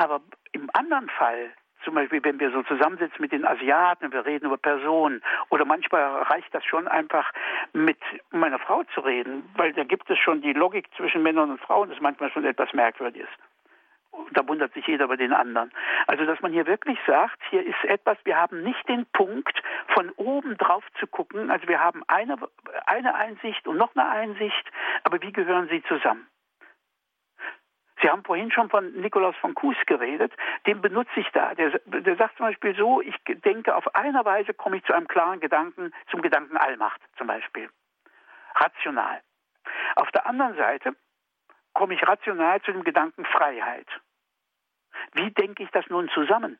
Aber 0.00 0.22
im 0.52 0.70
anderen 0.72 1.10
Fall 1.10 1.52
zum 1.84 1.94
Beispiel, 1.94 2.24
wenn 2.24 2.40
wir 2.40 2.50
so 2.50 2.62
zusammensitzen 2.62 3.20
mit 3.20 3.32
den 3.32 3.44
Asiaten, 3.44 4.12
wir 4.12 4.24
reden 4.24 4.46
über 4.46 4.56
Personen, 4.56 5.22
oder 5.50 5.66
manchmal 5.66 6.22
reicht 6.22 6.54
das 6.54 6.64
schon 6.64 6.88
einfach, 6.88 7.30
mit 7.74 7.98
meiner 8.30 8.58
Frau 8.58 8.82
zu 8.94 9.00
reden, 9.00 9.48
weil 9.56 9.74
da 9.74 9.84
gibt 9.84 10.08
es 10.10 10.18
schon 10.18 10.40
die 10.40 10.54
Logik 10.54 10.88
zwischen 10.96 11.22
Männern 11.22 11.50
und 11.50 11.60
Frauen, 11.60 11.88
das 11.88 11.98
ist 11.98 12.02
manchmal 12.02 12.30
schon 12.30 12.46
etwas 12.46 12.72
Merkwürdiges. 12.72 13.28
Da 14.32 14.46
wundert 14.48 14.72
sich 14.72 14.86
jeder 14.86 15.04
über 15.04 15.18
den 15.18 15.34
anderen. 15.34 15.70
Also, 16.06 16.24
dass 16.24 16.40
man 16.40 16.52
hier 16.52 16.66
wirklich 16.66 16.98
sagt, 17.06 17.38
hier 17.50 17.64
ist 17.64 17.84
etwas, 17.84 18.16
wir 18.24 18.36
haben 18.36 18.62
nicht 18.62 18.88
den 18.88 19.06
Punkt, 19.12 19.62
von 19.94 20.10
oben 20.16 20.56
drauf 20.56 20.84
zu 20.98 21.06
gucken. 21.06 21.50
Also, 21.50 21.68
wir 21.68 21.80
haben 21.80 22.02
eine, 22.08 22.36
eine 22.86 23.14
Einsicht 23.14 23.66
und 23.66 23.76
noch 23.76 23.94
eine 23.94 24.08
Einsicht, 24.08 24.70
aber 25.04 25.20
wie 25.22 25.32
gehören 25.32 25.68
sie 25.68 25.82
zusammen? 25.84 26.26
Sie 28.00 28.08
haben 28.08 28.24
vorhin 28.24 28.50
schon 28.50 28.70
von 28.70 28.92
Nikolaus 28.92 29.36
von 29.36 29.54
Kues 29.54 29.76
geredet, 29.86 30.32
den 30.66 30.80
benutze 30.80 31.20
ich 31.20 31.28
da. 31.32 31.54
Der, 31.54 31.78
der 31.84 32.16
sagt 32.16 32.36
zum 32.36 32.46
Beispiel 32.46 32.74
so, 32.74 33.00
ich 33.00 33.14
denke, 33.26 33.74
auf 33.74 33.94
einer 33.94 34.24
Weise 34.24 34.54
komme 34.54 34.78
ich 34.78 34.84
zu 34.84 34.94
einem 34.94 35.08
klaren 35.08 35.40
Gedanken, 35.40 35.92
zum 36.10 36.22
Gedanken 36.22 36.56
Allmacht 36.56 37.00
zum 37.18 37.26
Beispiel. 37.26 37.68
Rational. 38.54 39.20
Auf 39.96 40.10
der 40.12 40.26
anderen 40.26 40.56
Seite 40.56 40.94
komme 41.74 41.94
ich 41.94 42.06
rational 42.06 42.60
zu 42.62 42.72
dem 42.72 42.84
Gedanken 42.84 43.24
Freiheit. 43.24 43.88
Wie 45.12 45.30
denke 45.30 45.62
ich 45.62 45.70
das 45.70 45.86
nun 45.88 46.08
zusammen? 46.10 46.58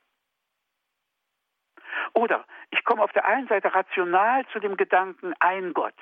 Oder 2.13 2.45
ich 2.71 2.85
komme 2.85 3.03
auf 3.03 3.13
der 3.13 3.25
einen 3.25 3.49
Seite 3.49 3.75
rational 3.75 4.47
zu 4.49 4.61
dem 4.61 4.77
Gedanken 4.77 5.35
ein 5.41 5.73
Gott. 5.73 5.95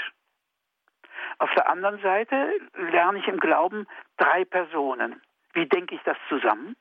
Auf 1.39 1.53
der 1.55 1.69
anderen 1.69 2.01
Seite 2.01 2.53
lerne 2.75 3.19
ich 3.19 3.29
im 3.29 3.39
Glauben 3.39 3.87
drei 4.17 4.45
Personen. 4.45 5.23
Wie 5.53 5.67
denke 5.67 5.95
ich 5.95 6.03
das 6.05 6.17
zusammen? 6.29 6.77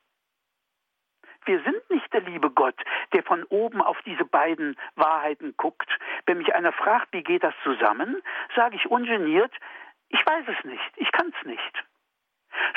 Wir 1.46 1.64
sind 1.64 1.90
nicht 1.90 2.12
der 2.12 2.22
liebe 2.22 2.52
Gott, 2.52 2.76
der 3.14 3.24
von 3.24 3.44
oben 3.46 3.82
auf 3.82 3.98
diese 4.06 4.26
beiden 4.26 4.76
Wahrheiten 4.96 5.56
guckt. 5.56 5.90
Wenn 6.26 6.40
mich 6.40 6.54
einer 6.54 6.74
fragt, 6.74 7.14
wie 7.14 7.24
geht 7.24 7.44
das 7.44 7.54
zusammen, 7.64 8.22
sage 8.56 8.76
ich 8.76 8.92
ungeniert, 8.92 9.54
ich 10.10 10.26
weiß 10.26 10.46
es 10.48 10.66
nicht, 10.66 10.92
ich 10.98 11.12
kann 11.12 11.34
es 11.40 11.46
nicht. 11.46 11.86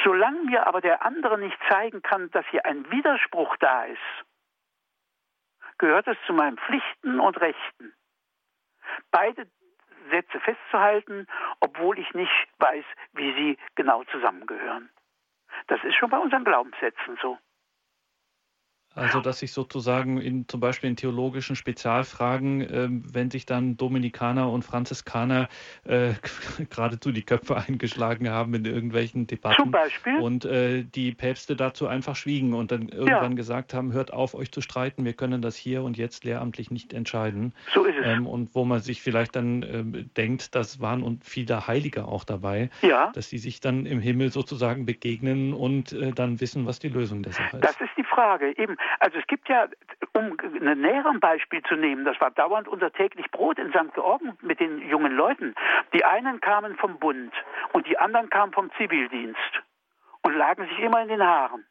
Solange 0.04 0.42
mir 0.42 0.66
aber 0.66 0.80
der 0.80 1.04
andere 1.04 1.38
nicht 1.38 1.58
zeigen 1.68 2.02
kann, 2.02 2.30
dass 2.30 2.46
hier 2.46 2.64
ein 2.64 2.90
Widerspruch 2.90 3.56
da 3.56 3.84
ist, 3.84 4.24
gehört 5.78 6.06
es 6.06 6.16
zu 6.26 6.32
meinen 6.32 6.58
Pflichten 6.58 7.18
und 7.18 7.40
Rechten, 7.40 7.92
beide 9.10 9.48
Sätze 10.10 10.40
festzuhalten, 10.40 11.26
obwohl 11.60 11.98
ich 11.98 12.12
nicht 12.14 12.48
weiß, 12.58 12.84
wie 13.14 13.32
sie 13.34 13.58
genau 13.74 14.04
zusammengehören. 14.04 14.90
Das 15.66 15.82
ist 15.84 15.94
schon 15.96 16.10
bei 16.10 16.18
unseren 16.18 16.44
Glaubenssätzen 16.44 17.18
so. 17.20 17.38
Also, 18.96 19.20
dass 19.20 19.38
sich 19.38 19.52
sozusagen 19.52 20.20
in, 20.20 20.48
zum 20.48 20.58
Beispiel 20.58 20.90
in 20.90 20.96
theologischen 20.96 21.54
Spezialfragen, 21.54 22.60
äh, 22.60 22.88
wenn 22.90 23.30
sich 23.30 23.46
dann 23.46 23.76
Dominikaner 23.76 24.50
und 24.50 24.64
Franziskaner 24.64 25.48
äh, 25.84 26.14
geradezu 26.70 27.12
die 27.12 27.22
Köpfe 27.22 27.56
eingeschlagen 27.56 28.28
haben 28.30 28.52
in 28.54 28.64
irgendwelchen 28.64 29.28
Debatten 29.28 29.62
zum 29.62 29.70
Beispiel? 29.70 30.18
und 30.18 30.44
äh, 30.44 30.82
die 30.82 31.12
Päpste 31.12 31.54
dazu 31.54 31.86
einfach 31.86 32.16
schwiegen 32.16 32.52
und 32.52 32.72
dann 32.72 32.88
irgendwann 32.88 33.32
ja. 33.32 33.36
gesagt 33.36 33.74
haben, 33.74 33.92
hört 33.92 34.12
auf, 34.12 34.34
euch 34.34 34.50
zu 34.50 34.60
streiten, 34.60 35.04
wir 35.04 35.12
können 35.12 35.40
das 35.40 35.54
hier 35.54 35.82
und 35.84 35.96
jetzt 35.96 36.24
lehramtlich 36.24 36.72
nicht 36.72 36.92
entscheiden. 36.92 37.52
So 37.72 37.84
ist 37.84 37.96
es. 37.96 38.06
Ähm, 38.06 38.26
und 38.26 38.54
wo 38.56 38.64
man 38.64 38.80
sich 38.80 39.02
vielleicht 39.02 39.36
dann 39.36 39.62
ähm, 39.62 40.10
denkt, 40.16 40.56
das 40.56 40.80
waren 40.80 41.04
und 41.04 41.24
viele 41.24 41.68
Heilige 41.68 42.06
auch 42.06 42.24
dabei, 42.24 42.70
ja. 42.82 43.12
dass 43.14 43.30
sie 43.30 43.38
sich 43.38 43.60
dann 43.60 43.86
im 43.86 44.00
Himmel 44.00 44.32
sozusagen 44.32 44.84
begegnen 44.84 45.54
und 45.54 45.92
äh, 45.92 46.10
dann 46.10 46.40
wissen, 46.40 46.66
was 46.66 46.80
die 46.80 46.88
Lösung 46.88 47.22
der 47.22 47.32
Sache 47.32 47.58
ist. 47.58 47.64
Das 47.64 47.80
ist 47.80 47.90
die 47.96 48.04
Frage. 48.10 48.56
Eben, 48.58 48.76
also 48.98 49.18
es 49.18 49.26
gibt 49.26 49.48
ja, 49.48 49.68
um 50.12 50.36
ein 50.40 50.80
näheres 50.80 51.18
Beispiel 51.20 51.62
zu 51.62 51.76
nehmen, 51.76 52.04
das 52.04 52.20
war 52.20 52.30
dauernd 52.30 52.68
unser 52.68 52.92
täglich 52.92 53.30
Brot 53.30 53.58
in 53.58 53.70
St. 53.70 53.94
Georgen 53.94 54.36
mit 54.42 54.60
den 54.60 54.86
jungen 54.88 55.12
Leuten. 55.12 55.54
Die 55.92 56.04
einen 56.04 56.40
kamen 56.40 56.76
vom 56.76 56.98
Bund 56.98 57.32
und 57.72 57.86
die 57.86 57.98
anderen 57.98 58.30
kamen 58.30 58.52
vom 58.52 58.70
Zivildienst 58.76 59.62
und 60.22 60.34
lagen 60.34 60.66
sich 60.68 60.78
immer 60.80 61.02
in 61.02 61.08
den 61.08 61.22
Haaren. 61.22 61.64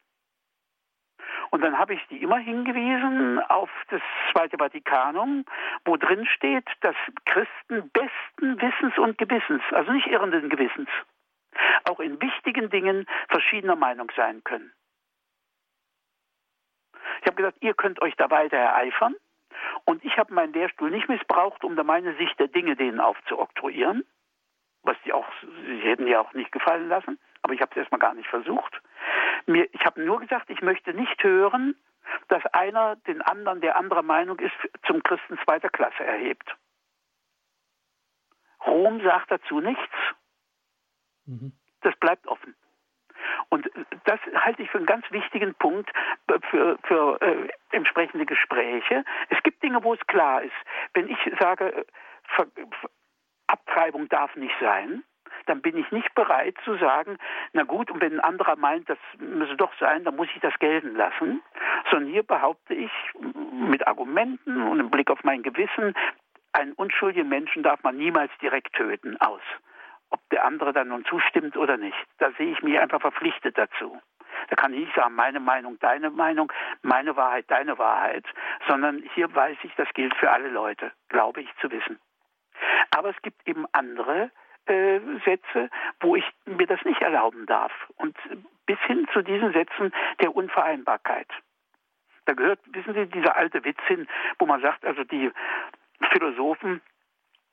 Und 1.50 1.62
dann 1.62 1.78
habe 1.78 1.94
ich 1.94 2.06
die 2.08 2.22
immer 2.22 2.38
hingewiesen 2.38 3.40
auf 3.48 3.70
das 3.88 4.00
Zweite 4.32 4.56
Vatikanum, 4.56 5.44
wo 5.84 5.96
drin 5.96 6.26
steht, 6.26 6.66
dass 6.80 6.94
Christen 7.24 7.90
besten 7.90 8.60
Wissens 8.60 8.96
und 8.98 9.18
Gewissens, 9.18 9.62
also 9.72 9.92
nicht 9.92 10.06
irrenden 10.06 10.48
Gewissens, 10.48 10.88
auch 11.84 11.98
in 12.00 12.20
wichtigen 12.20 12.40
wichtigen 12.50 12.70
Dingen 12.70 13.06
verschiedener 13.28 13.76
Meinung 13.76 14.10
sein 14.16 14.42
können. 14.44 14.72
Ich 17.20 17.26
habe 17.26 17.36
gesagt, 17.36 17.58
ihr 17.60 17.74
könnt 17.74 18.00
euch 18.02 18.14
da 18.16 18.30
weiter 18.30 18.56
ereifern 18.56 19.14
und 19.84 20.04
ich 20.04 20.16
habe 20.16 20.32
meinen 20.34 20.52
Lehrstuhl 20.52 20.90
nicht 20.90 21.08
missbraucht, 21.08 21.64
um 21.64 21.76
da 21.76 21.84
meine 21.84 22.16
Sicht 22.16 22.38
der 22.38 22.48
Dinge 22.48 22.76
denen 22.76 23.00
aufzuoktroyieren, 23.00 24.04
was 24.82 24.96
die 25.04 25.12
auch, 25.12 25.26
sie 25.42 25.80
hätten 25.80 26.06
ja 26.06 26.20
auch 26.20 26.32
nicht 26.32 26.52
gefallen 26.52 26.88
lassen, 26.88 27.18
aber 27.42 27.52
ich 27.52 27.60
habe 27.60 27.70
es 27.72 27.76
erstmal 27.76 28.00
gar 28.00 28.14
nicht 28.14 28.28
versucht. 28.28 28.80
Mir, 29.46 29.68
ich 29.72 29.84
habe 29.84 30.02
nur 30.02 30.20
gesagt, 30.20 30.48
ich 30.50 30.62
möchte 30.62 30.94
nicht 30.94 31.22
hören, 31.22 31.76
dass 32.28 32.44
einer 32.46 32.96
den 32.96 33.20
anderen, 33.22 33.60
der 33.60 33.76
anderer 33.76 34.02
Meinung 34.02 34.38
ist, 34.38 34.54
zum 34.86 35.02
Christen 35.02 35.38
zweiter 35.44 35.68
Klasse 35.68 36.04
erhebt. 36.04 36.56
Rom 38.66 39.02
sagt 39.02 39.30
dazu 39.30 39.60
nichts. 39.60 39.94
Mhm. 41.26 41.52
Das 41.82 41.96
bleibt 41.96 42.26
offen. 42.26 42.54
Und 43.48 43.70
das 44.04 44.20
halte 44.34 44.62
ich 44.62 44.70
für 44.70 44.78
einen 44.78 44.86
ganz 44.86 45.10
wichtigen 45.10 45.54
Punkt 45.54 45.90
für, 46.50 46.78
für 46.84 47.20
äh, 47.20 47.48
entsprechende 47.72 48.26
Gespräche. 48.26 49.04
Es 49.28 49.42
gibt 49.42 49.62
Dinge, 49.62 49.82
wo 49.82 49.94
es 49.94 50.06
klar 50.06 50.42
ist. 50.42 50.52
Wenn 50.94 51.08
ich 51.08 51.18
sage, 51.38 51.86
Ver 52.36 52.46
Abtreibung 53.46 54.08
darf 54.08 54.36
nicht 54.36 54.54
sein, 54.60 55.02
dann 55.46 55.60
bin 55.60 55.76
ich 55.76 55.90
nicht 55.90 56.14
bereit 56.14 56.54
zu 56.64 56.76
sagen, 56.76 57.18
na 57.52 57.64
gut, 57.64 57.90
und 57.90 58.00
wenn 58.00 58.14
ein 58.14 58.20
anderer 58.20 58.56
meint, 58.56 58.88
das 58.88 58.98
müsse 59.18 59.56
doch 59.56 59.72
sein, 59.80 60.04
dann 60.04 60.14
muss 60.16 60.28
ich 60.34 60.40
das 60.40 60.56
gelten 60.60 60.94
lassen. 60.94 61.42
Sondern 61.90 62.10
hier 62.10 62.22
behaupte 62.22 62.74
ich 62.74 62.92
mit 63.52 63.86
Argumenten 63.86 64.62
und 64.62 64.78
im 64.78 64.90
Blick 64.90 65.10
auf 65.10 65.24
mein 65.24 65.42
Gewissen, 65.42 65.94
einen 66.52 66.72
unschuldigen 66.72 67.28
Menschen 67.28 67.62
darf 67.62 67.82
man 67.82 67.96
niemals 67.96 68.30
direkt 68.40 68.72
töten, 68.74 69.16
aus. 69.20 69.42
Ob 70.10 70.20
der 70.30 70.44
andere 70.44 70.72
dann 70.72 70.88
nun 70.88 71.04
zustimmt 71.04 71.56
oder 71.56 71.76
nicht. 71.76 71.96
Da 72.18 72.30
sehe 72.32 72.52
ich 72.52 72.62
mich 72.62 72.78
einfach 72.78 73.00
verpflichtet 73.00 73.56
dazu. 73.56 74.00
Da 74.48 74.56
kann 74.56 74.72
ich 74.72 74.80
nicht 74.80 74.94
sagen, 74.94 75.14
meine 75.14 75.40
Meinung, 75.40 75.78
deine 75.80 76.10
Meinung, 76.10 76.52
meine 76.82 77.16
Wahrheit, 77.16 77.44
deine 77.48 77.78
Wahrheit, 77.78 78.24
sondern 78.66 79.02
hier 79.14 79.32
weiß 79.34 79.58
ich, 79.62 79.74
das 79.76 79.88
gilt 79.94 80.14
für 80.16 80.30
alle 80.30 80.48
Leute, 80.48 80.92
glaube 81.08 81.40
ich 81.42 81.48
zu 81.60 81.70
wissen. 81.70 81.98
Aber 82.90 83.10
es 83.10 83.22
gibt 83.22 83.46
eben 83.46 83.66
andere 83.72 84.30
äh, 84.66 85.00
Sätze, 85.24 85.70
wo 86.00 86.16
ich 86.16 86.24
mir 86.46 86.66
das 86.66 86.84
nicht 86.84 87.00
erlauben 87.00 87.46
darf. 87.46 87.72
Und 87.96 88.16
bis 88.66 88.78
hin 88.80 89.06
zu 89.12 89.22
diesen 89.22 89.52
Sätzen 89.52 89.92
der 90.20 90.34
Unvereinbarkeit. 90.34 91.28
Da 92.26 92.34
gehört, 92.34 92.60
wissen 92.66 92.94
Sie, 92.94 93.06
dieser 93.06 93.36
alte 93.36 93.64
Witz 93.64 93.80
hin, 93.86 94.06
wo 94.38 94.46
man 94.46 94.60
sagt, 94.60 94.84
also 94.84 95.02
die 95.04 95.30
Philosophen, 96.12 96.80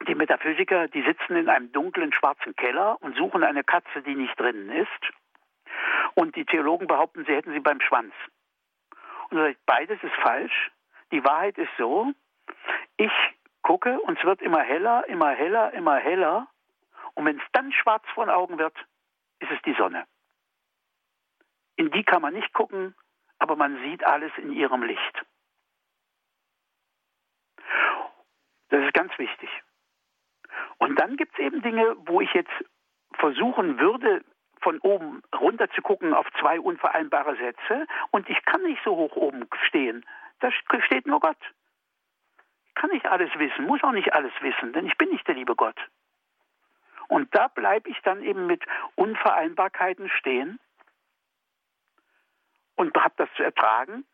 die 0.07 0.15
Metaphysiker, 0.15 0.87
die 0.87 1.01
sitzen 1.03 1.35
in 1.35 1.49
einem 1.49 1.71
dunklen 1.71 2.13
schwarzen 2.13 2.55
Keller 2.55 3.01
und 3.01 3.15
suchen 3.15 3.43
eine 3.43 3.63
Katze, 3.63 4.01
die 4.01 4.15
nicht 4.15 4.39
drinnen 4.39 4.69
ist. 4.69 5.13
Und 6.15 6.35
die 6.35 6.45
Theologen 6.45 6.87
behaupten, 6.87 7.25
sie 7.25 7.33
hätten 7.33 7.53
sie 7.53 7.59
beim 7.59 7.81
Schwanz. 7.81 8.13
Und 9.29 9.55
beides 9.65 10.01
ist 10.03 10.15
falsch. 10.15 10.71
Die 11.11 11.23
Wahrheit 11.23 11.57
ist 11.57 11.71
so, 11.77 12.11
ich 12.97 13.11
gucke 13.61 13.99
und 14.01 14.17
es 14.17 14.23
wird 14.23 14.41
immer 14.41 14.61
heller, 14.61 15.05
immer 15.07 15.31
heller, 15.31 15.73
immer 15.73 15.97
heller. 15.97 16.47
Und 17.15 17.25
wenn 17.25 17.37
es 17.37 17.45
dann 17.51 17.71
schwarz 17.71 18.03
vor 18.13 18.25
den 18.25 18.33
Augen 18.33 18.57
wird, 18.57 18.75
ist 19.39 19.51
es 19.51 19.61
die 19.63 19.73
Sonne. 19.73 20.05
In 21.75 21.91
die 21.91 22.03
kann 22.03 22.21
man 22.21 22.33
nicht 22.33 22.53
gucken, 22.53 22.95
aber 23.39 23.55
man 23.55 23.81
sieht 23.83 24.05
alles 24.05 24.31
in 24.37 24.51
ihrem 24.51 24.83
Licht. 24.83 25.25
Das 28.69 28.83
ist 28.83 28.93
ganz 28.93 29.17
wichtig. 29.17 29.49
Und 30.77 30.99
dann 30.99 31.17
gibt 31.17 31.33
es 31.33 31.39
eben 31.39 31.61
Dinge, 31.61 31.95
wo 32.05 32.21
ich 32.21 32.31
jetzt 32.33 32.51
versuchen 33.13 33.79
würde, 33.79 34.23
von 34.61 34.79
oben 34.79 35.21
runter 35.39 35.69
zu 35.71 35.81
gucken 35.81 36.13
auf 36.13 36.27
zwei 36.39 36.59
unvereinbare 36.59 37.35
Sätze 37.37 37.87
und 38.11 38.29
ich 38.29 38.43
kann 38.45 38.63
nicht 38.63 38.81
so 38.83 38.95
hoch 38.95 39.15
oben 39.15 39.47
stehen. 39.67 40.05
Da 40.39 40.51
steht 40.51 41.07
nur 41.07 41.19
Gott. 41.19 41.37
Ich 42.67 42.75
kann 42.75 42.89
nicht 42.91 43.05
alles 43.05 43.29
wissen, 43.37 43.65
muss 43.65 43.83
auch 43.83 43.91
nicht 43.91 44.13
alles 44.13 44.33
wissen, 44.41 44.73
denn 44.73 44.85
ich 44.85 44.97
bin 44.97 45.09
nicht 45.09 45.27
der 45.27 45.35
liebe 45.35 45.55
Gott. 45.55 45.77
Und 47.07 47.33
da 47.33 47.47
bleibe 47.47 47.89
ich 47.89 47.99
dann 48.01 48.21
eben 48.21 48.45
mit 48.45 48.63
Unvereinbarkeiten 48.95 50.09
stehen 50.09 50.59
und 52.77 52.95
habe 52.95 53.13
das 53.17 53.29
zu 53.35 53.43
ertragen 53.43 54.05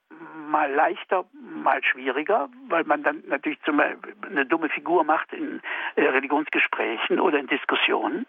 mal 0.48 0.72
leichter, 0.72 1.26
mal 1.34 1.84
schwieriger, 1.84 2.50
weil 2.68 2.84
man 2.84 3.04
dann 3.04 3.24
natürlich 3.28 3.62
zum 3.64 3.78
Beispiel 3.78 4.16
eine 4.30 4.46
dumme 4.46 4.70
Figur 4.70 5.04
macht 5.04 5.34
in 5.34 5.62
äh, 5.96 6.04
Religionsgesprächen 6.04 7.20
oder 7.20 7.40
in 7.40 7.48
Diskussionen, 7.48 8.26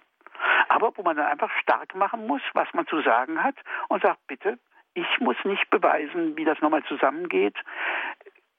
aber 0.68 0.93
wo 0.97 1.03
man 1.03 1.16
dann 1.16 1.26
einfach 1.26 1.51
stark 1.61 1.95
machen 1.95 2.26
muss, 2.26 2.43
was 2.55 2.68
man 2.72 2.87
zu 2.87 3.01
sagen 3.03 3.43
hat 3.43 3.57
und 3.89 4.03
sagt, 4.03 4.26
bitte, 4.26 4.59
ich 4.95 5.20
muss 5.20 5.37
nicht 5.45 5.68
beweisen, 5.70 6.37
wie 6.37 6.45
das 6.45 6.61
nochmal 6.61 6.85
zusammengeht. 6.85 7.57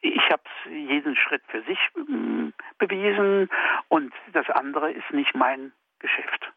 Ich 0.01 0.29
habe 0.29 0.43
jeden 0.69 1.15
Schritt 1.15 1.43
für 1.47 1.63
sich 1.63 1.79
mm, 1.95 2.49
bewiesen 2.77 3.49
und 3.87 4.13
das 4.33 4.49
andere 4.49 4.91
ist 4.91 5.09
nicht 5.11 5.33
mein 5.33 5.71
Geschäft. 5.99 6.51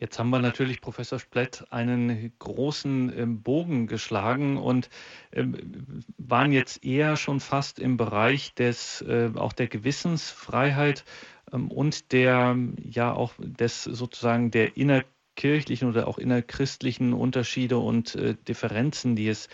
Jetzt 0.00 0.18
haben 0.18 0.30
wir 0.30 0.38
natürlich, 0.38 0.80
Professor 0.80 1.18
Splett, 1.18 1.66
einen 1.68 2.32
großen 2.38 3.12
ähm, 3.14 3.42
Bogen 3.42 3.86
geschlagen 3.86 4.56
und 4.56 4.88
ähm, 5.30 6.02
waren 6.16 6.52
jetzt 6.52 6.82
eher 6.82 7.16
schon 7.16 7.38
fast 7.38 7.78
im 7.78 7.98
Bereich 7.98 8.54
des, 8.54 9.02
äh, 9.02 9.30
auch 9.34 9.52
der 9.52 9.66
Gewissensfreiheit 9.68 11.04
ähm, 11.52 11.70
und 11.70 12.12
der, 12.12 12.56
ja, 12.82 13.12
auch 13.12 13.34
des 13.38 13.84
sozusagen 13.84 14.50
der 14.50 14.78
innerkirchlichen 14.78 15.90
oder 15.90 16.08
auch 16.08 16.16
innerchristlichen 16.16 17.12
Unterschiede 17.12 17.76
und 17.76 18.14
äh, 18.14 18.36
Differenzen, 18.48 19.16
die 19.16 19.28
es 19.28 19.50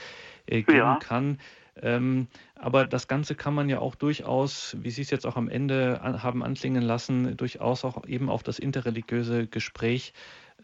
äh, 0.46 0.62
geben 0.62 0.78
ja. 0.78 0.98
kann. 1.00 1.38
Ähm, 1.82 2.28
aber 2.54 2.86
das 2.86 3.08
Ganze 3.08 3.34
kann 3.34 3.54
man 3.54 3.68
ja 3.68 3.80
auch 3.80 3.94
durchaus, 3.94 4.76
wie 4.80 4.90
Sie 4.90 5.02
es 5.02 5.10
jetzt 5.10 5.26
auch 5.26 5.36
am 5.36 5.48
Ende 5.48 6.00
an, 6.00 6.22
haben 6.22 6.42
anklingen 6.42 6.82
lassen, 6.82 7.36
durchaus 7.36 7.84
auch 7.84 8.06
eben 8.06 8.30
auf 8.30 8.42
das 8.42 8.58
interreligiöse 8.58 9.46
Gespräch 9.46 10.14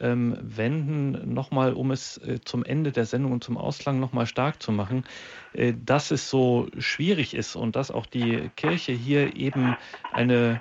ähm, 0.00 0.38
wenden, 0.40 1.34
nochmal, 1.34 1.74
um 1.74 1.90
es 1.90 2.18
äh, 2.18 2.40
zum 2.44 2.64
Ende 2.64 2.92
der 2.92 3.04
Sendung 3.04 3.32
und 3.32 3.44
zum 3.44 3.58
Ausklang 3.58 4.00
nochmal 4.00 4.26
stark 4.26 4.62
zu 4.62 4.72
machen, 4.72 5.04
äh, 5.52 5.74
dass 5.84 6.10
es 6.10 6.30
so 6.30 6.68
schwierig 6.78 7.34
ist 7.34 7.56
und 7.56 7.76
dass 7.76 7.90
auch 7.90 8.06
die 8.06 8.50
Kirche 8.56 8.92
hier 8.92 9.36
eben 9.36 9.76
eine 10.14 10.60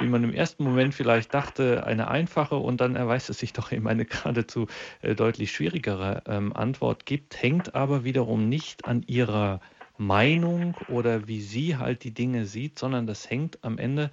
wie 0.00 0.08
man 0.08 0.24
im 0.24 0.34
ersten 0.34 0.64
Moment 0.64 0.92
vielleicht 0.92 1.32
dachte, 1.34 1.86
eine 1.86 2.08
einfache 2.08 2.56
und 2.56 2.80
dann 2.80 2.96
erweist 2.96 3.30
es 3.30 3.38
sich 3.38 3.52
doch 3.52 3.70
eben 3.70 3.86
eine 3.86 4.04
geradezu 4.04 4.66
äh, 5.02 5.14
deutlich 5.14 5.52
schwierigere 5.52 6.22
ähm, 6.26 6.52
Antwort 6.52 7.06
gibt, 7.06 7.40
hängt 7.40 7.74
aber 7.74 8.04
wiederum 8.04 8.48
nicht 8.48 8.86
an 8.86 9.02
ihrer 9.06 9.60
Meinung 9.96 10.76
oder 10.88 11.28
wie 11.28 11.40
sie 11.40 11.76
halt 11.76 12.04
die 12.04 12.14
Dinge 12.14 12.46
sieht, 12.46 12.78
sondern 12.78 13.06
das 13.06 13.30
hängt 13.30 13.62
am 13.62 13.78
Ende 13.78 14.10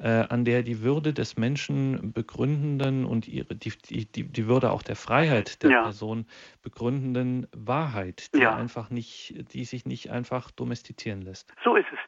äh, 0.00 0.26
an 0.28 0.44
der 0.44 0.62
die 0.62 0.82
Würde 0.82 1.12
des 1.12 1.36
Menschen 1.36 2.12
begründenden 2.12 3.04
und 3.04 3.28
ihre, 3.28 3.54
die, 3.54 3.72
die, 4.04 4.24
die 4.24 4.46
Würde 4.46 4.70
auch 4.70 4.82
der 4.82 4.96
Freiheit 4.96 5.62
der 5.62 5.70
ja. 5.70 5.82
Person 5.82 6.26
begründenden 6.62 7.46
Wahrheit, 7.52 8.34
die 8.34 8.40
ja. 8.40 8.54
einfach 8.54 8.90
nicht, 8.90 9.34
die 9.52 9.64
sich 9.64 9.86
nicht 9.86 10.10
einfach 10.10 10.50
domestizieren 10.50 11.22
lässt. 11.22 11.52
So 11.64 11.76
ist 11.76 11.86
es. 11.92 11.98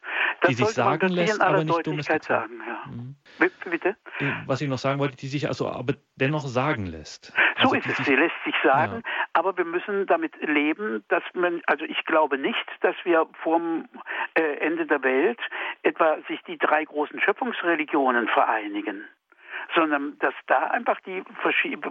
Das 0.41 0.49
die 0.49 0.55
sich 0.55 0.67
sagen 0.67 1.09
lässt, 1.09 1.41
aber 1.41 1.63
nicht 1.63 1.85
domestizieren. 1.85 2.21
Sagen, 2.21 2.61
ja. 2.65 2.91
Mhm. 2.91 3.15
Bitte? 3.69 3.97
Was 4.45 4.61
ich 4.61 4.69
noch 4.69 4.77
sagen 4.77 4.99
wollte, 4.99 5.17
die 5.17 5.27
sich 5.27 5.47
also 5.47 5.69
aber 5.69 5.95
dennoch 6.15 6.47
sagen 6.47 6.85
lässt. 6.85 7.33
So 7.61 7.69
also 7.69 7.75
ist 7.75 7.99
es, 7.99 8.05
sie 8.05 8.15
lässt 8.15 8.35
sich 8.45 8.55
sagen, 8.63 9.03
ja. 9.03 9.11
aber 9.33 9.57
wir 9.57 9.65
müssen 9.65 10.05
damit 10.07 10.33
leben, 10.41 11.03
dass 11.09 11.23
man, 11.33 11.61
also 11.67 11.85
ich 11.85 12.05
glaube 12.05 12.37
nicht, 12.37 12.65
dass 12.81 12.95
wir 13.03 13.27
vorm 13.43 13.87
äh, 14.35 14.57
Ende 14.57 14.85
der 14.85 15.03
Welt 15.03 15.39
etwa 15.83 16.17
sich 16.27 16.41
die 16.43 16.57
drei 16.57 16.85
großen 16.85 17.19
Schöpfungsreligionen 17.19 18.27
vereinigen 18.27 19.05
sondern 19.75 20.17
dass 20.19 20.33
da 20.47 20.67
einfach 20.67 20.99
die 21.01 21.23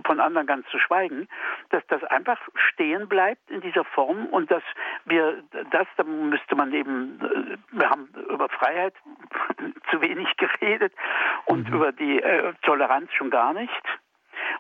von 0.05 0.21
anderen 0.21 0.47
ganz 0.47 0.67
zu 0.69 0.79
schweigen, 0.79 1.29
dass 1.71 1.87
das 1.89 2.03
einfach 2.05 2.41
stehen 2.55 3.09
bleibt 3.09 3.51
in 3.51 3.61
dieser 3.61 3.85
Form 3.85 4.27
und 4.27 4.51
dass 4.51 4.63
wir 5.05 5.43
das, 5.71 5.87
da 5.97 6.05
müsste 6.05 6.57
man 6.57 6.73
eben, 6.73 7.21
äh, 7.21 7.57
wir 7.79 7.91
haben 7.91 8.09
über 8.31 8.49
Freiheit 8.49 8.95
zu 9.91 10.01
wenig 10.01 10.29
geredet 10.37 10.93
und 11.47 11.69
mhm. 11.69 11.75
über 11.75 11.93
die 11.93 12.21
äh, 12.21 12.53
Toleranz 12.63 13.13
schon 13.13 13.31
gar 13.31 13.53
nicht. 13.53 13.83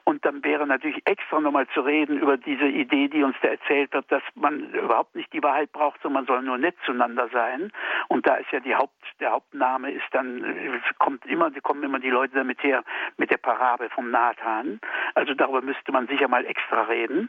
Und 0.08 0.24
dann 0.24 0.42
wäre 0.42 0.66
natürlich 0.66 1.02
extra 1.04 1.38
nochmal 1.38 1.66
zu 1.74 1.82
reden 1.82 2.18
über 2.18 2.38
diese 2.38 2.64
Idee, 2.64 3.08
die 3.08 3.22
uns 3.22 3.36
da 3.42 3.48
erzählt 3.48 3.92
wird, 3.92 4.10
dass 4.10 4.22
man 4.36 4.72
überhaupt 4.72 5.14
nicht 5.14 5.30
die 5.34 5.42
Wahrheit 5.42 5.70
braucht, 5.70 6.00
sondern 6.00 6.24
man 6.24 6.26
soll 6.26 6.42
nur 6.44 6.56
nett 6.56 6.76
zueinander 6.86 7.28
sein. 7.30 7.70
Und 8.08 8.26
da 8.26 8.36
ist 8.36 8.50
ja 8.50 8.60
die 8.60 8.74
Haupt, 8.74 8.96
der 9.20 9.32
Hauptname 9.32 9.90
ist 9.90 10.06
dann, 10.12 10.80
kommt 10.98 11.26
immer, 11.26 11.50
kommen 11.60 11.82
immer 11.82 11.98
die 11.98 12.08
Leute 12.08 12.36
damit 12.36 12.62
her, 12.62 12.84
mit 13.18 13.30
der 13.30 13.36
Parabel 13.36 13.90
vom 13.90 14.10
Nathan. 14.10 14.80
Also 15.14 15.34
darüber 15.34 15.60
müsste 15.60 15.92
man 15.92 16.06
sicher 16.06 16.26
mal 16.26 16.46
extra 16.46 16.84
reden. 16.84 17.28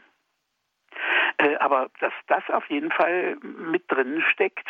Äh, 1.38 1.56
aber 1.56 1.90
dass 2.00 2.12
das 2.26 2.42
auf 2.50 2.68
jeden 2.68 2.90
Fall 2.90 3.36
mit 3.42 3.84
drin 3.88 4.22
steckt, 4.32 4.66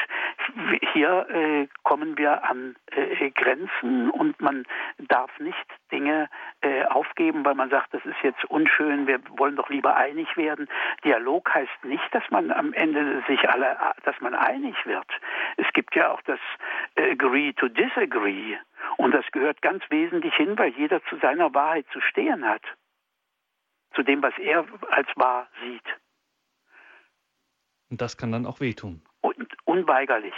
hier 0.93 1.27
äh, 1.31 1.69
kommen 1.83 2.17
wir 2.19 2.45
an 2.45 2.77
äh, 2.93 3.31
Grenzen 3.31 4.11
und 4.11 4.41
man 4.41 4.65
darf 4.99 5.31
nicht 5.39 5.57
Dinge 5.91 6.29
äh, 6.61 6.85
aufgeben, 6.85 7.45
weil 7.45 7.55
man 7.55 7.71
sagt, 7.71 7.95
das 7.95 8.05
ist 8.05 8.23
jetzt 8.23 8.45
unschön, 8.45 9.07
wir 9.07 9.21
wollen 9.37 9.57
doch 9.57 9.69
lieber 9.69 9.97
einig 9.97 10.37
werden. 10.37 10.69
Dialog 11.05 11.53
heißt 11.55 11.85
nicht, 11.85 12.15
dass 12.15 12.25
man 12.31 12.51
am 12.51 12.73
Ende 12.73 13.23
sich 13.27 13.49
alle, 13.49 13.77
dass 14.05 14.21
man 14.21 14.35
einig 14.35 14.75
wird. 14.87 15.09
Es 15.57 15.67
gibt 15.73 15.95
ja 15.95 16.11
auch 16.11 16.23
das 16.23 16.41
äh, 16.97 17.13
Agree 17.13 17.53
to 17.53 17.69
Disagree. 17.69 18.57
Und 18.97 19.13
das 19.13 19.25
gehört 19.33 19.63
ganz 19.63 19.83
wesentlich 19.91 20.35
hin, 20.35 20.59
weil 20.59 20.71
jeder 20.71 21.03
zu 21.05 21.17
seiner 21.17 21.53
Wahrheit 21.55 21.87
zu 21.93 22.01
stehen 22.01 22.47
hat. 22.47 22.63
Zu 23.95 24.03
dem, 24.03 24.23
was 24.23 24.37
er 24.39 24.65
als 24.91 25.09
wahr 25.17 25.49
sieht. 25.63 25.85
Und 27.91 28.01
das 28.01 28.17
kann 28.17 28.33
dann 28.33 28.47
auch 28.47 28.61
wehtun. 28.61 29.03
Und 29.21 29.37
unweigerlich. 29.65 30.35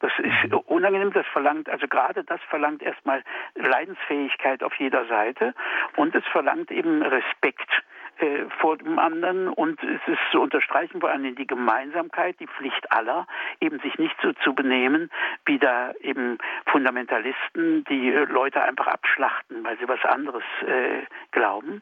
Das 0.00 0.12
ist 0.18 0.50
mhm. 0.50 0.58
unangenehm, 0.66 1.12
das 1.12 1.26
verlangt, 1.28 1.68
also 1.68 1.86
gerade 1.86 2.24
das 2.24 2.40
verlangt 2.50 2.82
erstmal 2.82 3.22
Leidensfähigkeit 3.54 4.64
auf 4.64 4.74
jeder 4.74 5.06
Seite 5.06 5.54
und 5.96 6.14
es 6.16 6.24
verlangt 6.32 6.72
eben 6.72 7.02
Respekt 7.02 7.70
äh, 8.18 8.46
vor 8.60 8.76
dem 8.78 8.98
anderen 8.98 9.48
und 9.48 9.80
es 9.80 10.00
ist 10.08 10.18
zu 10.32 10.40
unterstreichen 10.40 11.00
vor 11.00 11.10
allem 11.10 11.36
die 11.36 11.46
Gemeinsamkeit, 11.46 12.40
die 12.40 12.48
Pflicht 12.48 12.90
aller, 12.90 13.28
eben 13.60 13.78
sich 13.78 13.96
nicht 13.96 14.16
so 14.20 14.32
zu 14.32 14.54
benehmen, 14.54 15.08
wie 15.46 15.60
da 15.60 15.92
eben 16.00 16.38
Fundamentalisten, 16.66 17.84
die 17.84 18.12
äh, 18.12 18.24
Leute 18.24 18.60
einfach 18.60 18.88
abschlachten, 18.88 19.62
weil 19.62 19.78
sie 19.78 19.86
was 19.86 20.04
anderes 20.04 20.44
äh, 20.66 21.02
glauben 21.30 21.80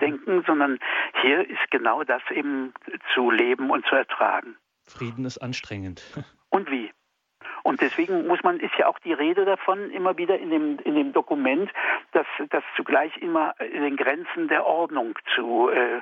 denken, 0.00 0.42
sondern 0.46 0.78
hier 1.22 1.48
ist 1.48 1.70
genau 1.70 2.04
das 2.04 2.22
eben 2.30 2.72
zu 3.14 3.30
leben 3.30 3.70
und 3.70 3.86
zu 3.86 3.94
ertragen. 3.94 4.56
Frieden 4.84 5.24
ist 5.24 5.38
anstrengend. 5.38 6.02
Und 6.50 6.70
wie? 6.70 6.90
Und 7.68 7.82
deswegen 7.82 8.26
muss 8.26 8.42
man, 8.42 8.60
ist 8.60 8.74
ja 8.78 8.86
auch 8.86 8.98
die 9.00 9.12
Rede 9.12 9.44
davon 9.44 9.90
immer 9.90 10.16
wieder 10.16 10.38
in 10.38 10.48
dem, 10.48 10.78
in 10.84 10.94
dem 10.94 11.12
Dokument, 11.12 11.70
dass 12.12 12.26
das 12.48 12.64
zugleich 12.76 13.14
immer 13.18 13.54
in 13.60 13.82
den 13.82 13.96
Grenzen 13.98 14.48
der 14.48 14.64
Ordnung 14.64 15.18
zu, 15.34 15.68
äh, 15.68 16.00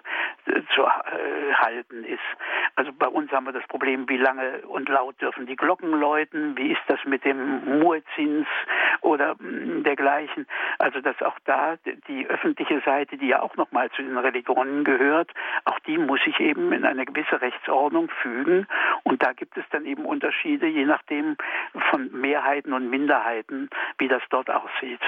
zu 0.77 0.83
äh, 0.83 1.55
halten 1.55 2.05
ist. 2.05 2.21
Also 2.77 2.93
bei 2.93 3.09
uns 3.09 3.33
haben 3.33 3.47
wir 3.47 3.53
das 3.53 3.67
Problem, 3.67 4.09
wie 4.09 4.17
lange 4.17 4.59
und 4.69 4.89
laut 4.89 5.21
dürfen 5.21 5.47
die 5.47 5.57
Glocken 5.57 5.91
läuten, 5.91 6.57
wie 6.57 6.71
ist 6.71 6.83
das 6.87 7.01
mit 7.05 7.25
dem 7.25 7.81
Muezzins 7.81 8.47
oder 9.01 9.35
mh, 9.41 9.83
dergleichen. 9.83 10.47
Also 10.79 11.01
dass 11.01 11.21
auch 11.21 11.39
da 11.47 11.75
die 12.07 12.29
öffentliche 12.29 12.81
Seite, 12.83 13.17
die 13.17 13.27
ja 13.27 13.43
auch 13.43 13.57
nochmal 13.57 13.91
zu 13.91 14.03
den 14.03 14.17
Religionen 14.17 14.85
gehört, 14.85 15.33
auch 15.65 15.81
die 15.81 15.99
muss 15.99 16.23
sich 16.23 16.39
eben 16.39 16.73
in 16.73 16.85
eine 16.85 17.07
gewisse 17.07 17.41
Rechtsordnung 17.41 18.09
fügen. 18.23 18.69
Und 19.03 19.25
da 19.25 19.33
gibt 19.33 19.57
es 19.57 19.65
dann 19.73 19.85
eben 19.85 20.05
Unterschiede, 20.05 20.69
je 20.69 20.85
nachdem 20.85 21.37
von 21.91 22.11
Mehrheiten 22.13 22.73
und 22.73 22.91
Minderheiten, 22.91 23.69
wie 23.99 24.09
das 24.09 24.23
dort 24.31 24.51
aussieht. 24.51 25.01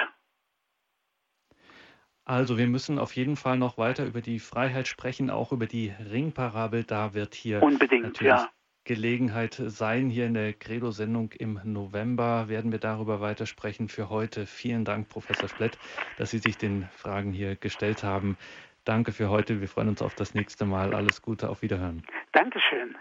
Also 2.24 2.58
wir 2.58 2.66
müssen 2.66 2.98
auf 2.98 3.16
jeden 3.16 3.36
Fall 3.36 3.56
noch 3.56 3.78
weiter 3.78 4.04
über 4.04 4.20
die 4.20 4.38
Freiheit 4.38 4.86
sprechen, 4.86 5.30
auch 5.30 5.50
über 5.50 5.64
die 5.64 5.94
Ringparabel. 6.12 6.84
Da 6.84 7.14
wird 7.14 7.34
hier 7.34 7.62
Unbedingt, 7.62 8.02
natürlich 8.04 8.32
ja. 8.32 8.50
Gelegenheit 8.84 9.54
sein. 9.54 10.10
Hier 10.10 10.26
in 10.26 10.34
der 10.34 10.52
Credo-Sendung 10.52 11.32
im 11.32 11.58
November 11.64 12.48
werden 12.48 12.70
wir 12.70 12.80
darüber 12.80 13.22
weitersprechen. 13.22 13.88
Für 13.88 14.10
heute 14.10 14.44
vielen 14.44 14.84
Dank, 14.84 15.08
Professor 15.08 15.48
Splett, 15.48 15.78
dass 16.18 16.30
Sie 16.30 16.38
sich 16.38 16.58
den 16.58 16.86
Fragen 16.92 17.32
hier 17.32 17.56
gestellt 17.56 18.02
haben. 18.02 18.36
Danke 18.84 19.12
für 19.12 19.30
heute. 19.30 19.62
Wir 19.62 19.68
freuen 19.68 19.88
uns 19.88 20.02
auf 20.02 20.14
das 20.14 20.34
nächste 20.34 20.66
Mal. 20.66 20.94
Alles 20.94 21.22
Gute, 21.22 21.48
auf 21.48 21.62
Wiederhören. 21.62 22.02
Dankeschön. 22.32 22.94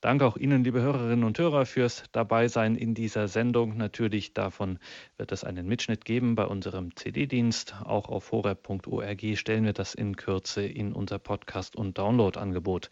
Danke 0.00 0.26
auch 0.26 0.36
Ihnen, 0.36 0.62
liebe 0.62 0.80
Hörerinnen 0.80 1.24
und 1.24 1.40
Hörer, 1.40 1.66
fürs 1.66 2.04
Dabeisein 2.12 2.76
in 2.76 2.94
dieser 2.94 3.26
Sendung. 3.26 3.76
Natürlich 3.76 4.32
davon 4.32 4.78
wird 5.16 5.32
es 5.32 5.42
einen 5.42 5.66
Mitschnitt 5.66 6.04
geben 6.04 6.36
bei 6.36 6.44
unserem 6.44 6.94
CD-Dienst. 6.94 7.74
Auch 7.82 8.08
auf 8.08 8.30
horeb.org 8.30 9.36
stellen 9.36 9.64
wir 9.64 9.72
das 9.72 9.94
in 9.94 10.14
Kürze 10.14 10.64
in 10.64 10.92
unser 10.92 11.18
Podcast- 11.18 11.74
und 11.74 11.98
Download-Angebot. 11.98 12.90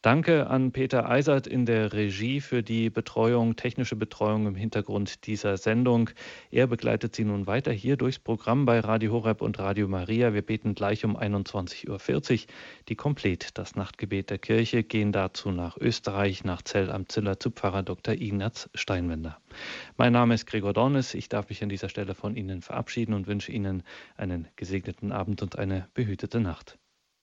Danke 0.00 0.46
an 0.46 0.70
Peter 0.70 1.10
Eisert 1.10 1.48
in 1.48 1.66
der 1.66 1.92
Regie 1.92 2.40
für 2.40 2.62
die 2.62 2.88
Betreuung, 2.88 3.56
technische 3.56 3.96
Betreuung 3.96 4.46
im 4.46 4.54
Hintergrund 4.54 5.26
dieser 5.26 5.56
Sendung. 5.56 6.10
Er 6.52 6.68
begleitet 6.68 7.16
Sie 7.16 7.24
nun 7.24 7.48
weiter 7.48 7.72
hier 7.72 7.96
durchs 7.96 8.20
Programm 8.20 8.64
bei 8.64 8.78
Radio 8.78 9.10
Horeb 9.10 9.42
und 9.42 9.58
Radio 9.58 9.88
Maria. 9.88 10.32
Wir 10.32 10.42
beten 10.42 10.76
gleich 10.76 11.04
um 11.04 11.16
21.40 11.16 11.88
Uhr 11.88 12.46
die 12.88 12.94
Komplett, 12.94 13.58
das 13.58 13.74
Nachtgebet 13.74 14.30
der 14.30 14.38
Kirche, 14.38 14.84
gehen 14.84 15.10
dazu 15.10 15.50
nach 15.50 15.76
Österreich, 15.76 16.44
nach 16.44 16.62
Zell 16.62 16.92
am 16.92 17.08
Ziller 17.08 17.40
zu 17.40 17.50
Pfarrer 17.50 17.82
Dr. 17.82 18.14
Ignaz 18.14 18.70
Steinwender. 18.76 19.40
Mein 19.96 20.12
Name 20.12 20.34
ist 20.34 20.46
Gregor 20.46 20.74
Dornis. 20.74 21.12
Ich 21.14 21.28
darf 21.28 21.48
mich 21.48 21.60
an 21.64 21.70
dieser 21.70 21.88
Stelle 21.88 22.14
von 22.14 22.36
Ihnen 22.36 22.62
verabschieden 22.62 23.14
und 23.14 23.26
wünsche 23.26 23.50
Ihnen 23.50 23.82
einen 24.16 24.46
gesegneten 24.54 25.10
Abend 25.10 25.42
und 25.42 25.58
eine 25.58 25.88
behütete 25.92 26.38
Nacht. 26.38 26.78